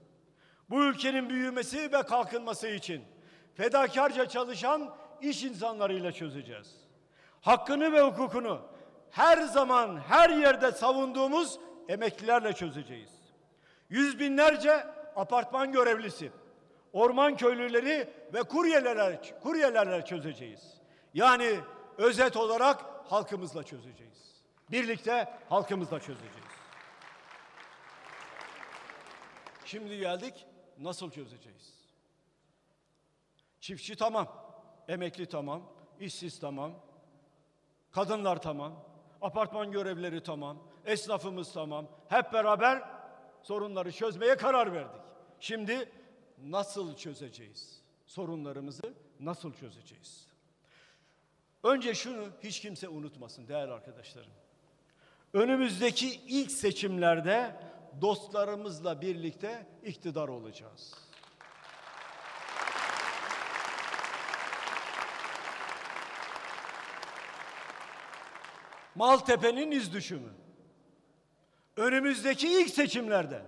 [0.71, 3.05] Bu ülkenin büyümesi ve kalkınması için
[3.55, 6.77] fedakarca çalışan iş insanlarıyla çözeceğiz.
[7.41, 8.61] Hakkını ve hukukunu
[9.11, 11.59] her zaman her yerde savunduğumuz
[11.89, 13.24] emeklilerle çözeceğiz.
[13.95, 16.33] Yüz binlerce apartman görevlisi,
[16.93, 20.81] orman köylüleri ve kuryelerle, kuryelerle çözeceğiz.
[21.15, 21.61] Yani
[21.99, 24.43] özet olarak halkımızla çözeceğiz.
[24.71, 26.55] Birlikte halkımızla çözeceğiz.
[29.65, 30.47] Şimdi geldik
[30.79, 31.75] nasıl çözeceğiz?
[33.61, 34.29] Çiftçi tamam,
[34.89, 35.63] emekli tamam,
[36.01, 36.73] işsiz tamam,
[37.91, 38.85] kadınlar tamam,
[39.23, 41.87] apartman görevlileri tamam, esnafımız tamam.
[42.09, 42.94] Hep beraber
[43.45, 45.01] sorunları çözmeye karar verdik.
[45.41, 45.89] Şimdi
[46.43, 47.81] nasıl çözeceğiz?
[48.07, 50.27] Sorunlarımızı nasıl çözeceğiz?
[51.63, 54.33] Önce şunu hiç kimse unutmasın değerli arkadaşlarım.
[55.33, 57.57] Önümüzdeki ilk seçimlerde
[58.01, 60.95] dostlarımızla birlikte iktidar olacağız.
[68.95, 70.44] Maltepe'nin iz düşümü.
[71.77, 73.43] Önümüzdeki ilk seçimlerde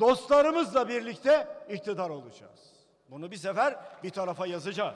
[0.00, 2.60] dostlarımızla birlikte iktidar olacağız.
[3.10, 4.94] Bunu bir sefer bir tarafa yazacağız.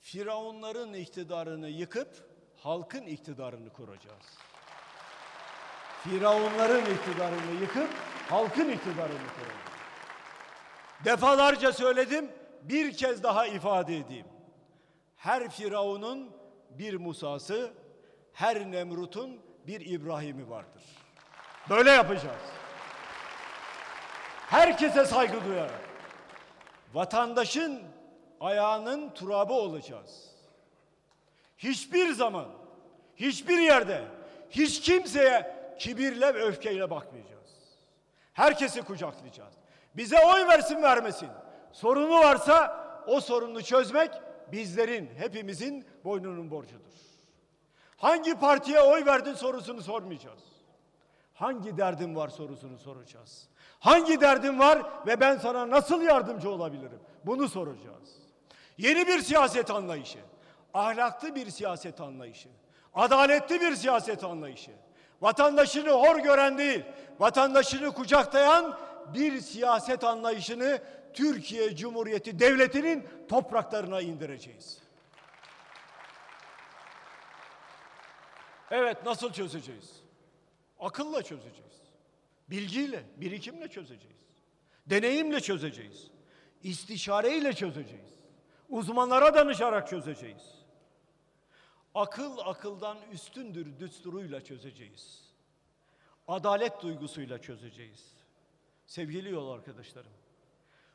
[0.00, 2.08] Firavunların iktidarını yıkıp
[2.56, 4.38] halkın iktidarını kuracağız.
[6.04, 7.88] Firavunların iktidarını yıkıp
[8.28, 9.72] halkın iktidarını kuracağız.
[11.04, 12.30] Defalarca söyledim,
[12.62, 14.26] bir kez daha ifade edeyim.
[15.16, 16.30] Her Firavun'un
[16.70, 17.72] bir Musa'sı,
[18.32, 20.82] her Nemrut'un bir İbrahim'i vardır.
[21.70, 22.42] Böyle yapacağız.
[24.48, 25.80] Herkese saygı duyarak.
[26.94, 27.82] Vatandaşın
[28.40, 30.30] ayağının turabı olacağız.
[31.58, 32.48] Hiçbir zaman,
[33.16, 34.04] hiçbir yerde,
[34.50, 37.32] hiç kimseye kibirle ve öfkeyle bakmayacağız.
[38.32, 39.54] Herkesi kucaklayacağız.
[39.94, 41.28] Bize oy versin vermesin.
[41.72, 44.10] sorunu varsa o sorunu çözmek
[44.52, 46.92] bizlerin, hepimizin boynunun borcudur.
[48.02, 50.42] Hangi partiye oy verdin sorusunu sormayacağız.
[51.34, 53.48] Hangi derdin var sorusunu soracağız.
[53.80, 57.00] Hangi derdin var ve ben sana nasıl yardımcı olabilirim?
[57.26, 58.16] Bunu soracağız.
[58.78, 60.18] Yeni bir siyaset anlayışı,
[60.74, 62.48] ahlaklı bir siyaset anlayışı,
[62.94, 64.72] adaletli bir siyaset anlayışı,
[65.20, 66.84] vatandaşını hor gören değil,
[67.20, 68.78] vatandaşını kucaklayan
[69.14, 70.78] bir siyaset anlayışını
[71.14, 74.81] Türkiye Cumhuriyeti Devleti'nin topraklarına indireceğiz.
[78.72, 80.02] Evet nasıl çözeceğiz?
[80.80, 81.80] Akılla çözeceğiz.
[82.50, 84.16] Bilgiyle, birikimle çözeceğiz.
[84.86, 86.10] Deneyimle çözeceğiz.
[86.62, 88.10] İstişareyle çözeceğiz.
[88.68, 90.54] Uzmanlara danışarak çözeceğiz.
[91.94, 95.32] Akıl akıldan üstündür düsturuyla çözeceğiz.
[96.28, 98.12] Adalet duygusuyla çözeceğiz.
[98.86, 100.12] Sevgili yol arkadaşlarım,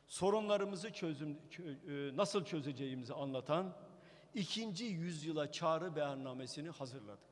[0.06, 3.76] sorunlarımızı çözüm, çö- e, nasıl çözeceğimizi anlatan
[4.34, 7.27] ikinci yüzyıla çağrı beyannamesini hazırladık.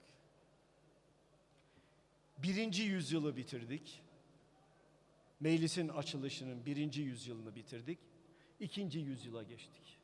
[2.39, 4.03] Birinci yüzyılı bitirdik.
[5.41, 7.99] Meclisin açılışının birinci yüzyılını bitirdik.
[8.61, 9.99] İkinci yüzyıla geçtik.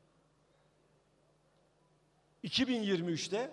[2.43, 3.51] 2023'te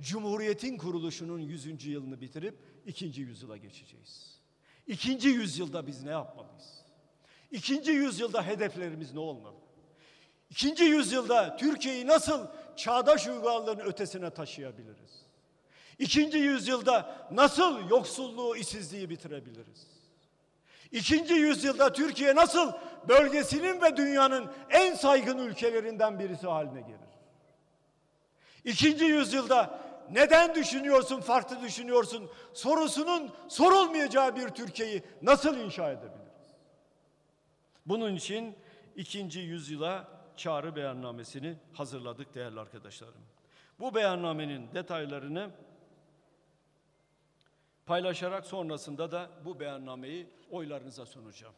[0.00, 1.86] Cumhuriyet'in kuruluşunun 100.
[1.86, 2.54] yılını bitirip
[2.86, 4.40] ikinci yüzyıla geçeceğiz.
[4.86, 6.84] İkinci yüzyılda biz ne yapmalıyız?
[7.50, 9.56] İkinci yüzyılda hedeflerimiz ne olmalı?
[10.50, 12.46] İkinci yüzyılda Türkiye'yi nasıl
[12.76, 15.29] çağdaş uygarlığın ötesine taşıyabiliriz?
[16.00, 19.86] İkinci yüzyılda nasıl yoksulluğu, işsizliği bitirebiliriz?
[20.92, 22.72] İkinci yüzyılda Türkiye nasıl
[23.08, 27.10] bölgesinin ve dünyanın en saygın ülkelerinden birisi haline gelir?
[28.64, 36.54] İkinci yüzyılda neden düşünüyorsun, farklı düşünüyorsun sorusunun sorulmayacağı bir Türkiye'yi nasıl inşa edebiliriz?
[37.86, 38.56] Bunun için
[38.96, 43.22] ikinci yüzyıla çağrı beyannamesini hazırladık değerli arkadaşlarım.
[43.80, 45.50] Bu beyannamenin detaylarını
[47.90, 51.54] paylaşarak sonrasında da bu beyannameyi oylarınıza sunacağım.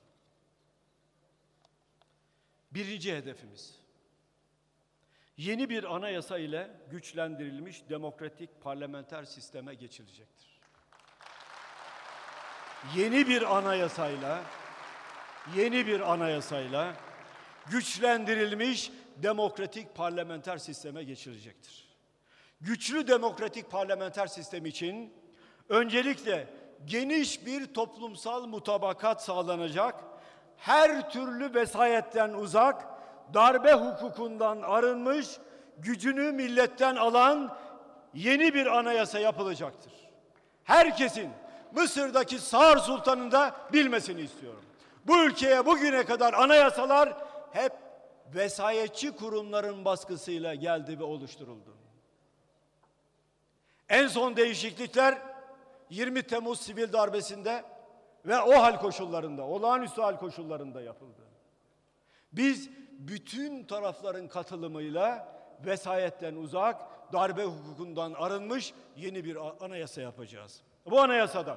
[2.70, 3.78] Birinci hedefimiz
[5.36, 10.60] yeni bir anayasa ile güçlendirilmiş demokratik parlamenter sisteme geçilecektir.
[12.96, 14.42] Yeni bir anayasayla
[15.56, 16.96] yeni bir anayasayla
[17.70, 21.88] güçlendirilmiş demokratik parlamenter sisteme geçilecektir.
[22.60, 25.21] Güçlü demokratik parlamenter sistem için
[25.68, 26.48] öncelikle
[26.86, 29.94] geniş bir toplumsal mutabakat sağlanacak,
[30.56, 32.84] her türlü vesayetten uzak,
[33.34, 35.28] darbe hukukundan arınmış,
[35.78, 37.56] gücünü milletten alan
[38.14, 39.92] yeni bir anayasa yapılacaktır.
[40.64, 41.30] Herkesin
[41.72, 44.62] Mısır'daki Sağır Sultan'ın da bilmesini istiyorum.
[45.06, 47.16] Bu ülkeye bugüne kadar anayasalar
[47.52, 47.72] hep
[48.34, 51.76] vesayetçi kurumların baskısıyla geldi ve oluşturuldu.
[53.88, 55.18] En son değişiklikler
[55.92, 57.64] 20 Temmuz sivil darbesinde
[58.26, 61.22] ve o hal koşullarında, olağanüstü hal koşullarında yapıldı.
[62.32, 65.34] Biz bütün tarafların katılımıyla
[65.66, 66.80] vesayetten uzak,
[67.12, 70.62] darbe hukukundan arınmış yeni bir anayasa yapacağız.
[70.86, 71.56] Bu anayasada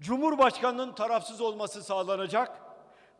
[0.00, 2.60] Cumhurbaşkanının tarafsız olması sağlanacak,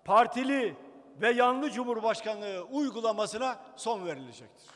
[0.04, 0.76] partili
[1.20, 4.68] ve yanlı Cumhurbaşkanlığı uygulamasına son verilecektir.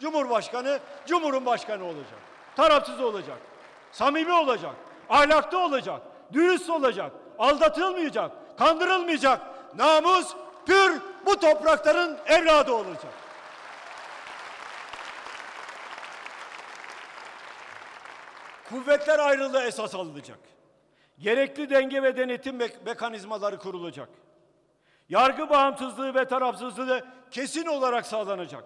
[0.00, 2.20] Cumhurbaşkanı, Cumhurun başkanı olacak.
[2.56, 3.51] Tarafsız olacak.
[3.92, 4.74] Samimi olacak.
[5.10, 6.02] Ahlaklı olacak.
[6.32, 7.12] Dürüst olacak.
[7.38, 8.32] Aldatılmayacak.
[8.58, 9.40] Kandırılmayacak.
[9.78, 10.34] Namus,
[10.66, 13.12] pür bu toprakların evladı olacak.
[18.70, 20.38] Kuvvetler ayrılığı esas alınacak.
[21.18, 24.08] Gerekli denge ve denetim me- mekanizmaları kurulacak.
[25.08, 28.64] Yargı bağımsızlığı ve tarafsızlığı kesin olarak sağlanacak.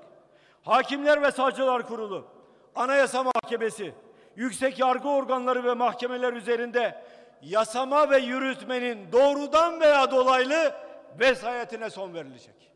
[0.62, 2.26] Hakimler ve Savcılar Kurulu,
[2.74, 3.94] Anayasa Mahkemesi,
[4.36, 7.04] yüksek yargı organları ve mahkemeler üzerinde
[7.42, 10.74] yasama ve yürütmenin doğrudan veya dolaylı
[11.20, 12.72] vesayetine son verilecek.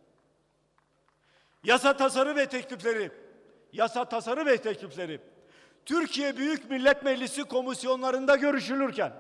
[1.65, 3.11] Yasa tasarı ve teklifleri,
[3.73, 5.21] yasa tasarı ve teklifleri
[5.87, 9.13] Türkiye Büyük Millet Meclisi komisyonlarında görüşülürken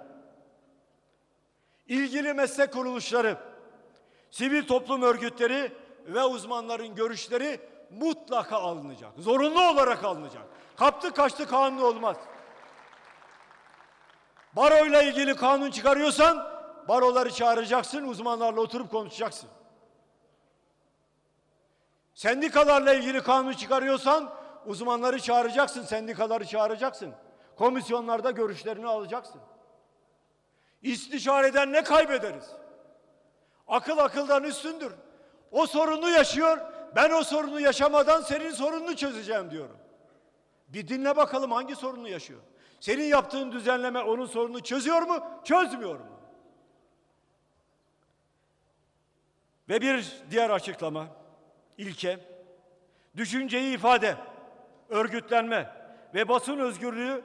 [1.89, 3.37] ilgili meslek kuruluşları,
[4.31, 5.73] sivil toplum örgütleri
[6.07, 7.61] ve uzmanların görüşleri
[7.91, 9.13] mutlaka alınacak.
[9.19, 10.43] Zorunlu olarak alınacak.
[10.81, 12.17] Kaptı kaçtı kanun olmaz.
[14.57, 16.47] Baroyla ilgili kanun çıkarıyorsan
[16.89, 19.49] baroları çağıracaksın, uzmanlarla oturup konuşacaksın.
[22.15, 24.31] Sendikalarla ilgili kanun çıkarıyorsan
[24.67, 27.15] uzmanları çağıracaksın, sendikaları çağıracaksın.
[27.59, 29.41] Komisyonlarda görüşlerini alacaksın.
[30.83, 32.51] İstişareden ne kaybederiz?
[33.69, 34.93] Akıl akıldan üstündür.
[35.53, 36.59] O sorunu yaşıyor.
[36.97, 39.77] Ben o sorunu yaşamadan senin sorununu çözeceğim diyorum.
[40.73, 42.41] Bir dinle bakalım hangi sorunu yaşıyor.
[42.81, 46.07] Senin yaptığın düzenleme onun sorununu çözüyor mu, çözmüyor mu?
[49.69, 51.07] Ve bir diğer açıklama,
[51.79, 52.19] ilke,
[53.17, 54.17] düşünceyi ifade,
[54.89, 55.73] örgütlenme
[56.15, 57.25] ve basın özgürlüğü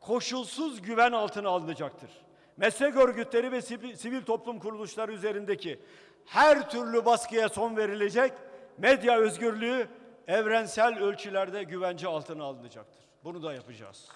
[0.00, 2.10] koşulsuz güven altına alınacaktır.
[2.56, 5.80] Meslek örgütleri ve sivil, toplum kuruluşları üzerindeki
[6.26, 8.32] her türlü baskıya son verilecek,
[8.78, 9.88] medya özgürlüğü
[10.28, 13.04] evrensel ölçülerde güvence altına alınacaktır.
[13.24, 14.08] Bunu da yapacağız.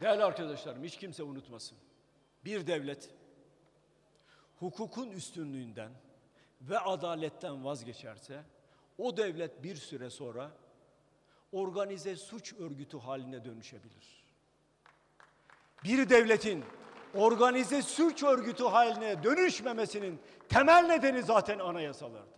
[0.00, 1.78] Değerli arkadaşlarım hiç kimse unutmasın.
[2.44, 3.10] Bir devlet
[4.58, 5.90] hukukun üstünlüğünden
[6.60, 8.42] ve adaletten vazgeçerse
[8.98, 10.50] o devlet bir süre sonra
[11.52, 14.26] organize suç örgütü haline dönüşebilir.
[15.84, 16.64] Bir devletin
[17.14, 22.35] organize suç örgütü haline dönüşmemesinin temel nedeni zaten anayasalardır.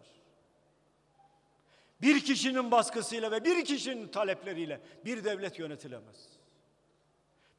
[2.02, 6.28] Bir kişinin baskısıyla ve bir kişinin talepleriyle bir devlet yönetilemez.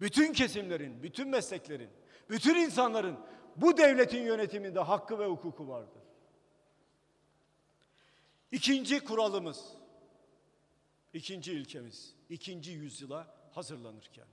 [0.02, 1.90] Bütün kesimlerin, bütün mesleklerin,
[2.30, 3.20] bütün insanların
[3.56, 6.04] bu devletin yönetiminde hakkı ve hukuku vardır.
[8.52, 9.66] İkinci kuralımız,
[11.14, 14.28] ikinci ilkemiz, ikinci yüzyıla hazırlanırken,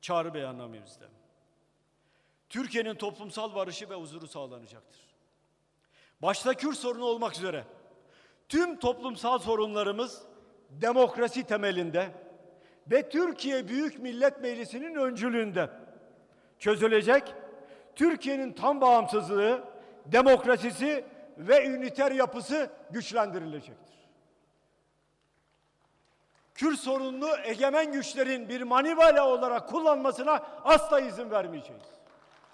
[0.00, 1.08] çağrı beyannamemizde,
[2.48, 5.00] Türkiye'nin toplumsal barışı ve huzuru sağlanacaktır.
[6.22, 7.66] Başta Kürt sorunu olmak üzere,
[8.48, 10.22] tüm toplumsal sorunlarımız
[10.70, 12.08] demokrasi temelinde
[12.90, 15.70] ve Türkiye Büyük Millet Meclisi'nin öncülüğünde
[16.58, 17.34] çözülecek,
[17.96, 19.64] Türkiye'nin tam bağımsızlığı,
[20.06, 21.04] demokrasisi
[21.38, 23.98] ve üniter yapısı güçlendirilecektir.
[26.54, 31.82] Kürt sorununu egemen güçlerin bir manivela olarak kullanmasına asla izin vermeyeceğiz.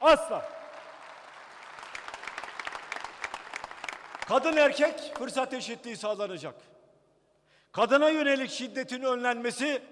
[0.00, 0.63] Asla.
[4.28, 6.54] Kadın erkek fırsat eşitliği sağlanacak.
[7.72, 9.82] Kadına yönelik şiddetin önlenmesi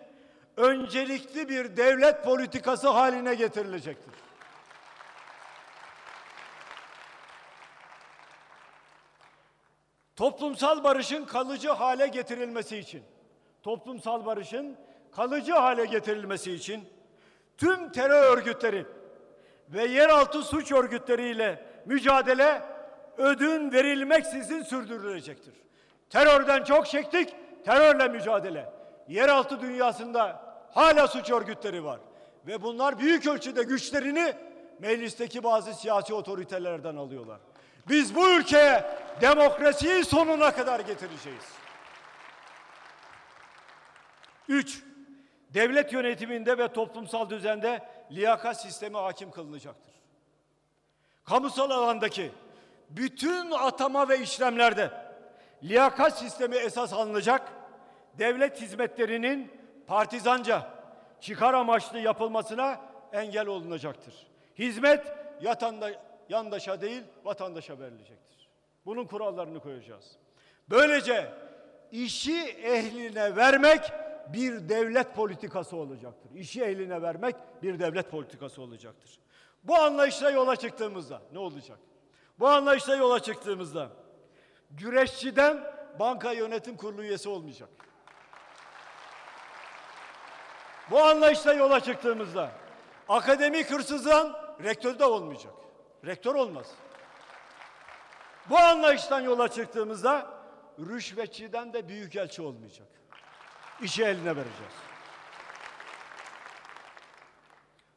[0.56, 4.12] öncelikli bir devlet politikası haline getirilecektir.
[10.16, 13.02] Toplumsal barışın kalıcı hale getirilmesi için,
[13.62, 14.76] toplumsal barışın
[15.12, 16.88] kalıcı hale getirilmesi için
[17.58, 18.86] tüm terör örgütleri
[19.68, 22.71] ve yeraltı suç örgütleriyle mücadele
[23.22, 25.54] ödün verilmeksizin sürdürülecektir.
[26.10, 27.34] Terörden çok çektik,
[27.64, 28.72] terörle mücadele.
[29.08, 32.00] Yeraltı dünyasında hala suç örgütleri var.
[32.46, 34.34] Ve bunlar büyük ölçüde güçlerini
[34.78, 37.40] meclisteki bazı siyasi otoritelerden alıyorlar.
[37.88, 38.84] Biz bu ülkeye
[39.20, 41.44] demokrasiyi sonuna kadar getireceğiz.
[44.48, 44.82] Üç,
[45.50, 49.92] devlet yönetiminde ve toplumsal düzende liyakat sistemi hakim kılınacaktır.
[51.24, 52.32] Kamusal alandaki
[52.96, 54.90] bütün atama ve işlemlerde
[55.62, 57.52] liyakat sistemi esas alınacak,
[58.18, 59.52] devlet hizmetlerinin
[59.86, 60.70] partizanca,
[61.20, 62.80] çıkar amaçlı yapılmasına
[63.12, 64.26] engel olunacaktır.
[64.58, 65.90] Hizmet yatanda,
[66.28, 68.48] yandaşa değil vatandaşa verilecektir.
[68.86, 70.16] Bunun kurallarını koyacağız.
[70.70, 71.32] Böylece
[71.92, 73.92] işi ehline vermek
[74.32, 76.30] bir devlet politikası olacaktır.
[76.34, 79.18] İşi ehline vermek bir devlet politikası olacaktır.
[79.64, 81.78] Bu anlayışla yola çıktığımızda ne olacak?
[82.42, 83.90] Bu anlayışla yola çıktığımızda
[84.70, 87.68] güreşçiden banka yönetim kurulu üyesi olmayacak.
[90.90, 92.52] Bu anlayışla yola çıktığımızda
[93.08, 95.52] akademik hırsızdan rektör de olmayacak.
[96.06, 96.66] Rektör olmaz.
[98.50, 100.30] Bu anlayıştan yola çıktığımızda
[100.78, 102.88] rüşvetçiden de büyükelçi olmayacak.
[103.80, 104.74] İşi eline vereceğiz.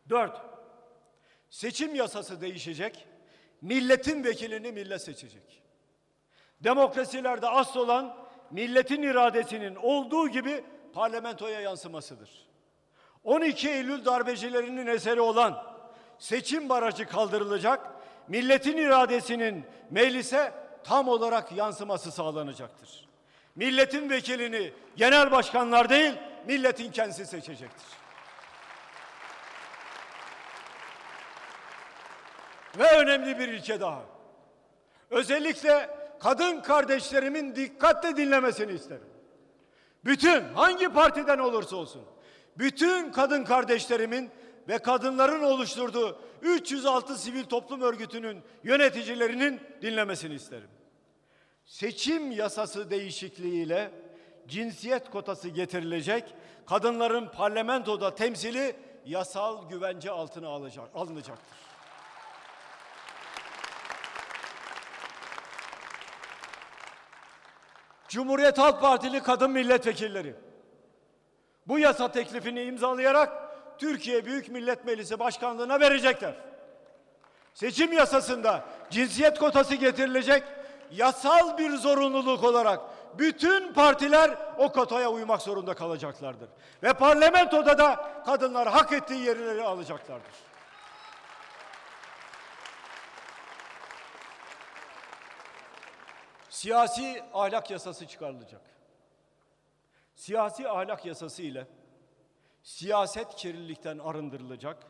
[0.10, 0.42] Dört,
[1.50, 3.08] seçim yasası değişecek.
[3.62, 5.64] Milletin vekilini millet seçecek.
[6.60, 8.18] Demokrasilerde asıl olan
[8.52, 10.64] milletin iradesinin olduğu gibi
[10.94, 12.30] parlamentoya yansımasıdır.
[13.24, 15.64] 12 Eylül darbecilerinin eseri olan
[16.20, 17.92] seçim barajı kaldırılacak,
[18.28, 20.52] milletin iradesinin meclise
[20.84, 23.06] tam olarak yansıması sağlanacaktır.
[23.56, 26.14] Milletin vekilini genel başkanlar değil,
[26.48, 28.05] milletin kendisi seçecektir.
[32.80, 34.04] Ve önemli bir ilke daha.
[35.10, 35.90] Özellikle
[36.20, 39.08] kadın kardeşlerimin dikkatle dinlemesini isterim.
[40.06, 42.02] Bütün hangi partiden olursa olsun,
[42.58, 44.32] bütün kadın kardeşlerimin
[44.68, 50.70] ve kadınların oluşturduğu 306 sivil toplum örgütünün yöneticilerinin dinlemesini isterim.
[51.66, 53.92] Seçim yasası değişikliğiyle
[54.48, 56.24] cinsiyet kotası getirilecek,
[56.66, 58.76] kadınların parlamentoda temsili
[59.06, 61.58] yasal güvence altına alacak, alınacaktır.
[68.16, 70.36] Cumhuriyet Halk Partili kadın milletvekilleri
[71.68, 73.32] bu yasa teklifini imzalayarak
[73.78, 76.34] Türkiye Büyük Millet Meclisi Başkanlığına verecekler.
[77.54, 80.44] Seçim yasasında cinsiyet kotası getirilecek
[80.92, 82.80] yasal bir zorunluluk olarak
[83.18, 86.50] bütün partiler o kotaya uymak zorunda kalacaklardır.
[86.84, 90.32] Ve parlamentoda da kadınlar hak ettiği yerleri alacaklardır.
[96.66, 98.62] Siyasi ahlak yasası çıkarılacak.
[100.16, 101.68] Siyasi ahlak yasası ile
[102.64, 104.88] siyaset kirlilikten arındırılacak.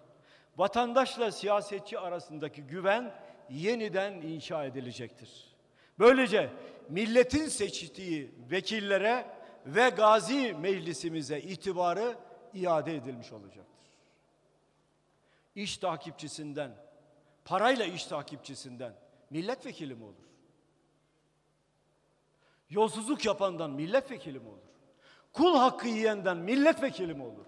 [0.58, 3.14] Vatandaşla siyasetçi arasındaki güven
[3.50, 5.56] yeniden inşa edilecektir.
[6.00, 6.50] Böylece
[6.90, 9.26] milletin seçtiği vekillere
[9.66, 12.18] ve gazi meclisimize itibarı
[12.54, 13.86] iade edilmiş olacaktır.
[15.56, 16.72] İş takipçisinden,
[17.46, 18.94] parayla iş takipçisinden
[19.30, 20.25] milletvekili mi olur?
[22.70, 24.58] Yolsuzluk yapandan milletvekili mi olur?
[25.34, 27.46] Kul hakkı yiyenden milletvekili mi olur?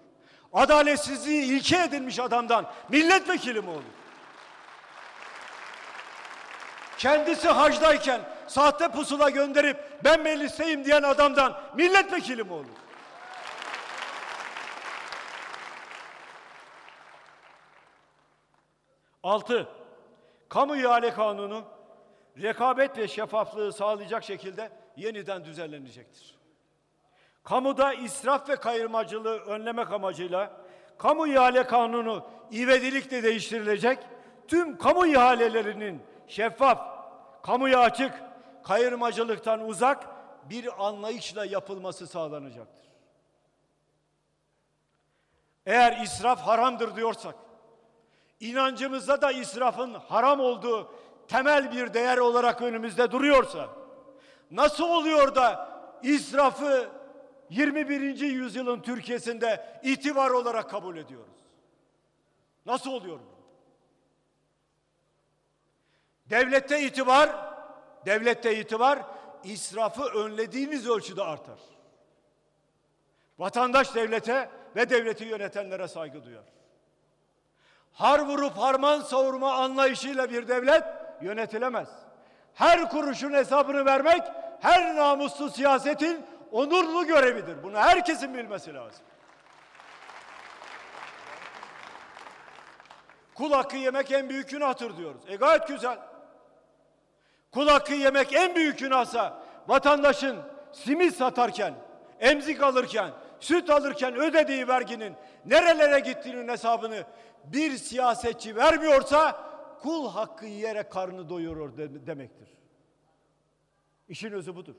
[0.52, 3.82] Adaletsizliği ilke edilmiş adamdan milletvekili mi olur?
[6.98, 12.66] Kendisi hacdayken sahte pusula gönderip ben meclisteyim diyen adamdan milletvekili mi olur?
[19.22, 19.68] Altı,
[20.48, 21.64] kamu ihale kanunu
[22.42, 26.38] rekabet ve şeffaflığı sağlayacak şekilde yeniden düzenlenecektir.
[27.44, 30.60] Kamuda israf ve kayırmacılığı önlemek amacıyla
[30.98, 33.98] kamu ihale kanunu ivedilikle değiştirilecek.
[34.48, 36.80] Tüm kamu ihalelerinin şeffaf,
[37.42, 38.12] kamuya açık,
[38.62, 40.06] kayırmacılıktan uzak
[40.50, 42.88] bir anlayışla yapılması sağlanacaktır.
[45.66, 47.34] Eğer israf haramdır diyorsak,
[48.40, 50.92] inancımızda da israfın haram olduğu
[51.28, 53.68] temel bir değer olarak önümüzde duruyorsa,
[54.50, 55.68] nasıl oluyor da
[56.02, 56.90] israfı
[57.50, 58.20] 21.
[58.20, 61.38] yüzyılın Türkiye'sinde itibar olarak kabul ediyoruz?
[62.66, 63.38] Nasıl oluyor bu?
[66.30, 67.30] Devlette itibar,
[68.06, 68.98] devlette itibar
[69.44, 71.58] israfı önlediğiniz ölçüde artar.
[73.38, 76.44] Vatandaş devlete ve devleti yönetenlere saygı duyar.
[77.92, 80.84] Har vurup harman savurma anlayışıyla bir devlet
[81.22, 81.88] yönetilemez.
[82.58, 84.22] Her kuruşun hesabını vermek
[84.60, 87.62] her namuslu siyasetin onurlu görevidir.
[87.62, 89.04] Bunu herkesin bilmesi lazım.
[93.34, 95.20] Kul hakkı yemek en büyük günahtır diyoruz.
[95.28, 95.98] E gayet güzel.
[97.52, 100.38] Kul hakkı yemek en büyük günahsa vatandaşın
[100.72, 101.74] simit satarken,
[102.20, 103.10] emzik alırken,
[103.40, 105.14] süt alırken ödediği verginin
[105.44, 107.04] nerelere gittiğinin hesabını
[107.44, 109.47] bir siyasetçi vermiyorsa
[109.80, 112.48] kul hakkı yiyerek karnı doyurur de- demektir.
[114.08, 114.74] İşin özü budur.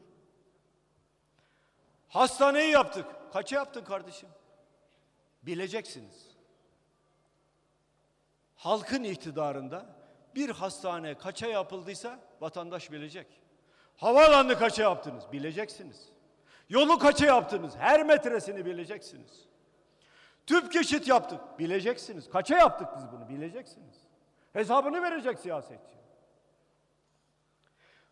[2.10, 3.06] Hastaneyi yaptık.
[3.34, 4.30] Kaça yaptın kardeşim?
[5.44, 6.28] Bileceksiniz.
[8.56, 9.86] Halkın iktidarında
[10.36, 13.28] bir hastane kaça yapıldıysa vatandaş bilecek.
[13.98, 15.24] Havaalanını kaça yaptınız?
[15.32, 16.10] Bileceksiniz.
[16.70, 17.76] Yolu kaça yaptınız?
[17.76, 19.46] Her metresini bileceksiniz.
[20.48, 21.60] Tüp geçit yaptık.
[21.60, 22.30] Bileceksiniz.
[22.30, 23.30] Kaça yaptık biz bunu?
[23.30, 24.09] Bileceksiniz.
[24.54, 26.00] Hesabını verecek siyasetçi.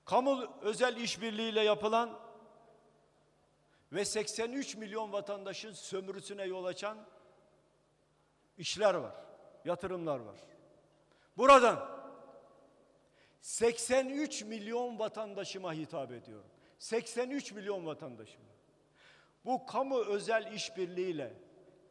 [0.05, 2.19] Kamu özel işbirliğiyle yapılan
[3.93, 6.97] ve 83 milyon vatandaşın sömürüsüne yol açan
[8.57, 9.15] işler var,
[9.65, 10.35] yatırımlar var.
[11.37, 11.97] Buradan
[13.41, 16.49] 83 milyon vatandaşıma hitap ediyorum.
[16.79, 18.45] 83 milyon vatandaşıma.
[19.45, 21.33] Bu kamu özel işbirliğiyle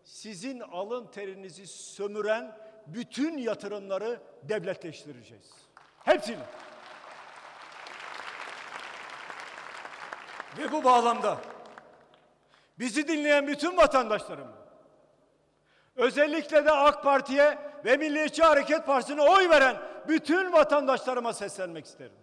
[0.05, 5.51] sizin alın terinizi sömüren bütün yatırımları devletleştireceğiz.
[6.05, 6.43] Hepsini.
[10.59, 11.39] Ve bu bağlamda
[12.79, 14.49] bizi dinleyen bütün vatandaşlarım
[15.97, 19.77] özellikle de AK Parti'ye ve Milliyetçi Hareket Partisi'ne oy veren
[20.09, 22.17] bütün vatandaşlarıma seslenmek isterim.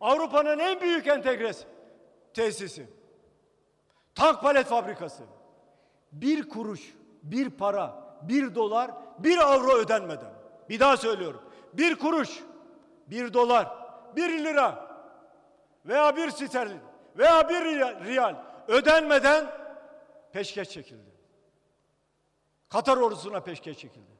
[0.00, 1.64] Avrupa'nın en büyük entegres
[2.34, 2.86] tesisi.
[4.14, 5.22] Tank palet fabrikası.
[6.12, 10.32] Bir kuruş, bir para, bir dolar, bir avro ödenmeden.
[10.68, 11.42] Bir daha söylüyorum.
[11.72, 12.40] Bir kuruş,
[13.06, 13.68] bir dolar,
[14.16, 14.90] bir lira
[15.86, 16.80] veya bir sterlin
[17.18, 17.60] veya bir
[18.04, 18.36] riyal,
[18.68, 19.46] ödenmeden
[20.32, 21.10] peşkeş çekildi.
[22.68, 24.10] Katar ordusuna peşkeş çekildi.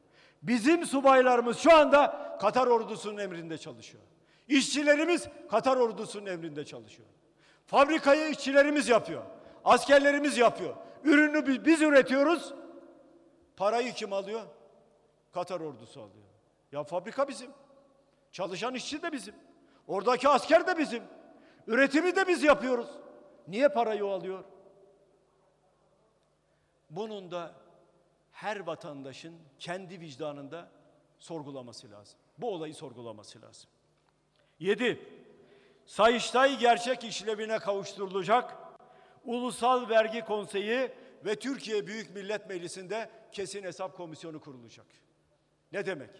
[0.42, 4.02] Bizim subaylarımız şu anda Katar ordusunun emrinde çalışıyor.
[4.48, 7.08] İşçilerimiz Katar ordusunun emrinde çalışıyor.
[7.66, 9.22] Fabrikayı işçilerimiz yapıyor.
[9.64, 10.74] Askerlerimiz yapıyor.
[11.04, 12.54] Ürünü bi- biz üretiyoruz.
[13.60, 14.42] Parayı kim alıyor?
[15.32, 16.26] Katar ordusu alıyor.
[16.72, 17.50] Ya fabrika bizim.
[18.32, 19.34] Çalışan işçi de bizim.
[19.88, 21.02] Oradaki asker de bizim.
[21.66, 22.88] Üretimi de biz yapıyoruz.
[23.48, 24.44] Niye parayı o alıyor?
[26.90, 27.52] Bunun da
[28.32, 30.70] her vatandaşın kendi vicdanında
[31.18, 32.18] sorgulaması lazım.
[32.38, 33.70] Bu olayı sorgulaması lazım.
[34.60, 35.08] 7.
[35.86, 38.56] Sayıştay gerçek işlevine kavuşturulacak.
[39.24, 40.92] Ulusal Vergi Konseyi
[41.24, 44.86] ve Türkiye Büyük Millet Meclisi'nde kesin hesap komisyonu kurulacak.
[45.72, 46.10] Ne demek?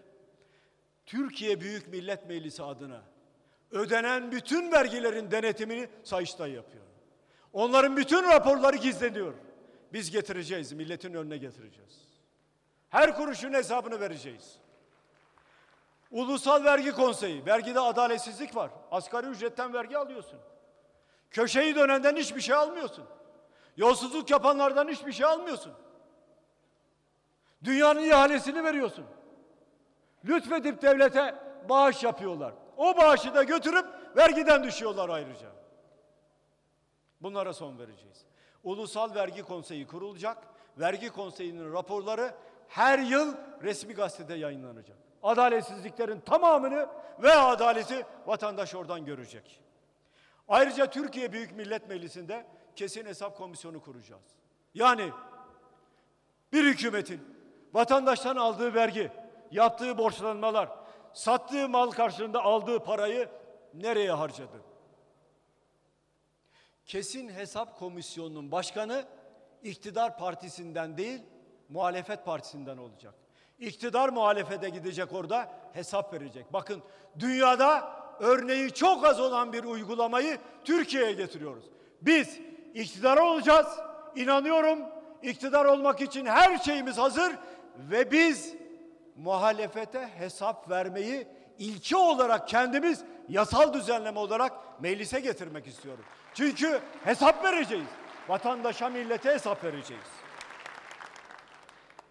[1.07, 3.03] Türkiye Büyük Millet Meclisi adına
[3.70, 6.85] ödenen bütün vergilerin denetimini Sayıştay yapıyor.
[7.53, 9.35] Onların bütün raporları gizleniyor.
[9.93, 12.11] Biz getireceğiz, milletin önüne getireceğiz.
[12.91, 14.59] Her kuruşun hesabını vereceğiz.
[16.11, 18.70] Ulusal Vergi Konseyi, vergide adaletsizlik var.
[18.91, 20.39] Asgari ücretten vergi alıyorsun.
[21.31, 23.05] Köşeyi dönenden hiçbir şey almıyorsun.
[23.77, 25.73] Yolsuzluk yapanlardan hiçbir şey almıyorsun.
[27.65, 29.05] Dünyanın ihalesini veriyorsun.
[30.24, 31.35] Lütfedip devlete
[31.69, 32.55] bağış yapıyorlar.
[32.77, 35.49] O bağışı da götürüp vergiden düşüyorlar ayrıca.
[37.20, 38.24] Bunlara son vereceğiz.
[38.65, 40.39] Ulusal Vergi Konseyi kurulacak.
[40.78, 42.35] Vergi Konseyi'nin raporları
[42.69, 44.97] her yıl resmi gazetede yayınlanacak.
[45.23, 46.89] Adaletsizliklerin tamamını
[47.23, 49.61] ve adaleti vatandaş oradan görecek.
[50.49, 52.47] Ayrıca Türkiye Büyük Millet Meclisi'nde
[52.77, 54.23] kesin hesap komisyonu kuracağız.
[54.74, 55.11] Yani
[56.53, 57.40] bir hükümetin
[57.72, 59.10] vatandaştan aldığı vergi,
[59.51, 60.68] yaptığı borçlanmalar,
[61.12, 63.28] sattığı mal karşılığında aldığı parayı
[63.74, 64.62] nereye harcadı?
[66.86, 69.05] Kesin Hesap Komisyonu'nun başkanı
[69.62, 71.22] iktidar partisinden değil,
[71.68, 73.14] muhalefet partisinden olacak.
[73.59, 76.52] İktidar muhalefete gidecek orada hesap verecek.
[76.52, 76.82] Bakın
[77.18, 81.64] dünyada örneği çok az olan bir uygulamayı Türkiye'ye getiriyoruz.
[82.02, 82.40] Biz
[82.74, 83.66] iktidar olacağız.
[84.16, 84.78] İnanıyorum
[85.22, 87.32] iktidar olmak için her şeyimiz hazır
[87.90, 88.55] ve biz
[89.16, 91.27] muhalefete hesap vermeyi
[91.59, 96.05] ilke olarak kendimiz yasal düzenleme olarak meclise getirmek istiyoruz.
[96.35, 97.89] Çünkü hesap vereceğiz.
[98.28, 100.07] Vatandaşa, millete hesap vereceğiz.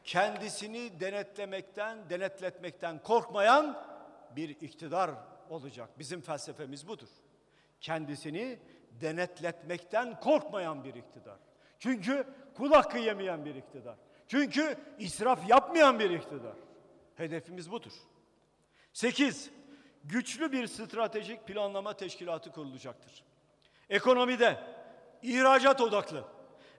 [0.04, 3.84] Kendisini denetlemekten, denetletmekten korkmayan
[4.36, 5.12] bir iktidar
[5.50, 5.90] olacak.
[6.00, 7.08] Bizim felsefemiz budur.
[7.82, 8.60] Kendisini
[9.02, 11.38] denetletmekten korkmayan bir iktidar.
[11.80, 12.28] Çünkü
[12.58, 13.96] kul hakkı yemeyen bir iktidar.
[14.30, 16.56] Çünkü israf yapmayan bir iktidar.
[17.16, 17.92] Hedefimiz budur.
[18.94, 19.50] 8.
[20.04, 23.24] Güçlü bir stratejik planlama teşkilatı kurulacaktır.
[23.90, 24.60] Ekonomide
[25.22, 26.24] ihracat odaklı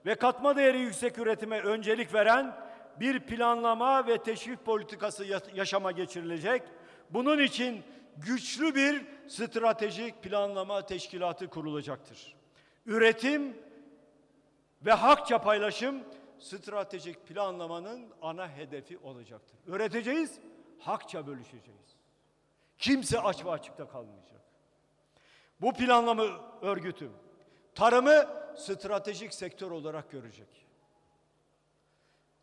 [0.05, 2.57] ve katma değeri yüksek üretime öncelik veren
[2.99, 6.63] bir planlama ve teşvik politikası yaşama geçirilecek.
[7.09, 7.83] Bunun için
[8.17, 12.35] güçlü bir stratejik planlama teşkilatı kurulacaktır.
[12.85, 13.57] Üretim
[14.81, 16.03] ve hakça paylaşım
[16.41, 19.59] stratejik planlamanın ana hedefi olacaktır.
[19.67, 20.39] Üreteceğiz,
[20.79, 21.95] hakça bölüşeceğiz.
[22.77, 24.41] Kimse aç ve açıkta kalmayacak.
[25.61, 26.23] Bu planlama
[26.61, 27.09] örgütü
[27.75, 28.27] tarımı
[28.57, 30.47] stratejik sektör olarak görecek.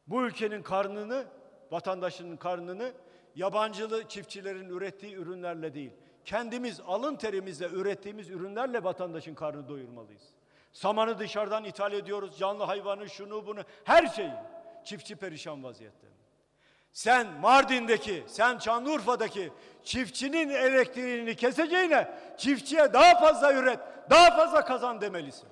[0.06, 1.26] Bu ülkenin karnını,
[1.70, 2.92] vatandaşının karnını
[3.34, 5.92] yabancılı çiftçilerin ürettiği ürünlerle değil,
[6.24, 10.37] kendimiz alın terimizle ürettiğimiz ürünlerle vatandaşın karnını doyurmalıyız.
[10.78, 14.32] Samanı dışarıdan ithal ediyoruz, canlı hayvanı, şunu bunu, her şeyi.
[14.84, 16.06] Çiftçi perişan vaziyette.
[16.92, 19.52] Sen Mardin'deki, sen Çanlıurfa'daki
[19.84, 23.80] çiftçinin elektriğini keseceğine çiftçiye daha fazla üret,
[24.10, 25.48] daha fazla kazan demelisin.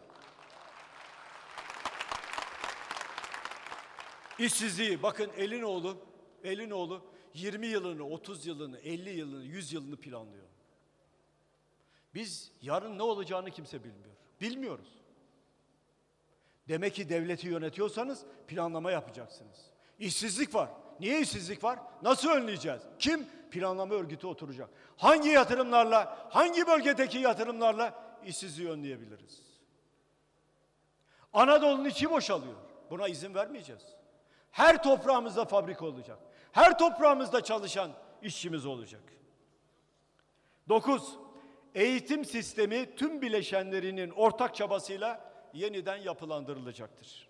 [4.38, 5.96] İşsizliği bakın Elinoğlu,
[6.44, 7.04] Elinoğlu
[7.34, 10.46] 20 yılını, 30 yılını, 50 yılını, 100 yılını planlıyor.
[12.14, 14.16] Biz yarın ne olacağını kimse bilmiyor.
[14.40, 14.95] Bilmiyoruz.
[16.68, 19.70] Demek ki devleti yönetiyorsanız planlama yapacaksınız.
[19.98, 20.68] İşsizlik var.
[21.00, 21.78] Niye işsizlik var?
[22.02, 22.82] Nasıl önleyeceğiz?
[22.98, 23.26] Kim?
[23.50, 24.68] Planlama örgütü oturacak.
[24.96, 27.94] Hangi yatırımlarla, hangi bölgedeki yatırımlarla
[28.26, 29.42] işsizliği önleyebiliriz?
[31.32, 32.54] Anadolu'nun içi boşalıyor.
[32.90, 33.82] Buna izin vermeyeceğiz.
[34.50, 36.18] Her toprağımızda fabrika olacak.
[36.52, 37.90] Her toprağımızda çalışan
[38.22, 39.02] işçimiz olacak.
[40.68, 41.18] 9.
[41.74, 45.25] Eğitim sistemi tüm bileşenlerinin ortak çabasıyla
[45.56, 47.28] yeniden yapılandırılacaktır.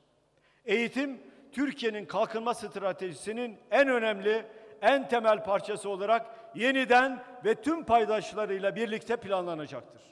[0.65, 1.21] Eğitim
[1.53, 4.47] Türkiye'nin kalkınma stratejisinin en önemli,
[4.83, 10.03] en temel parçası olarak yeniden ve tüm paydaşlarıyla birlikte planlanacaktır.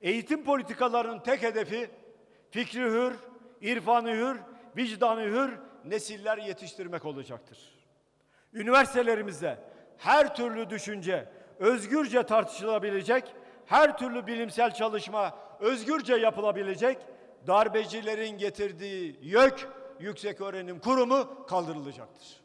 [0.00, 1.90] Eğitim politikalarının tek hedefi
[2.50, 3.14] fikri hür,
[3.60, 4.40] irfanı hür,
[4.76, 7.58] vicdanı hür nesiller yetiştirmek olacaktır.
[8.54, 9.58] Üniversitelerimizde
[9.98, 11.28] her türlü düşünce
[11.58, 13.24] özgürce tartışılabilecek,
[13.66, 16.98] her türlü bilimsel çalışma özgürce yapılabilecek,
[17.46, 19.68] darbecilerin getirdiği YÖK
[20.00, 22.40] Yüksek Öğrenim Kurumu kaldırılacaktır.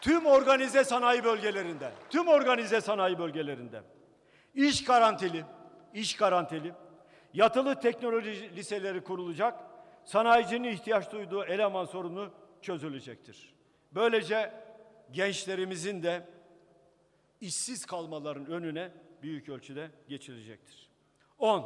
[0.00, 3.82] Tüm organize sanayi bölgelerinde, tüm organize sanayi bölgelerinde
[4.54, 5.44] iş garantili,
[5.94, 6.72] iş garantili,
[7.34, 9.60] yatılı teknoloji liseleri kurulacak,
[10.04, 12.30] sanayicinin ihtiyaç duyduğu eleman sorunu
[12.62, 13.54] çözülecektir.
[13.92, 14.54] Böylece
[15.12, 16.28] gençlerimizin de
[17.40, 18.92] işsiz kalmaların önüne
[19.22, 20.91] büyük ölçüde geçilecektir.
[21.42, 21.64] 10.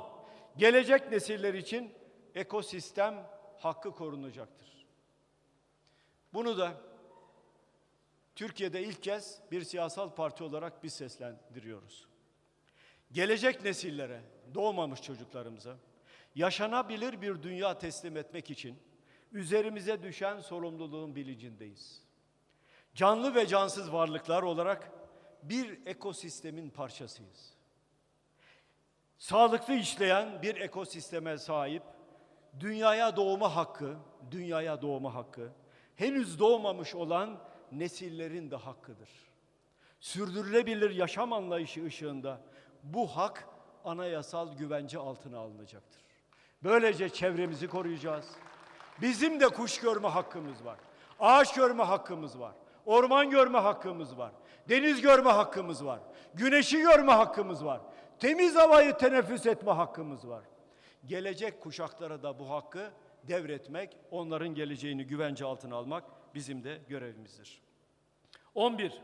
[0.56, 1.92] Gelecek nesiller için
[2.34, 3.26] ekosistem
[3.58, 4.86] hakkı korunacaktır.
[6.34, 6.80] Bunu da
[8.34, 12.06] Türkiye'de ilk kez bir siyasal parti olarak biz seslendiriyoruz.
[13.12, 14.20] Gelecek nesillere,
[14.54, 15.76] doğmamış çocuklarımıza
[16.34, 18.78] yaşanabilir bir dünya teslim etmek için
[19.32, 22.02] üzerimize düşen sorumluluğun bilincindeyiz.
[22.94, 24.92] Canlı ve cansız varlıklar olarak
[25.42, 27.55] bir ekosistemin parçasıyız.
[29.18, 31.82] Sağlıklı işleyen bir ekosisteme sahip,
[32.60, 33.94] dünyaya doğma hakkı,
[34.30, 35.52] dünyaya doğma hakkı,
[35.96, 37.38] henüz doğmamış olan
[37.72, 39.08] nesillerin de hakkıdır.
[40.00, 42.40] Sürdürülebilir yaşam anlayışı ışığında
[42.82, 43.48] bu hak
[43.84, 46.02] anayasal güvence altına alınacaktır.
[46.62, 48.26] Böylece çevremizi koruyacağız.
[49.00, 50.78] Bizim de kuş görme hakkımız var.
[51.20, 52.52] Ağaç görme hakkımız var.
[52.86, 54.32] Orman görme hakkımız var.
[54.68, 56.00] Deniz görme hakkımız var.
[56.34, 57.80] Güneşi görme hakkımız var.
[58.20, 60.44] Temiz havayı teneffüs etme hakkımız var.
[61.06, 62.90] Gelecek kuşaklara da bu hakkı
[63.22, 67.62] devretmek, onların geleceğini güvence altına almak bizim de görevimizdir.
[68.54, 69.02] 11.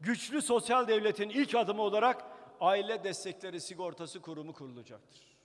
[0.00, 2.24] Güçlü sosyal devletin ilk adımı olarak
[2.60, 5.36] aile destekleri sigortası kurumu kurulacaktır.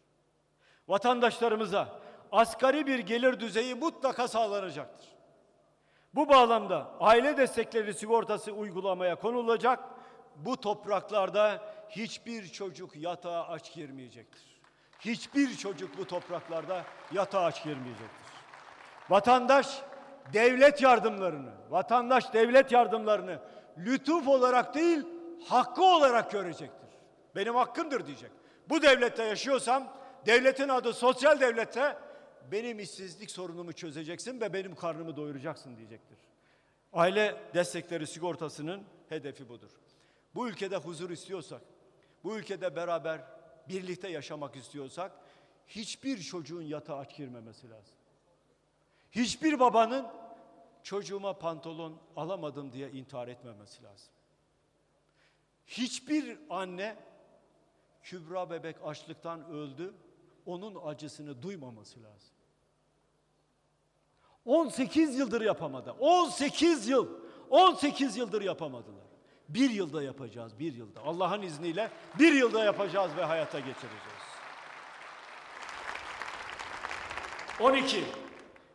[0.87, 1.99] Vatandaşlarımıza
[2.31, 5.07] asgari bir gelir düzeyi mutlaka sağlanacaktır.
[6.15, 9.79] Bu bağlamda aile destekleri sigortası uygulamaya konulacak.
[10.35, 14.61] Bu topraklarda hiçbir çocuk yatağa aç girmeyecektir.
[14.99, 18.31] Hiçbir çocuk bu topraklarda yatağa aç girmeyecektir.
[19.09, 19.81] Vatandaş
[20.33, 23.39] devlet yardımlarını, vatandaş devlet yardımlarını
[23.77, 25.03] lütuf olarak değil,
[25.47, 26.89] hakkı olarak görecektir.
[27.35, 28.31] Benim hakkımdır diyecek.
[28.69, 31.97] Bu devlette yaşıyorsam, devletin adı sosyal devlette
[32.51, 36.17] benim işsizlik sorunumu çözeceksin ve benim karnımı doyuracaksın diyecektir.
[36.93, 39.69] Aile destekleri sigortasının hedefi budur.
[40.35, 41.61] Bu ülkede huzur istiyorsak,
[42.23, 43.21] bu ülkede beraber
[43.69, 45.11] birlikte yaşamak istiyorsak
[45.67, 47.95] hiçbir çocuğun yatağa aç girmemesi lazım.
[49.11, 50.07] Hiçbir babanın
[50.83, 54.13] çocuğuma pantolon alamadım diye intihar etmemesi lazım.
[55.67, 56.97] Hiçbir anne
[58.03, 59.93] Kübra bebek açlıktan öldü,
[60.45, 62.33] onun acısını duymaması lazım.
[64.45, 65.91] 18 yıldır yapamadı.
[65.91, 67.09] 18 yıl.
[67.49, 69.10] 18 yıldır yapamadılar.
[69.53, 71.01] Bir yılda yapacağız, bir yılda.
[71.01, 74.21] Allah'ın izniyle bir yılda yapacağız ve hayata geçireceğiz.
[77.59, 78.03] 12.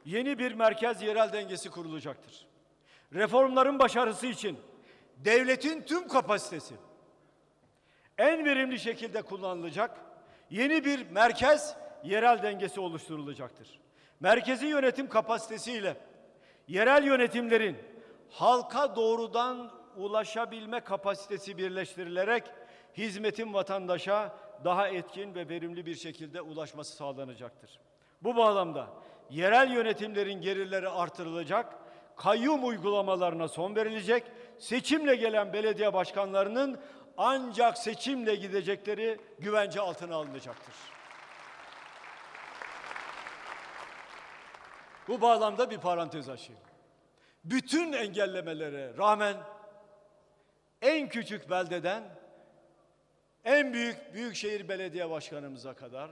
[0.05, 2.47] Yeni bir merkez yerel dengesi kurulacaktır.
[3.15, 4.59] Reformların başarısı için
[5.16, 6.74] devletin tüm kapasitesi
[8.19, 10.01] en verimli şekilde kullanılacak
[10.51, 13.81] yeni bir merkez yerel dengesi oluşturulacaktır.
[14.20, 15.97] Merkezi yönetim kapasitesiyle
[16.69, 17.77] yerel yönetimlerin
[18.31, 22.44] halka doğrudan ulaşabilme kapasitesi birleştirilerek
[22.97, 27.81] hizmetin vatandaşa daha etkin ve verimli bir şekilde ulaşması sağlanacaktır.
[28.23, 28.89] Bu bağlamda
[29.31, 31.74] yerel yönetimlerin gelirleri artırılacak,
[32.16, 34.24] kayyum uygulamalarına son verilecek,
[34.59, 36.81] seçimle gelen belediye başkanlarının
[37.16, 40.74] ancak seçimle gidecekleri güvence altına alınacaktır.
[45.09, 46.62] Bu bağlamda bir parantez açayım.
[47.44, 49.36] Bütün engellemelere rağmen
[50.86, 52.04] en küçük beldeden
[53.44, 56.10] en büyük büyükşehir belediye başkanımıza kadar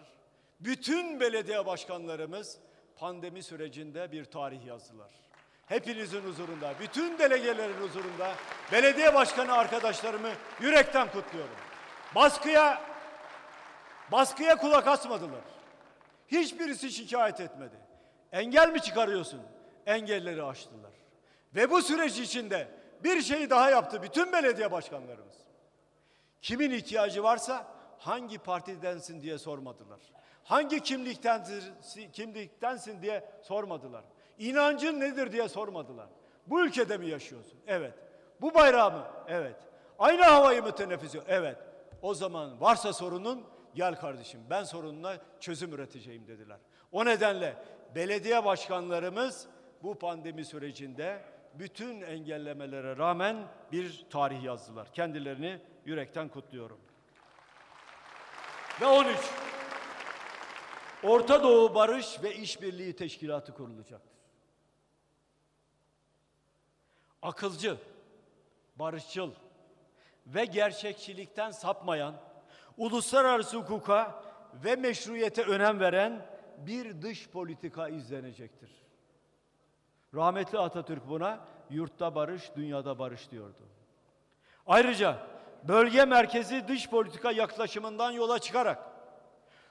[0.61, 2.59] bütün belediye başkanlarımız
[2.97, 5.11] pandemi sürecinde bir tarih yazdılar.
[5.67, 8.35] Hepinizin huzurunda, bütün delegelerin huzurunda
[8.73, 10.31] belediye başkanı arkadaşlarımı
[10.61, 11.57] yürekten kutluyorum.
[12.15, 12.83] Baskıya
[14.13, 15.45] baskıya kulak asmadılar.
[16.29, 17.77] Hiçbirisi şikayet etmedi.
[18.33, 19.41] Engel mi çıkarıyorsun?
[19.87, 20.93] Engelleri aştılar.
[21.55, 22.69] Ve bu süreç içinde
[23.05, 25.37] bir şeyi daha yaptı bütün belediye başkanlarımız.
[26.43, 27.67] Kimin ihtiyacı varsa
[27.99, 30.01] hangi partidensin diye sormadılar.
[30.45, 31.63] Hangi kimliktensin,
[32.13, 34.05] kimliktensin diye sormadılar.
[34.39, 36.09] İnancın nedir diye sormadılar.
[36.47, 37.59] Bu ülkede mi yaşıyorsun?
[37.67, 37.95] Evet.
[38.41, 39.07] Bu bayrağı mı?
[39.29, 39.57] Evet.
[39.99, 41.25] Aynı havayı mı teneffüs ediyor?
[41.29, 41.59] Evet.
[42.03, 43.45] O zaman varsa sorunun
[43.75, 46.59] gel kardeşim ben sorununa çözüm üreteceğim dediler.
[46.93, 47.57] O nedenle
[47.95, 49.47] belediye başkanlarımız
[49.83, 51.23] bu pandemi sürecinde
[51.59, 53.37] bütün engellemelere rağmen
[53.73, 54.93] bir tarih yazdılar.
[54.93, 56.81] Kendilerini yürekten kutluyorum.
[58.81, 59.17] Ve 13.
[61.03, 64.15] Orta Doğu Barış ve İşbirliği Teşkilatı kurulacaktır.
[67.23, 67.77] Akılcı,
[68.77, 69.33] barışçıl
[70.27, 72.15] ve gerçekçilikten sapmayan,
[72.77, 74.25] uluslararası hukuka
[74.65, 76.27] ve meşruiyete önem veren
[76.59, 78.84] bir dış politika izlenecektir.
[80.15, 83.63] Rahmetli Atatürk buna yurtta barış, dünyada barış diyordu.
[84.67, 85.17] Ayrıca
[85.63, 88.79] bölge merkezi dış politika yaklaşımından yola çıkarak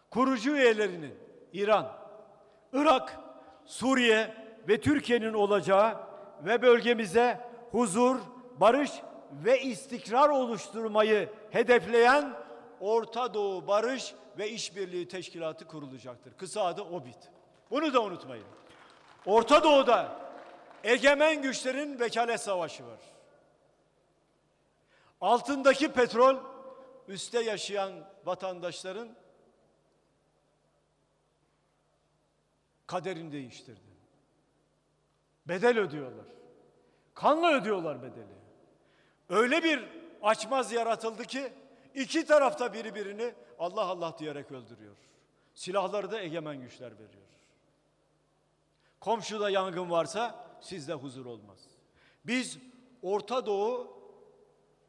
[0.10, 1.16] kurucu üyelerinin
[1.54, 1.92] İran,
[2.74, 3.20] Irak,
[3.66, 4.34] Suriye
[4.68, 5.98] ve Türkiye'nin olacağı
[6.46, 8.20] ve bölgemize huzur,
[8.58, 8.92] barış
[9.32, 12.34] ve istikrar oluşturmayı hedefleyen
[12.80, 16.34] Orta Doğu Barış ve İşbirliği Teşkilatı kurulacaktır.
[16.38, 17.30] Kısa adı OBİT.
[17.72, 18.46] Bunu da unutmayın.
[19.26, 20.23] Orta Doğu'da
[20.84, 23.00] egemen güçlerin vekalet savaşı var.
[25.22, 26.38] Altındaki petrol
[27.08, 27.94] üste yaşayan
[28.26, 29.10] vatandaşların
[32.88, 33.94] kaderini değiştirdi.
[35.46, 36.26] Bedel ödüyorlar.
[37.14, 38.44] Kanla ödüyorlar bedeli.
[39.30, 39.90] Öyle bir
[40.22, 41.54] açmaz yaratıldı ki
[41.96, 44.96] iki tarafta biri birini Allah Allah diyerek öldürüyor.
[45.54, 47.24] Silahları da egemen güçler veriyor.
[49.00, 51.60] Komşuda yangın varsa sizde huzur olmaz.
[52.26, 52.58] Biz
[53.02, 54.04] Orta Doğu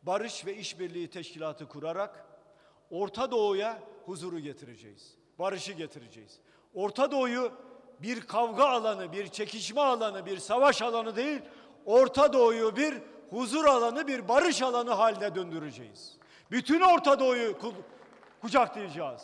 [0.02, 2.26] Barış ve İşbirliği Teşkilatı kurarak
[2.90, 5.14] Orta Doğu'ya huzuru getireceğiz.
[5.38, 6.38] Barışı getireceğiz.
[6.74, 7.52] Orta Doğu'yu
[8.02, 11.42] bir kavga alanı, bir çekişme alanı, bir savaş alanı değil,
[11.84, 16.16] Orta Doğu'yu bir huzur alanı, bir barış alanı haline döndüreceğiz.
[16.50, 17.74] Bütün Orta Doğu'yu ku-
[18.40, 19.22] kucaklayacağız.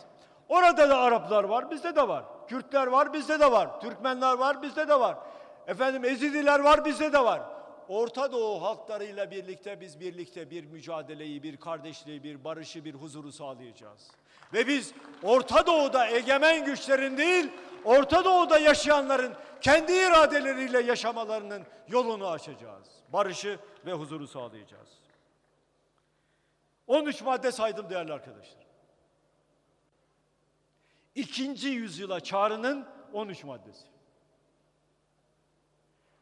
[0.49, 2.25] Orada da Araplar var, bizde de var.
[2.49, 3.81] Kürtler var, bizde de var.
[3.81, 5.19] Türkmenler var, bizde de var.
[5.67, 7.43] Efendim Ezidiler var, bizde de var.
[7.89, 14.11] Orta Doğu halklarıyla birlikte biz birlikte bir mücadeleyi, bir kardeşliği, bir barışı, bir huzuru sağlayacağız.
[14.53, 17.51] Ve biz Orta Doğu'da egemen güçlerin değil,
[17.85, 22.89] Orta Doğu'da yaşayanların kendi iradeleriyle yaşamalarının yolunu açacağız.
[23.09, 24.89] Barışı ve huzuru sağlayacağız.
[26.87, 28.67] 13 madde saydım değerli arkadaşlar.
[31.15, 33.85] İkinci yüzyıla çağrının 13 maddesi.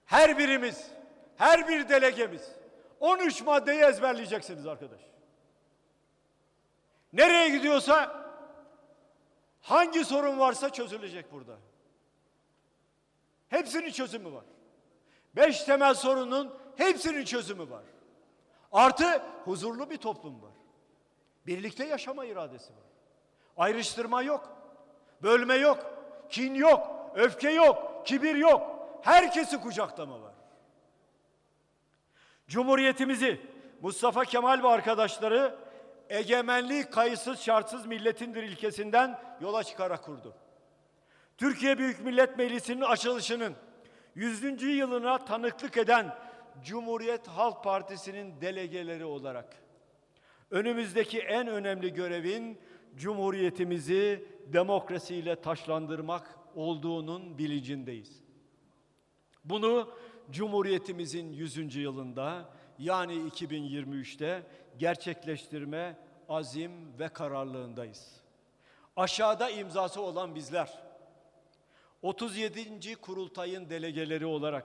[0.08, 0.86] Her birimiz,
[1.36, 2.52] her bir delegemiz
[3.00, 5.00] 13 maddeyi ezberleyeceksiniz arkadaş.
[7.12, 8.24] Nereye gidiyorsa
[9.60, 11.56] hangi sorun varsa çözülecek burada.
[13.48, 14.44] Hepsinin çözümü var.
[15.36, 17.84] Beş temel sorunun hepsinin çözümü var.
[18.72, 20.52] Artı huzurlu bir toplum var.
[21.46, 22.88] Birlikte yaşama iradesi var.
[23.56, 24.56] Ayrıştırma yok.
[25.22, 25.86] Bölme yok.
[26.30, 27.10] Kin yok.
[27.14, 28.06] Öfke yok.
[28.06, 28.77] Kibir yok.
[29.02, 30.34] Herkesi kucaklama var.
[32.48, 33.40] Cumhuriyetimizi
[33.82, 35.56] Mustafa Kemal ve arkadaşları
[36.08, 40.34] egemenlik kayıtsız şartsız milletindir ilkesinden yola çıkarak kurdu.
[41.36, 43.54] Türkiye Büyük Millet Meclisi'nin açılışının
[44.14, 44.62] 100.
[44.62, 46.14] yılına tanıklık eden
[46.64, 49.56] Cumhuriyet Halk Partisi'nin delegeleri olarak
[50.50, 52.58] önümüzdeki en önemli görevin
[52.96, 58.27] Cumhuriyetimizi demokrasiyle taşlandırmak olduğunun bilincindeyiz.
[59.48, 59.90] Bunu
[60.30, 61.76] Cumhuriyetimizin 100.
[61.76, 62.48] yılında
[62.78, 64.42] yani 2023'te
[64.78, 65.96] gerçekleştirme
[66.28, 68.20] azim ve kararlılığındayız.
[68.96, 70.82] Aşağıda imzası olan bizler
[72.02, 72.96] 37.
[72.96, 74.64] kurultayın delegeleri olarak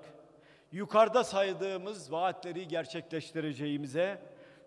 [0.72, 4.22] yukarıda saydığımız vaatleri gerçekleştireceğimize,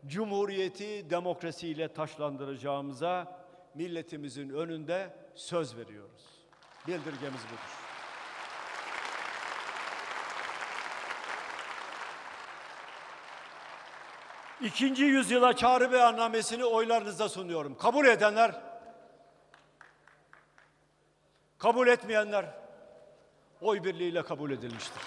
[0.07, 3.41] Cumhuriyeti demokrasiyle taşlandıracağımıza
[3.75, 6.23] milletimizin önünde söz veriyoruz.
[6.87, 7.86] Bildirgemiz budur.
[14.61, 17.79] İkinci yüzyıla çağrı beyannamesini oylarınıza sunuyorum.
[17.79, 18.61] Kabul edenler,
[21.59, 22.47] kabul etmeyenler
[23.61, 25.03] oy birliğiyle kabul edilmiştir.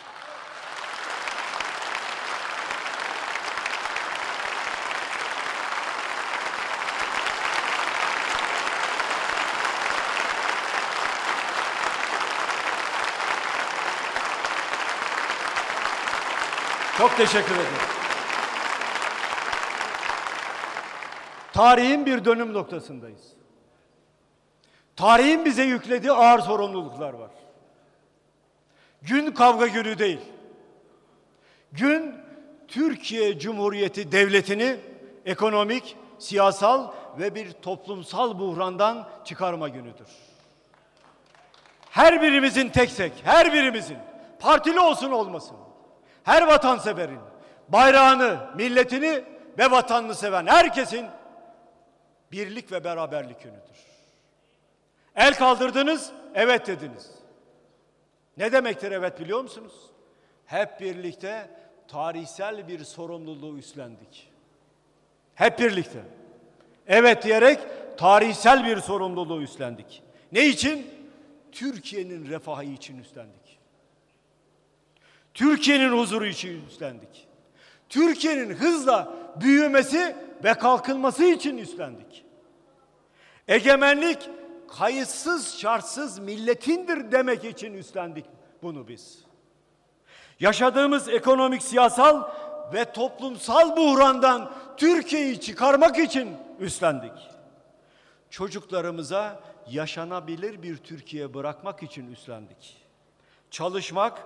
[16.97, 17.98] Çok teşekkür ederim.
[21.59, 23.21] Tarihin bir dönüm noktasındayız.
[24.95, 27.31] Tarihin bize yüklediği ağır sorumluluklar var.
[29.01, 30.19] Gün kavga günü değil.
[31.71, 32.15] Gün
[32.67, 34.77] Türkiye Cumhuriyeti Devleti'ni
[35.25, 40.07] ekonomik, siyasal ve bir toplumsal buhrandan çıkarma günüdür.
[41.89, 43.97] Her birimizin tek tek, her birimizin
[44.39, 45.57] partili olsun olmasın.
[46.23, 47.19] Her vatanseverin
[47.69, 49.23] bayrağını, milletini
[49.57, 51.05] ve vatanını seven herkesin
[52.31, 53.89] birlik ve beraberlik günüdür.
[55.15, 57.11] El kaldırdınız, evet dediniz.
[58.37, 59.73] Ne demektir evet biliyor musunuz?
[60.45, 61.49] Hep birlikte
[61.87, 64.31] tarihsel bir sorumluluğu üstlendik.
[65.35, 65.99] Hep birlikte.
[66.87, 67.59] Evet diyerek
[67.97, 70.03] tarihsel bir sorumluluğu üstlendik.
[70.31, 70.87] Ne için?
[71.51, 73.59] Türkiye'nin refahı için üstlendik.
[75.33, 77.27] Türkiye'nin huzuru için üstlendik.
[77.89, 82.25] Türkiye'nin hızla büyümesi ve kalkınması için üstlendik.
[83.47, 84.29] Egemenlik
[84.67, 88.25] kayıtsız şartsız milletindir demek için üstlendik
[88.61, 89.25] bunu biz.
[90.39, 92.29] Yaşadığımız ekonomik, siyasal
[92.73, 97.11] ve toplumsal buhrandan Türkiye'yi çıkarmak için üstlendik.
[98.29, 99.39] Çocuklarımıza
[99.69, 102.77] yaşanabilir bir Türkiye bırakmak için üstlendik.
[103.51, 104.23] Çalışmak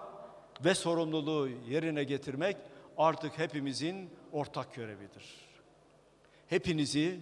[0.65, 2.57] ve sorumluluğu yerine getirmek
[2.97, 5.42] artık hepimizin ortak görevidir.
[6.53, 7.19] Hepinizi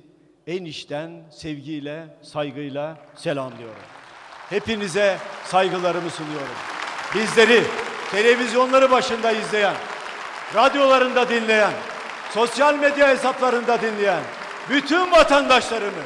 [0.48, 3.82] en içten sevgiyle, saygıyla selamlıyorum.
[4.50, 6.56] Hepinize saygılarımı sunuyorum.
[7.16, 7.64] Bizleri
[8.12, 9.76] televizyonları başında izleyen,
[10.56, 11.72] radyolarında dinleyen,
[12.34, 14.24] sosyal medya hesaplarında dinleyen
[14.70, 16.04] bütün vatandaşlarımı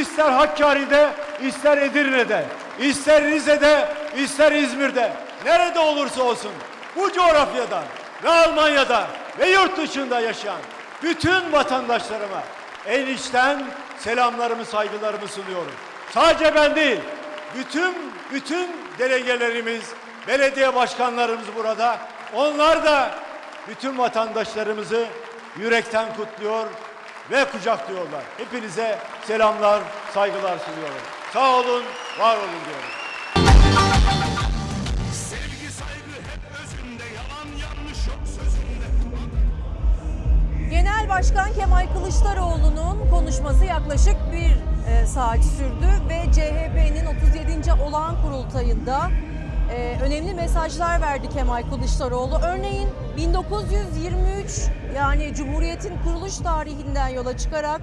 [0.00, 1.10] ister Hakkari'de,
[1.46, 2.46] ister Edirne'de,
[2.80, 3.88] ister Rize'de,
[4.22, 5.12] ister İzmir'de,
[5.44, 6.52] nerede olursa olsun
[6.96, 7.84] bu coğrafyada
[8.24, 9.08] ve Almanya'da
[9.38, 10.60] ve yurt dışında yaşayan
[11.02, 12.42] bütün vatandaşlarıma
[12.86, 13.62] en içten
[13.98, 15.72] selamlarımı, saygılarımı sunuyorum.
[16.14, 17.00] Sadece ben değil,
[17.58, 17.94] bütün
[18.32, 19.82] bütün delegelerimiz,
[20.28, 21.98] belediye başkanlarımız burada.
[22.34, 23.10] Onlar da
[23.68, 25.06] bütün vatandaşlarımızı
[25.58, 26.66] yürekten kutluyor
[27.30, 28.22] ve kucaklıyorlar.
[28.36, 29.80] Hepinize selamlar,
[30.14, 31.00] saygılar sunuyorum.
[31.32, 31.84] Sağ olun,
[32.18, 33.05] var olun diyorum.
[40.70, 44.56] Genel Başkan Kemal Kılıçdaroğlu'nun konuşması yaklaşık bir
[44.92, 47.72] e, saat sürdü ve CHP'nin 37.
[47.72, 49.10] olağan kurultayında
[49.70, 52.38] e, önemli mesajlar verdi Kemal Kılıçdaroğlu.
[52.42, 57.80] Örneğin 1923 yani Cumhuriyet'in kuruluş tarihinden yola çıkarak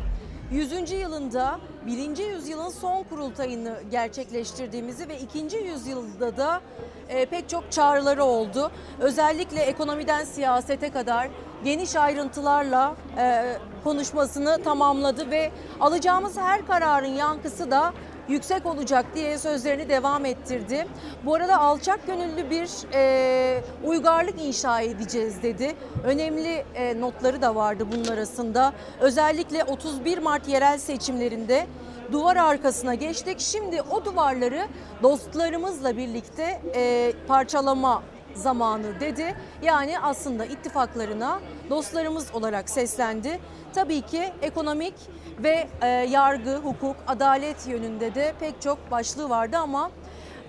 [0.52, 0.92] 100.
[0.92, 2.18] yılında 1.
[2.18, 5.58] yüzyılın son kurultayını gerçekleştirdiğimizi ve 2.
[5.58, 6.62] yüzyılda da
[7.10, 8.72] e, pek çok çağrıları oldu.
[9.00, 11.30] Özellikle ekonomiden siyasete kadar
[11.64, 17.94] geniş ayrıntılarla e, konuşmasını tamamladı ve alacağımız her kararın yankısı da
[18.28, 20.88] yüksek olacak diye sözlerini devam ettirdi.
[21.26, 25.76] Bu arada alçak gönüllü bir e, uygarlık inşa edeceğiz dedi.
[26.04, 28.74] Önemli e, notları da vardı bunun arasında.
[29.00, 31.68] Özellikle 31 Mart yerel seçimlerinde
[32.12, 33.40] duvar arkasına geçtik.
[33.40, 34.68] Şimdi o duvarları
[35.04, 38.04] dostlarımızla birlikte e, parçalama
[38.36, 39.36] zamanı dedi.
[39.62, 43.40] Yani aslında ittifaklarına dostlarımız olarak seslendi.
[43.76, 44.94] Tabii ki ekonomik
[45.40, 49.92] ve e, yargı, hukuk, adalet yönünde de pek çok başlığı vardı ama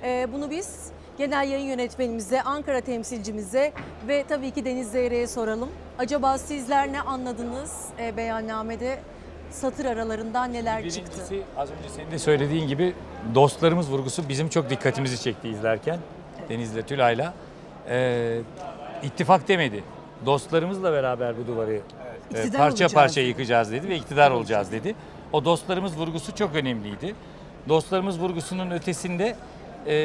[0.02, 0.88] e, bunu biz
[1.18, 3.72] genel yayın yönetmenimize, Ankara temsilcimize
[4.08, 5.68] ve tabii ki Deniz Zeyre'ye soralım.
[5.98, 8.98] Acaba sizler ne anladınız e, beyannamede?
[9.50, 11.12] Satır aralarından neler çıktı?
[11.12, 12.94] Birincisi az önce senin de söylediğin gibi
[13.34, 15.98] dostlarımız vurgusu bizim çok dikkatimizi çekti izlerken
[16.48, 17.34] Deniz'le Tülay'la.
[17.88, 18.40] Ee,
[19.02, 19.84] ittifak demedi.
[20.26, 21.80] Dostlarımızla beraber bu duvarı
[22.30, 23.28] İktidar parça parça dedi.
[23.28, 24.94] yıkacağız dedi ve iktidar olacağız dedi.
[25.32, 27.14] O dostlarımız vurgusu çok önemliydi.
[27.68, 29.36] Dostlarımız vurgusunun ötesinde
[29.86, 29.96] e,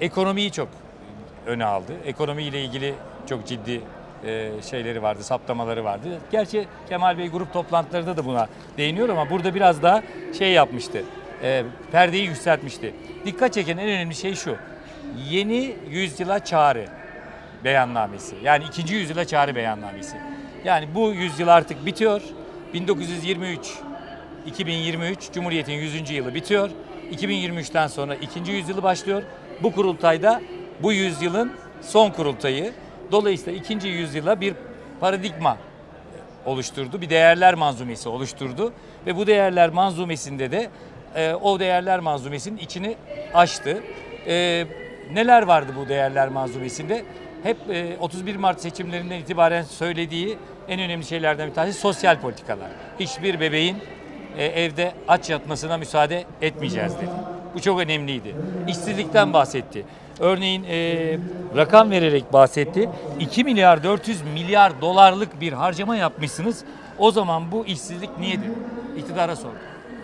[0.00, 0.68] ekonomiyi çok
[1.46, 1.92] öne aldı.
[2.04, 2.94] Ekonomiyle ilgili
[3.28, 3.80] çok ciddi
[4.24, 6.20] e, şeyleri vardı, saptamaları vardı.
[6.32, 10.02] Gerçi Kemal Bey grup toplantılarında da buna değiniyor ama burada biraz daha
[10.38, 11.02] şey yapmıştı.
[11.42, 12.94] E, perdeyi yükseltmişti.
[13.26, 14.56] Dikkat çeken en önemli şey şu.
[15.30, 16.84] Yeni yüzyıla çağrı
[17.64, 18.36] beyannamesi.
[18.42, 20.16] Yani ikinci yüzyıla çağrı beyannamesi.
[20.68, 22.22] Yani bu yüzyıl artık bitiyor.
[22.74, 23.78] 1923
[24.46, 26.10] 2023 Cumhuriyet'in 100.
[26.10, 26.70] yılı bitiyor.
[27.12, 29.22] 2023'ten sonra ikinci yüzyılı başlıyor.
[29.62, 30.40] Bu kurultayda
[30.82, 32.72] bu yüzyılın son kurultayı.
[33.12, 34.54] Dolayısıyla ikinci yüzyıla bir
[35.00, 35.56] paradigma
[36.46, 37.00] oluşturdu.
[37.00, 38.72] Bir değerler manzumesi oluşturdu.
[39.06, 40.70] Ve bu değerler manzumesinde de
[41.14, 42.96] e, o değerler manzumesinin içini
[43.34, 43.82] açtı.
[44.26, 44.66] E,
[45.12, 47.04] neler vardı bu değerler manzumesinde?
[47.42, 50.38] Hep e, 31 Mart seçimlerinden itibaren söylediği
[50.68, 52.68] en önemli şeylerden bir tanesi sosyal politikalar.
[53.00, 53.76] Hiçbir bebeğin
[54.38, 57.10] e, evde aç yatmasına müsaade etmeyeceğiz dedi.
[57.54, 58.34] Bu çok önemliydi.
[58.68, 59.84] İşsizlikten bahsetti.
[60.20, 61.18] Örneğin e,
[61.56, 62.88] rakam vererek bahsetti.
[63.20, 66.64] 2 milyar 400 milyar dolarlık bir harcama yapmışsınız.
[66.98, 68.50] O zaman bu işsizlik niyedir?
[68.96, 69.54] İktidara sordu.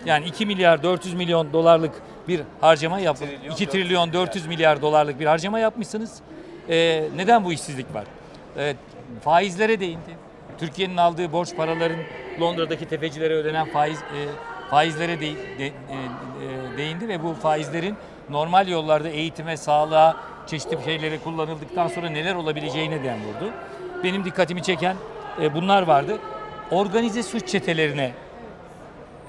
[0.05, 1.91] Yani 2 milyar 400 milyon dolarlık
[2.27, 3.17] bir harcama yap
[3.51, 6.19] 2 trilyon 400 milyar dolarlık bir harcama yapmışsınız.
[6.69, 8.05] E, neden bu işsizlik var?
[8.57, 8.75] E,
[9.21, 10.24] faizlere değindi.
[10.59, 11.99] Türkiye'nin aldığı borç paraların
[12.41, 14.19] Londra'daki tefecilere ödenen faiz e,
[14.69, 15.25] faizlere de,
[15.59, 17.95] de- e, e, değindi ve bu faizlerin
[18.29, 20.17] normal yollarda eğitime, sağlığa,
[20.47, 23.51] çeşitli şeylere kullanıldıktan sonra neler olabileceğine dem vurdu.
[24.03, 24.95] Benim dikkatimi çeken
[25.41, 26.17] e, bunlar vardı.
[26.71, 28.11] Organize suç çetelerine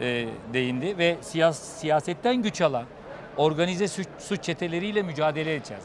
[0.00, 2.84] e, değindi ve siyas, siyasetten güç alan
[3.36, 5.82] organize suç, suç çeteleriyle mücadele edeceğiz.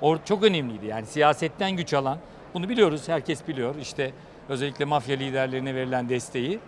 [0.00, 2.18] O çok önemliydi yani siyasetten güç alan
[2.54, 4.10] bunu biliyoruz herkes biliyor işte
[4.48, 6.58] özellikle mafya liderlerine verilen desteği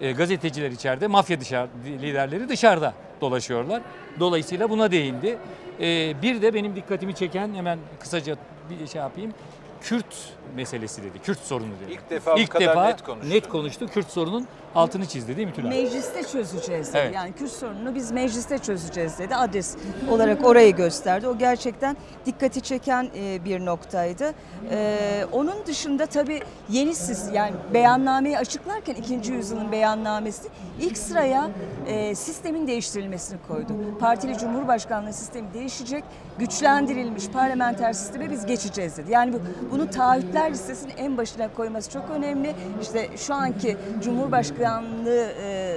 [0.00, 3.82] e, gazeteciler içeride mafya dışarı, liderleri dışarıda dolaşıyorlar.
[4.20, 5.38] Dolayısıyla buna değindi.
[5.80, 8.36] E, bir de benim dikkatimi çeken hemen kısaca
[8.70, 9.32] bir şey yapayım.
[9.80, 11.18] Kürt meselesi dedi.
[11.18, 11.92] Kürt sorunu dedi.
[11.92, 13.30] İlk defa bu kadar net konuştu.
[13.30, 13.86] net konuştu.
[13.88, 15.70] Kürt sorunun altını çizdi değil mi Tülay?
[15.70, 16.98] Mecliste çözeceğiz dedi.
[17.02, 17.14] Evet.
[17.14, 19.36] Yani Kürt sorununu biz mecliste çözeceğiz dedi.
[19.36, 19.76] Adres
[20.10, 21.28] olarak orayı gösterdi.
[21.28, 21.96] O gerçekten
[22.26, 24.34] dikkati çeken e, bir noktaydı.
[24.70, 30.48] E, onun dışında tabii yeni sis yani beyannameyi açıklarken ikinci yüzyılın beyannamesi
[30.80, 31.50] ilk sıraya
[31.86, 33.72] e, sistemin değiştirilmesini koydu.
[34.00, 36.04] Partili Cumhurbaşkanlığı sistemi değişecek,
[36.38, 39.10] güçlendirilmiş parlamenter sisteme biz geçeceğiz dedi.
[39.10, 39.38] Yani bu,
[39.70, 39.90] bunu
[40.32, 42.54] taahhütler listesinin en başına koyması çok önemli.
[42.82, 45.74] İşte şu anki Cumhurbaşkanlığı e,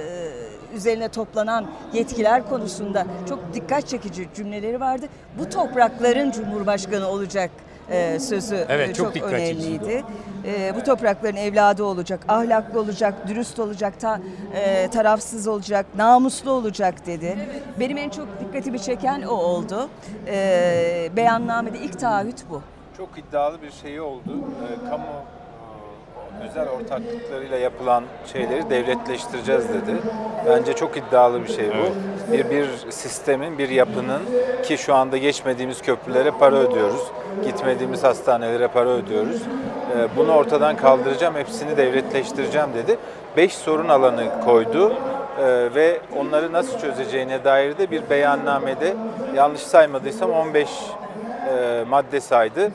[0.74, 5.06] üzerine toplanan yetkiler konusunda çok dikkat çekici cümleleri vardı.
[5.38, 7.50] Bu toprakların Cumhurbaşkanı olacak
[7.90, 9.34] e, sözü Evet, e, çok çok, çekici.
[9.34, 10.04] önemliydi.
[10.44, 14.20] E, bu toprakların evladı olacak, ahlaklı olacak, dürüst olacak, ta,
[14.54, 17.36] e, tarafsız olacak, namuslu olacak dedi.
[17.80, 19.88] Benim en çok dikkatimi çeken o oldu.
[20.26, 22.62] E, beyannamede ilk taahhüt bu.
[22.96, 24.30] Çok iddialı bir şey oldu.
[24.30, 29.96] Ee, kamu e, özel ortaklıklarıyla yapılan şeyleri devletleştireceğiz dedi.
[30.48, 32.32] Bence çok iddialı bir şey bu.
[32.32, 34.22] Bir bir sistemin, bir yapının
[34.62, 37.02] ki şu anda geçmediğimiz köprülere para ödüyoruz.
[37.44, 39.42] Gitmediğimiz hastanelere para ödüyoruz.
[39.42, 42.98] Ee, Bunu ortadan kaldıracağım, hepsini devletleştireceğim dedi.
[43.36, 44.94] Beş sorun alanı koydu
[45.40, 48.94] Ee, ve onları nasıl çözeceğine dair de bir beyannamede
[49.34, 50.68] yanlış saymadıysam 15
[51.46, 52.70] e, madde saydı.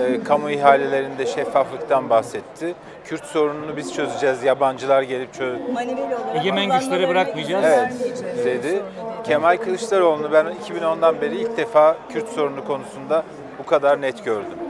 [0.00, 2.74] E, kamu ihalelerinde şeffaflıktan bahsetti.
[3.04, 5.58] Kürt sorununu biz çözeceğiz, yabancılar gelip çöz...
[6.34, 7.64] Egemen güçleri bırakmayacağız.
[7.64, 8.82] Evet dedi.
[9.24, 13.24] Kemal Kılıçdaroğlu'nu ben 2010'dan beri ilk defa Kürt sorunu konusunda
[13.58, 14.63] bu kadar net gördüm.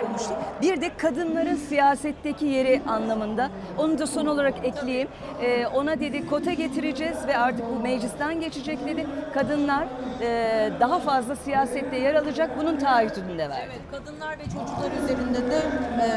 [0.00, 0.34] Konuştu.
[0.62, 3.50] Bir de kadınların siyasetteki yeri anlamında.
[3.78, 5.08] Onu da son olarak ekleyeyim.
[5.42, 9.06] Ee, ona dedi kota getireceğiz ve artık bu meclisten geçecek dedi.
[9.34, 9.86] Kadınlar
[10.20, 12.50] e, daha fazla siyasette yer alacak.
[12.58, 13.70] Bunun taahhütünü de verdi.
[13.70, 15.62] Evet, kadınlar ve çocuklar üzerinde de
[16.02, 16.08] e,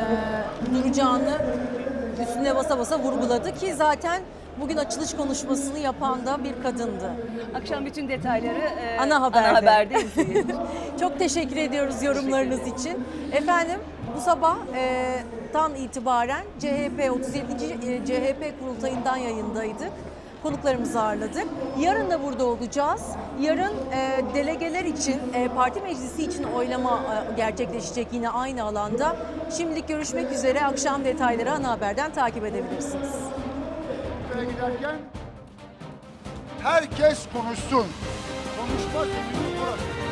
[0.75, 1.37] duracağını
[2.21, 4.21] üstüne basa basa vurguladı ki zaten
[4.61, 7.13] bugün açılış konuşmasını yapan da bir kadındı.
[7.55, 9.47] Akşam bütün detayları e, Ana haberde.
[9.47, 9.95] Ana haberde.
[10.99, 13.05] Çok teşekkür ediyoruz yorumlarınız için.
[13.31, 13.79] Efendim
[14.17, 15.13] bu sabah e,
[15.53, 17.63] tan itibaren CHP 37.
[17.91, 19.91] e, CHP kurultayından yayındaydık.
[20.43, 21.45] Konuklarımızı ağırladık.
[21.79, 23.01] Yarın da burada olacağız.
[23.41, 29.15] Yarın e, delegeler için, e, parti meclisi için oylama e, gerçekleşecek yine aynı alanda.
[29.57, 30.65] Şimdilik görüşmek üzere.
[30.65, 33.11] Akşam detayları ana haberden takip edebilirsiniz.
[34.33, 34.95] Buraya giderken
[36.63, 37.87] herkes konuşsun.
[38.57, 40.02] Konuşma günü burası.